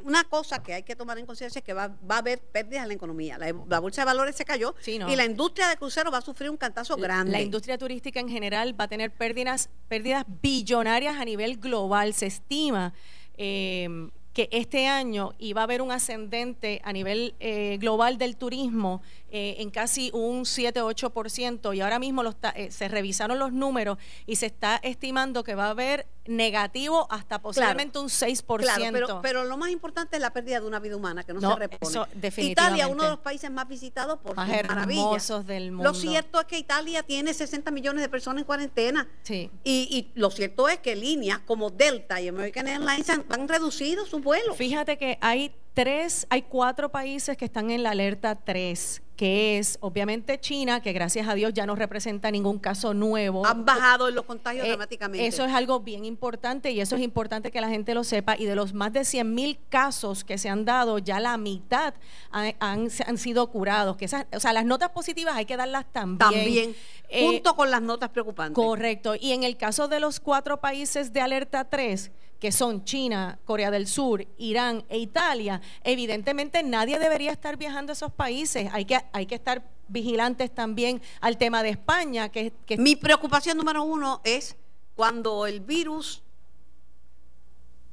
una 0.03 0.25
cosa 0.25 0.61
que 0.61 0.73
hay 0.73 0.83
que 0.83 0.93
tomar 0.93 1.17
en 1.17 1.25
consideración 1.25 1.61
es 1.61 1.65
que 1.65 1.73
va, 1.73 1.95
a 2.09 2.17
haber 2.17 2.39
pérdidas 2.39 2.83
en 2.83 2.89
la 2.89 2.93
economía. 2.95 3.37
La, 3.37 3.79
bolsa 3.79 4.01
de 4.01 4.05
valores 4.05 4.35
se 4.35 4.43
cayó 4.43 4.75
y 4.85 5.15
la 5.15 5.23
industria 5.23 5.69
de 5.69 5.77
cruceros 5.77 6.13
va 6.13 6.17
a 6.17 6.21
sufrir 6.21 6.49
un 6.49 6.57
cantazo 6.57 6.97
grande. 6.97 7.31
La 7.31 7.41
industria 7.41 7.77
turística 7.77 8.19
en 8.19 8.27
general 8.27 8.77
va 8.77 8.85
a 8.85 8.87
tener 8.89 9.11
pérdidas, 9.11 9.69
pérdidas 9.87 10.25
billonarias 10.41 11.15
a 11.15 11.23
nivel 11.23 11.57
global. 11.57 12.13
Se 12.13 12.25
estima 12.25 12.93
eh, 13.37 14.09
que 14.37 14.49
este 14.51 14.85
año 14.85 15.33
iba 15.39 15.61
a 15.61 15.63
haber 15.63 15.81
un 15.81 15.91
ascendente 15.91 16.79
a 16.85 16.93
nivel 16.93 17.33
eh, 17.39 17.79
global 17.81 18.19
del 18.19 18.37
turismo 18.37 19.01
eh, 19.31 19.55
en 19.57 19.71
casi 19.71 20.11
un 20.13 20.43
7-8% 20.43 21.75
y 21.75 21.81
ahora 21.81 21.97
mismo 21.97 22.21
eh, 22.53 22.69
se 22.69 22.87
revisaron 22.87 23.39
los 23.39 23.51
números 23.51 23.97
y 24.27 24.35
se 24.35 24.45
está 24.45 24.75
estimando 24.77 25.43
que 25.43 25.55
va 25.55 25.65
a 25.65 25.69
haber 25.71 26.05
negativo 26.27 27.07
hasta 27.09 27.39
posiblemente 27.39 27.99
un 27.99 28.07
6%. 28.07 28.61
Claro, 28.61 29.21
pero, 29.21 29.45
lo 29.45 29.57
más 29.57 29.69
importante 29.69 30.17
es 30.17 30.21
la 30.21 30.31
pérdida 30.31 30.59
de 30.59 30.67
una 30.67 30.79
vida 30.79 30.95
humana 30.95 31.23
que 31.23 31.33
no, 31.33 31.41
se 31.41 31.55
repone. 31.55 32.07
Italia, 32.37 32.87
uno 32.87 33.03
de 33.03 33.09
los 33.09 33.19
países 33.19 33.49
más 33.49 33.67
visitados 33.67 34.19
por 34.19 34.35
más 34.35 34.49
hermosos 34.49 35.45
del 35.45 35.71
mundo. 35.71 35.91
Lo 35.91 35.93
cierto 35.93 36.39
es 36.39 36.45
que 36.45 36.57
Italia 36.57 37.03
tiene 37.03 37.33
60 37.33 37.71
millones 37.71 38.01
de 38.01 38.09
personas 38.09 38.41
en 38.41 38.45
cuarentena. 38.45 39.07
Sí. 39.23 39.49
Y, 39.63 39.87
y 39.89 40.11
lo 40.19 40.29
cierto 40.29 40.67
es 40.69 40.79
que 40.79 40.95
líneas 40.95 41.39
como 41.39 41.69
Delta 41.69 42.19
y 42.21 42.27
American 42.27 42.67
Airlines 42.67 43.09
han, 43.09 43.25
han 43.29 43.47
reducido 43.47 44.05
su 44.05 44.19
Fíjate 44.55 44.97
que 44.97 45.17
hay 45.21 45.53
tres, 45.77 46.25
hay 46.31 46.41
cuatro 46.41 46.89
países 46.89 47.37
que 47.37 47.45
están 47.45 47.69
en 47.69 47.83
la 47.83 47.91
alerta 47.91 48.33
3, 48.33 49.03
que 49.15 49.59
es 49.59 49.77
obviamente 49.79 50.39
China, 50.39 50.81
que 50.81 50.91
gracias 50.91 51.27
a 51.27 51.35
Dios 51.35 51.53
ya 51.53 51.67
no 51.67 51.75
representa 51.75 52.31
ningún 52.31 52.57
caso 52.57 52.95
nuevo. 52.95 53.45
Han 53.45 53.63
bajado 53.63 54.09
los 54.09 54.25
contagios 54.25 54.65
eh, 54.65 54.69
dramáticamente. 54.69 55.27
Eso 55.27 55.45
es 55.45 55.53
algo 55.53 55.81
bien 55.81 56.03
importante 56.03 56.71
y 56.71 56.81
eso 56.81 56.95
es 56.95 57.03
importante 57.03 57.51
que 57.51 57.61
la 57.61 57.69
gente 57.69 57.93
lo 57.93 58.03
sepa. 58.03 58.35
Y 58.39 58.45
de 58.45 58.55
los 58.55 58.73
más 58.73 58.91
de 58.91 59.05
100 59.05 59.35
mil 59.35 59.59
casos 59.69 60.23
que 60.23 60.39
se 60.39 60.49
han 60.49 60.65
dado, 60.65 60.97
ya 60.97 61.19
la 61.19 61.37
mitad 61.37 61.93
han, 62.31 62.89
sido 62.89 63.51
curados. 63.51 63.97
Que 63.97 64.05
esas, 64.05 64.25
o 64.33 64.39
sea, 64.39 64.53
las 64.53 64.65
notas 64.65 64.89
positivas 64.89 65.35
hay 65.35 65.45
que 65.45 65.57
darlas 65.57 65.85
también. 65.91 66.17
También, 66.17 66.75
eh, 67.09 67.23
junto 67.23 67.55
con 67.55 67.69
las 67.69 67.83
notas 67.83 68.09
preocupantes. 68.09 68.55
Correcto. 68.55 69.13
Y 69.15 69.33
en 69.33 69.43
el 69.43 69.57
caso 69.57 69.87
de 69.87 69.99
los 69.99 70.19
cuatro 70.19 70.59
países 70.59 71.13
de 71.13 71.21
alerta 71.21 71.65
3, 71.65 72.11
que 72.39 72.51
son 72.51 72.83
China, 72.85 73.39
Corea 73.45 73.71
del 73.71 73.87
Sur, 73.87 74.25
Irán 74.37 74.83
e 74.89 74.97
Italia, 74.97 75.61
evidentemente 75.83 76.63
nadie 76.63 76.99
debería 76.99 77.31
estar 77.31 77.57
viajando 77.57 77.91
a 77.91 77.93
esos 77.93 78.11
países. 78.11 78.69
Hay 78.71 78.85
que, 78.85 78.99
hay 79.11 79.25
que 79.25 79.35
estar 79.35 79.63
vigilantes 79.87 80.53
también 80.53 81.01
al 81.21 81.37
tema 81.37 81.63
de 81.63 81.69
España. 81.69 82.29
Que, 82.29 82.53
que 82.65 82.77
Mi 82.77 82.95
preocupación 82.95 83.57
número 83.57 83.83
uno 83.83 84.21
es 84.23 84.55
cuando 84.95 85.45
el 85.45 85.61
virus 85.61 86.21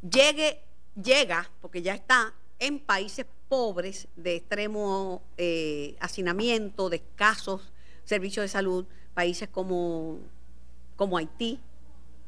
llegue, 0.02 0.60
llega, 1.02 1.50
porque 1.60 1.82
ya 1.82 1.94
está 1.94 2.34
en 2.58 2.78
países 2.78 3.26
pobres 3.48 4.08
de 4.16 4.36
extremo 4.36 5.22
eh, 5.36 5.96
hacinamiento, 6.00 6.88
de 6.90 6.96
escasos 6.96 7.72
servicios 8.04 8.44
de 8.44 8.48
salud, 8.48 8.84
países 9.14 9.48
como, 9.48 10.18
como 10.96 11.16
Haití, 11.16 11.58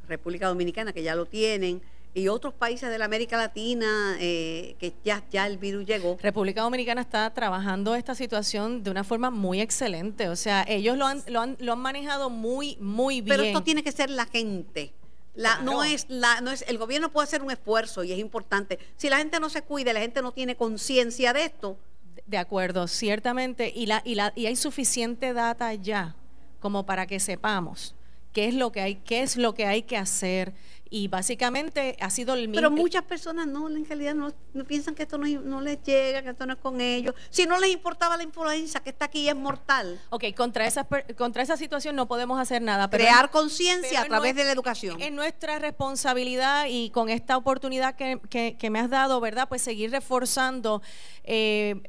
República 0.09 0.49
Dominicana, 0.49 0.93
que 0.93 1.03
ya 1.03 1.14
lo 1.14 1.27
tienen, 1.27 1.83
y 2.17 2.29
otros 2.29 2.55
países 2.55 2.89
de 2.89 2.99
la 2.99 3.05
América 3.05 3.37
Latina 3.37 4.17
eh, 4.19 4.75
que 4.79 4.95
ya, 5.05 5.23
ya 5.31 5.47
el 5.47 5.59
virus 5.59 5.85
llegó. 5.85 6.17
República 6.23 6.62
Dominicana 6.62 7.03
está 7.03 7.29
trabajando 7.35 7.95
esta 7.95 8.14
situación 8.14 8.83
de 8.83 8.91
una 8.91 9.05
forma 9.05 9.31
muy 9.31 9.61
excelente. 9.61 10.31
O 10.31 10.37
sea, 10.37 10.64
ellos 10.67 10.97
lo 10.97 11.07
han, 11.07 11.23
lo 11.29 11.43
han, 11.43 11.59
lo 11.61 11.75
han 11.75 11.79
manejado 11.79 12.31
muy, 12.31 12.79
muy 12.81 13.21
bien. 13.21 13.37
Pero 13.37 13.43
esto 13.43 13.62
tiene 13.62 13.83
que 13.83 13.93
ser 13.93 14.09
la 14.09 14.25
gente. 14.25 14.95
La, 15.35 15.61
no 15.61 15.85
es 15.85 16.07
la 16.09 16.41
no 16.41 16.51
es 16.51 16.64
el 16.67 16.79
gobierno 16.79 17.12
puede 17.12 17.25
hacer 17.25 17.43
un 17.43 17.51
esfuerzo 17.51 18.03
y 18.03 18.11
es 18.11 18.19
importante 18.19 18.79
si 18.97 19.11
la 19.11 19.19
gente 19.19 19.39
no 19.39 19.51
se 19.51 19.61
cuida 19.61 19.93
la 19.93 20.01
gente 20.01 20.23
no 20.23 20.33
tiene 20.33 20.57
conciencia 20.57 21.35
de 21.35 21.45
esto 21.45 21.77
de 22.25 22.39
acuerdo 22.39 22.89
ciertamente 22.89 23.71
y 23.77 23.85
la 23.85 24.01
y 24.03 24.14
la 24.14 24.33
y 24.35 24.47
hay 24.47 24.57
suficiente 24.57 25.35
data 25.35 25.75
ya 25.75 26.17
como 26.59 26.87
para 26.87 27.07
que 27.07 27.21
sepamos 27.21 27.95
qué 28.33 28.49
es 28.49 28.55
lo 28.55 28.73
que 28.73 28.81
hay 28.81 28.95
qué 28.95 29.21
es 29.21 29.37
lo 29.37 29.55
que 29.55 29.67
hay 29.67 29.83
que 29.83 29.99
hacer 29.99 30.55
y 30.91 31.09
básicamente 31.09 31.97
ha 32.01 32.11
sido 32.11 32.34
el 32.34 32.49
mismo. 32.49 32.55
Pero 32.57 32.70
muchas 32.70 33.03
personas 33.03 33.47
no, 33.47 33.68
en 33.68 33.84
realidad 33.87 34.14
no, 34.14 34.32
piensan 34.64 34.95
que 34.95 35.03
esto 35.03 35.18
no, 35.18 35.61
les 35.61 35.82
llega, 35.82 36.22
que 36.22 36.30
esto 36.30 36.47
no 36.47 36.55
es 36.55 36.59
con 36.59 36.80
ellos. 36.80 37.14
Si 37.30 37.47
no 37.47 37.59
les 37.59 37.70
importaba 37.70 38.16
la 38.16 38.22
influenza 38.22 38.80
que 38.80 38.91
está 38.91 39.07
aquí 39.07 39.22
y 39.22 39.28
es 39.28 39.37
mortal. 39.37 40.01
Ok, 40.11 40.24
contra 40.37 40.66
esa, 40.66 40.87
contra 41.16 41.43
esa 41.43 41.57
situación 41.57 41.97
no 41.97 42.07
podemos 42.07 42.41
hacer 42.41 42.62
nada. 42.62 42.89
Crear 42.89 43.30
conciencia 43.30 44.03
a 44.03 44.05
través 44.05 44.37
de 44.37 44.45
la 44.45 44.53
educación. 44.53 45.01
Es 45.01 45.12
nuestra 45.12 45.59
responsabilidad 45.59 46.66
y 46.68 46.91
con 46.91 47.09
esta 47.09 47.37
oportunidad 47.37 47.97
que, 47.97 48.20
que, 48.59 48.70
me 48.70 48.78
has 48.78 48.91
dado, 48.91 49.20
¿verdad? 49.20 49.49
Pues 49.49 49.62
seguir 49.62 49.91
reforzando 49.91 50.82
eh, 51.24 51.80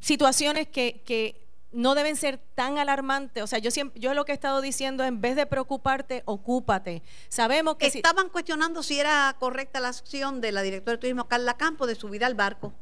situaciones 0.00 0.68
que, 0.68 1.02
que 1.04 1.43
no 1.74 1.94
deben 1.94 2.16
ser 2.16 2.38
tan 2.54 2.78
alarmantes. 2.78 3.42
O 3.42 3.46
sea, 3.46 3.58
yo 3.58 3.70
siempre, 3.70 4.00
yo 4.00 4.14
lo 4.14 4.24
que 4.24 4.32
he 4.32 4.34
estado 4.34 4.60
diciendo, 4.60 5.04
en 5.04 5.20
vez 5.20 5.36
de 5.36 5.46
preocuparte, 5.46 6.22
ocúpate. 6.24 7.02
Sabemos 7.28 7.76
que 7.76 7.86
estaban 7.86 8.28
cuestionando 8.28 8.82
si 8.82 8.98
era 8.98 9.36
correcta 9.38 9.80
la 9.80 9.88
acción 9.88 10.40
de 10.40 10.52
la 10.52 10.62
directora 10.62 10.92
de 10.92 11.00
turismo 11.00 11.28
Carla 11.28 11.54
Campo 11.56 11.86
de 11.86 11.94
subir 11.94 12.24
al 12.24 12.34
barco. 12.34 12.72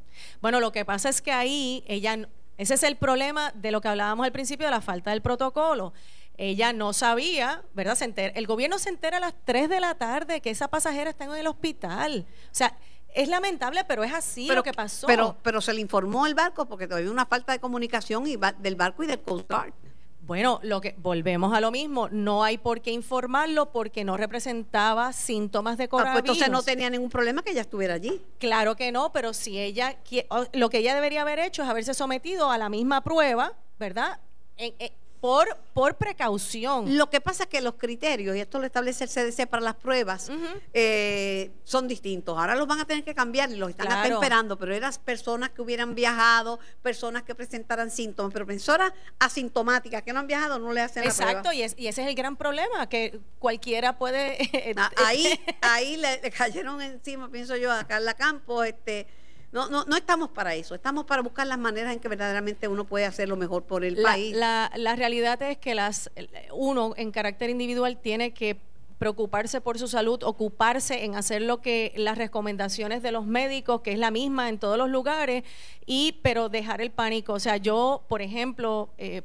Bueno, 0.41 0.61
lo 0.61 0.73
que 0.73 0.85
pasa 0.85 1.09
es 1.09 1.23
que 1.23 1.33
ahí 1.33 1.85
ella, 1.87 2.29
ese 2.59 2.75
es 2.75 2.83
el 2.83 2.97
problema 2.97 3.53
de 3.55 3.71
lo 3.71 3.81
que 3.81 3.89
hablábamos 3.89 4.25
al 4.25 4.33
principio 4.33 4.67
de 4.67 4.73
la 4.73 4.81
falta 4.81 5.11
del 5.11 5.23
protocolo. 5.23 5.93
Ella 6.37 6.73
no 6.73 6.93
sabía, 6.93 7.63
¿verdad? 7.75 7.95
Se 7.95 8.13
el 8.35 8.47
gobierno 8.47 8.79
se 8.79 8.89
entera 8.89 9.19
a 9.19 9.21
las 9.21 9.35
3 9.45 9.69
de 9.69 9.81
la 9.81 9.95
tarde 9.95 10.41
que 10.41 10.51
esa 10.51 10.69
pasajera 10.69 11.11
está 11.11 11.25
en 11.25 11.35
el 11.35 11.47
hospital. 11.47 12.27
O 12.47 12.55
sea, 12.55 12.77
es 13.15 13.29
lamentable, 13.29 13.85
pero 13.85 14.05
es 14.05 14.13
así 14.13 14.47
lo 14.49 14.63
que 14.63 14.73
pasó. 14.73 15.07
Pero, 15.07 15.37
pero 15.43 15.61
se 15.61 15.73
le 15.73 15.81
informó 15.81 16.27
el 16.27 16.35
barco 16.35 16.67
porque 16.67 16.87
todavía 16.87 17.11
una 17.11 17.27
falta 17.27 17.53
de 17.53 17.59
comunicación 17.59 18.27
y 18.27 18.37
del 18.59 18.77
barco 18.77 19.03
y 19.03 19.07
del 19.07 19.21
Coast 19.21 19.49
Guard. 19.49 19.73
Bueno, 20.25 20.61
lo 20.63 20.81
que 20.81 20.95
volvemos 20.99 21.53
a 21.53 21.61
lo 21.61 21.73
mismo, 21.73 22.09
no 22.09 22.45
hay 22.45 22.57
por 22.57 22.81
qué 22.81 22.93
informarlo 22.93 23.73
porque 23.73 24.05
no 24.05 24.17
representaba 24.17 25.13
síntomas 25.13 25.77
de 25.79 25.89
coronavirus. 25.89 26.21
Ah, 26.21 26.23
pues 26.23 26.39
entonces 26.39 26.53
no 26.53 26.63
tenía 26.63 26.91
ningún 26.91 27.11
problema 27.11 27.43
que 27.43 27.51
ella 27.51 27.63
estuviera 27.63 27.95
allí. 27.95 28.23
Claro 28.39 28.77
que 28.77 28.93
no, 28.93 29.13
pero 29.13 29.35
si 29.35 29.59
ella 29.59 29.99
lo 30.53 30.71
que 30.71 30.79
ella 30.79 30.95
debería 30.95 31.23
haber 31.23 31.41
hecho 31.41 31.65
es 31.65 31.69
haberse 31.69 31.93
sometido 31.93 32.53
a 32.53 32.59
la 32.59 32.69
misma 32.69 33.03
prueba, 33.03 33.55
¿verdad? 33.81 34.21
En, 34.57 34.75
por, 35.23 35.57
por 35.73 35.95
precaución. 35.95 36.99
Lo 36.99 37.09
que 37.09 37.21
pasa 37.21 37.45
es 37.45 37.49
que 37.49 37.61
los 37.61 37.75
criterios, 37.75 38.35
y 38.35 38.41
esto 38.41 38.59
lo 38.59 38.67
establece 38.67 39.05
el 39.05 39.11
CDC 39.11 39.47
para 39.47 39.63
las 39.63 39.77
pruebas, 39.77 40.29
eh, 40.75 41.53
son 41.63 41.87
distintos. 41.87 42.37
Ahora 42.37 42.57
los 42.57 42.67
van 42.67 42.81
a 42.81 42.87
tener 42.87 43.05
que 43.05 43.15
cambiar 43.15 43.49
y 43.53 43.55
los 43.55 43.71
están 43.71 44.11
esperando, 44.11 44.59
pero 44.59 44.75
eran 44.75 44.93
personas 45.05 45.51
que 45.51 45.63
hubieran 45.63 45.95
viajado, 45.95 46.59
personas 46.83 47.23
que 47.23 47.37
presentaran 47.37 47.93
síntomas, 47.93 48.33
pero 48.33 48.45
personas 48.45 48.93
asintomáticas 49.21 50.03
que 50.03 50.13
no 50.13 50.19
han 50.19 50.27
viajado 50.27 50.59
no 50.59 50.73
le 50.73 50.81
hacen 50.81 51.05
Exacto, 51.05 51.35
la 51.35 51.43
prueba. 51.43 51.55
Y, 51.55 51.85
y 51.85 51.87
ese 51.87 52.03
es 52.03 52.09
el 52.09 52.17
gran 52.17 52.37
problema, 52.37 52.89
que 52.89 53.21
cualquiera 53.39 53.97
puede... 53.97 54.39
Ah, 54.75 54.91
ahí 55.05 55.39
ahí 55.61 55.97
le, 55.97 56.21
le, 56.21 56.31
cayeron 56.31 56.81
encima, 56.81 57.29
pienso 57.29 57.57
yo, 57.57 57.71
a 57.71 57.85
Carla 57.85 58.15
Campos, 58.15 58.67
este 58.67 59.07
no, 59.53 59.69
no, 59.69 59.85
no 59.85 59.97
estamos 59.97 60.31
para 60.31 60.55
eso, 60.55 60.75
estamos 60.75 61.05
para 61.05 61.23
buscar 61.23 61.47
las 61.47 61.59
maneras 61.59 61.93
en 61.93 62.01
que 62.01 62.09
verdaderamente 62.09 62.69
uno 62.69 62.85
puede 62.85 63.05
hacer 63.05 63.29
lo 63.29 63.37
mejor 63.37 63.65
por 63.65 63.85
el 63.85 64.01
país. 64.01 64.35
La, 64.35 64.73
la 64.77 64.97
realidad 64.97 65.41
es 65.43 65.59
que 65.59 65.75
las 65.75 66.11
uno 66.53 66.95
en 66.97 67.11
carácter 67.13 67.51
individual 67.51 67.99
tiene 68.01 68.33
que 68.33 68.59
preocuparse 69.03 69.61
por 69.61 69.81
su 69.81 69.89
salud, 69.89 70.23
ocuparse 70.23 71.05
en 71.05 71.17
hacer 71.17 71.43
lo 71.43 71.61
que 71.61 71.93
las 71.97 72.17
recomendaciones 72.17 73.03
de 73.03 73.11
los 73.11 73.27
médicos, 73.27 73.81
que 73.81 73.93
es 73.93 73.99
la 73.99 74.13
misma 74.13 74.49
en 74.49 74.59
todos 74.59 74.79
los 74.79 74.89
lugares, 74.89 75.43
y 75.87 76.21
pero 76.23 76.49
dejar 76.49 76.81
el 76.81 76.93
pánico. 76.93 77.33
O 77.33 77.41
sea, 77.41 77.57
yo, 77.57 78.05
por 78.09 78.23
ejemplo, 78.23 78.91
eh, 78.99 79.23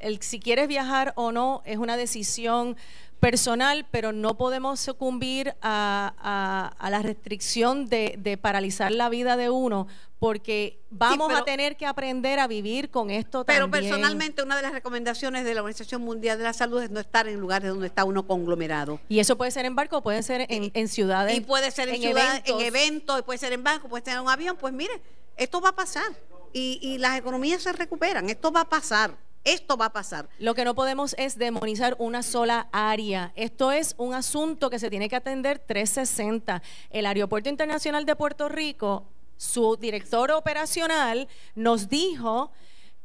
el, 0.00 0.20
si 0.20 0.38
quieres 0.38 0.68
viajar 0.68 1.14
o 1.16 1.32
no 1.32 1.62
es 1.64 1.78
una 1.78 1.96
decisión 1.96 2.76
personal, 3.20 3.86
pero 3.90 4.12
no 4.12 4.36
podemos 4.36 4.78
sucumbir 4.80 5.54
a, 5.62 6.14
a- 6.18 6.74
a 6.78 6.90
la 6.90 7.00
restricción 7.02 7.86
de, 7.88 8.14
de 8.18 8.36
paralizar 8.36 8.92
la 8.92 9.08
vida 9.08 9.36
de 9.36 9.50
uno, 9.50 9.86
porque 10.18 10.78
vamos 10.90 11.28
pero- 11.28 11.38
a 11.40 11.44
tener 11.44 11.76
que 11.76 11.86
aprender 11.86 12.38
a 12.38 12.46
vivir 12.46 12.90
con 12.90 13.10
esto 13.10 13.44
Pero 13.44 13.64
también. 13.68 13.84
personalmente 13.90 14.42
una 14.42 14.56
de 14.56 14.62
las 14.62 14.72
recomendaciones 14.72 15.44
de 15.44 15.54
la 15.54 15.60
Organización 15.62 16.02
Mundial 16.02 16.38
de 16.38 16.44
la 16.44 16.52
Salud 16.52 16.82
es 16.82 16.90
no 16.90 17.00
estar 17.00 17.26
en 17.28 17.38
lugares 17.40 17.68
donde 17.70 17.86
está 17.86 18.04
uno 18.04 18.26
conglomerado. 18.26 19.00
Y 19.08 19.18
eso 19.18 19.36
puede 19.36 19.50
ser 19.50 19.64
en 19.66 19.74
barco, 19.74 20.02
puede 20.02 20.22
ser 20.22 20.46
en, 20.48 20.70
en 20.74 20.88
ciudades. 20.88 21.36
Y 21.36 21.40
puede 21.40 21.70
ser 21.70 21.88
en, 21.88 22.02
eventos. 22.02 22.42
en 22.46 22.60
eventos, 22.66 23.22
puede 23.22 23.38
ser 23.38 23.52
en 23.52 23.62
banco, 23.64 23.88
puede 23.88 24.04
ser 24.04 24.14
en 24.14 24.20
un 24.20 24.30
avión. 24.30 24.56
Pues 24.58 24.72
mire, 24.72 25.00
esto 25.36 25.60
va 25.60 25.70
a 25.70 25.74
pasar. 25.76 26.06
Y, 26.52 26.78
y 26.80 26.96
las 26.98 27.18
economías 27.18 27.62
se 27.62 27.72
recuperan. 27.72 28.30
Esto 28.30 28.50
va 28.50 28.62
a 28.62 28.68
pasar. 28.68 29.10
Esto 29.46 29.76
va 29.76 29.86
a 29.86 29.92
pasar. 29.92 30.28
Lo 30.40 30.56
que 30.56 30.64
no 30.64 30.74
podemos 30.74 31.14
es 31.18 31.38
demonizar 31.38 31.94
una 32.00 32.24
sola 32.24 32.68
área. 32.72 33.32
Esto 33.36 33.70
es 33.70 33.94
un 33.96 34.12
asunto 34.12 34.70
que 34.70 34.80
se 34.80 34.90
tiene 34.90 35.08
que 35.08 35.14
atender 35.14 35.60
360. 35.60 36.62
El 36.90 37.06
Aeropuerto 37.06 37.48
Internacional 37.48 38.04
de 38.04 38.16
Puerto 38.16 38.48
Rico, 38.48 39.06
su 39.36 39.76
director 39.76 40.32
operacional 40.32 41.28
nos 41.54 41.88
dijo 41.88 42.50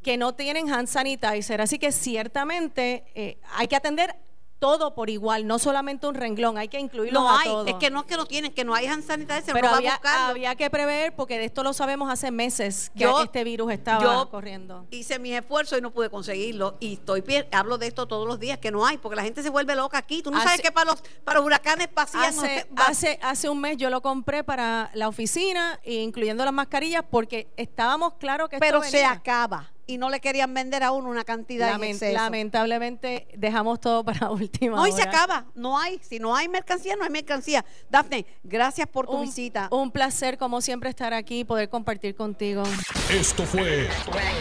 que 0.02 0.18
no 0.18 0.34
tienen 0.34 0.74
hand 0.74 0.88
sanitizer, 0.88 1.62
así 1.62 1.78
que 1.78 1.92
ciertamente 1.92 3.04
eh, 3.14 3.38
hay 3.54 3.68
que 3.68 3.76
atender 3.76 4.16
todo 4.62 4.94
por 4.94 5.10
igual, 5.10 5.48
no 5.48 5.58
solamente 5.58 6.06
un 6.06 6.14
renglón, 6.14 6.56
hay 6.60 6.68
que 6.68 6.80
incluirlo 6.80 7.20
No 7.20 7.30
a 7.32 7.40
hay, 7.42 7.50
es 7.66 7.74
que 7.78 7.90
no 7.90 8.02
es 8.02 8.06
que 8.06 8.16
no 8.16 8.28
tienen, 8.28 8.54
que 8.54 8.64
no 8.64 8.76
hay 8.76 8.86
hand 8.86 9.04
sanitizer, 9.04 9.54
Pero 9.54 9.66
no 9.70 9.72
va 9.72 9.78
había, 9.78 9.94
a 9.96 9.98
buscarlo. 9.98 10.26
había 10.28 10.54
que 10.56 10.70
prever, 10.70 11.16
porque 11.16 11.40
de 11.40 11.46
esto 11.46 11.64
lo 11.64 11.74
sabemos 11.74 12.12
hace 12.12 12.30
meses, 12.30 12.92
que 12.94 13.00
Yo- 13.06 13.24
este 13.24 13.44
virus 13.44 13.72
estaba 13.72 14.04
yo 14.04 14.30
corriendo. 14.30 14.86
Hice 14.92 15.18
mis 15.18 15.34
esfuerzos 15.34 15.80
y 15.80 15.82
no 15.82 15.90
pude 15.90 16.12
conseguirlo. 16.12 16.78
Y 16.80 16.94
estoy 16.94 17.24
hablo 17.52 17.80
de 17.80 17.88
esto 17.88 18.08
todos 18.08 18.28
los 18.28 18.40
días, 18.40 18.60
que 18.60 18.70
no 18.70 18.86
hay, 18.86 19.00
porque 19.00 19.16
la 19.16 19.24
gente 19.24 19.42
se 19.42 19.50
vuelve 19.50 19.74
loca 19.76 19.98
aquí. 19.98 20.22
Tú 20.22 20.30
no 20.30 20.40
sabes 20.44 20.62
que 20.62 20.72
para 20.72 20.92
los, 20.92 21.02
para 21.24 21.42
huracanes 21.42 21.90
vacían. 21.92 22.24
Hace, 22.26 22.68
hace, 22.76 23.20
hace 23.24 23.50
un 23.50 23.60
mes 23.60 23.78
yo 23.78 23.90
lo 23.90 24.02
compré 24.04 24.44
para 24.44 24.92
la 24.94 25.08
oficina, 25.08 25.80
incluyendo 25.86 26.46
las 26.46 26.54
mascarillas, 26.54 27.04
porque 27.10 27.52
estábamos 27.58 28.14
claros 28.20 28.48
que 28.48 28.58
esto 28.58 28.66
pero 28.68 28.84
se 28.84 28.92
venía. 28.98 29.12
acaba. 29.12 29.72
Y 29.92 29.98
no 29.98 30.10
le 30.10 30.22
querían 30.22 30.54
vender 30.54 30.84
a 30.84 30.92
uno 30.92 31.10
una 31.10 31.26
cantidad 31.26 31.82
exceso. 31.84 32.14
lamentablemente 32.14 33.28
dejamos 33.38 33.82
todo 33.82 34.04
para 34.06 34.32
última 34.32 34.78
No, 34.78 34.88
y 34.88 34.92
se 34.94 35.02
acaba. 35.02 35.46
No 35.54 35.78
hay. 35.78 36.00
Si 36.02 36.18
no 36.20 36.34
hay 36.36 36.48
mercancía, 36.48 36.96
no 36.96 37.04
hay 37.04 37.10
mercancía. 37.10 37.66
Dafne, 37.90 38.26
gracias 38.44 38.88
por 38.88 39.06
tu 39.08 39.14
Un, 39.18 39.26
visita. 39.26 39.68
un 39.72 39.92
placer, 39.92 40.38
como 40.38 40.62
siempre, 40.62 40.90
estar 40.90 41.14
aquí 41.14 41.40
y 41.40 41.44
poder 41.44 41.68
compartir 41.68 42.16
contigo. 42.16 42.64
Esto 43.10 43.44
fue 43.44 43.82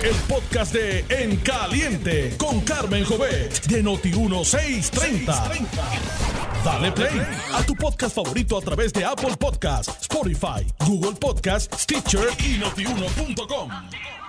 el 0.02 0.14
podcast 0.28 0.72
de 0.72 1.04
En 1.08 1.36
Caliente 1.38 2.36
con 2.38 2.60
Carmen 2.60 3.04
Jovet 3.04 3.66
de 3.66 3.82
Noti1630. 3.82 5.66
Dale 6.64 6.92
play 6.92 7.26
a 7.54 7.62
tu 7.64 7.74
podcast 7.74 8.14
favorito 8.14 8.56
a 8.56 8.60
través 8.60 8.92
de 8.92 9.04
Apple 9.04 9.36
Podcasts, 9.36 9.96
Spotify, 10.02 10.64
Google 10.86 11.16
Podcasts, 11.18 11.82
Stitcher 11.82 12.28
y 12.38 12.58
notiuno.com. 12.58 14.19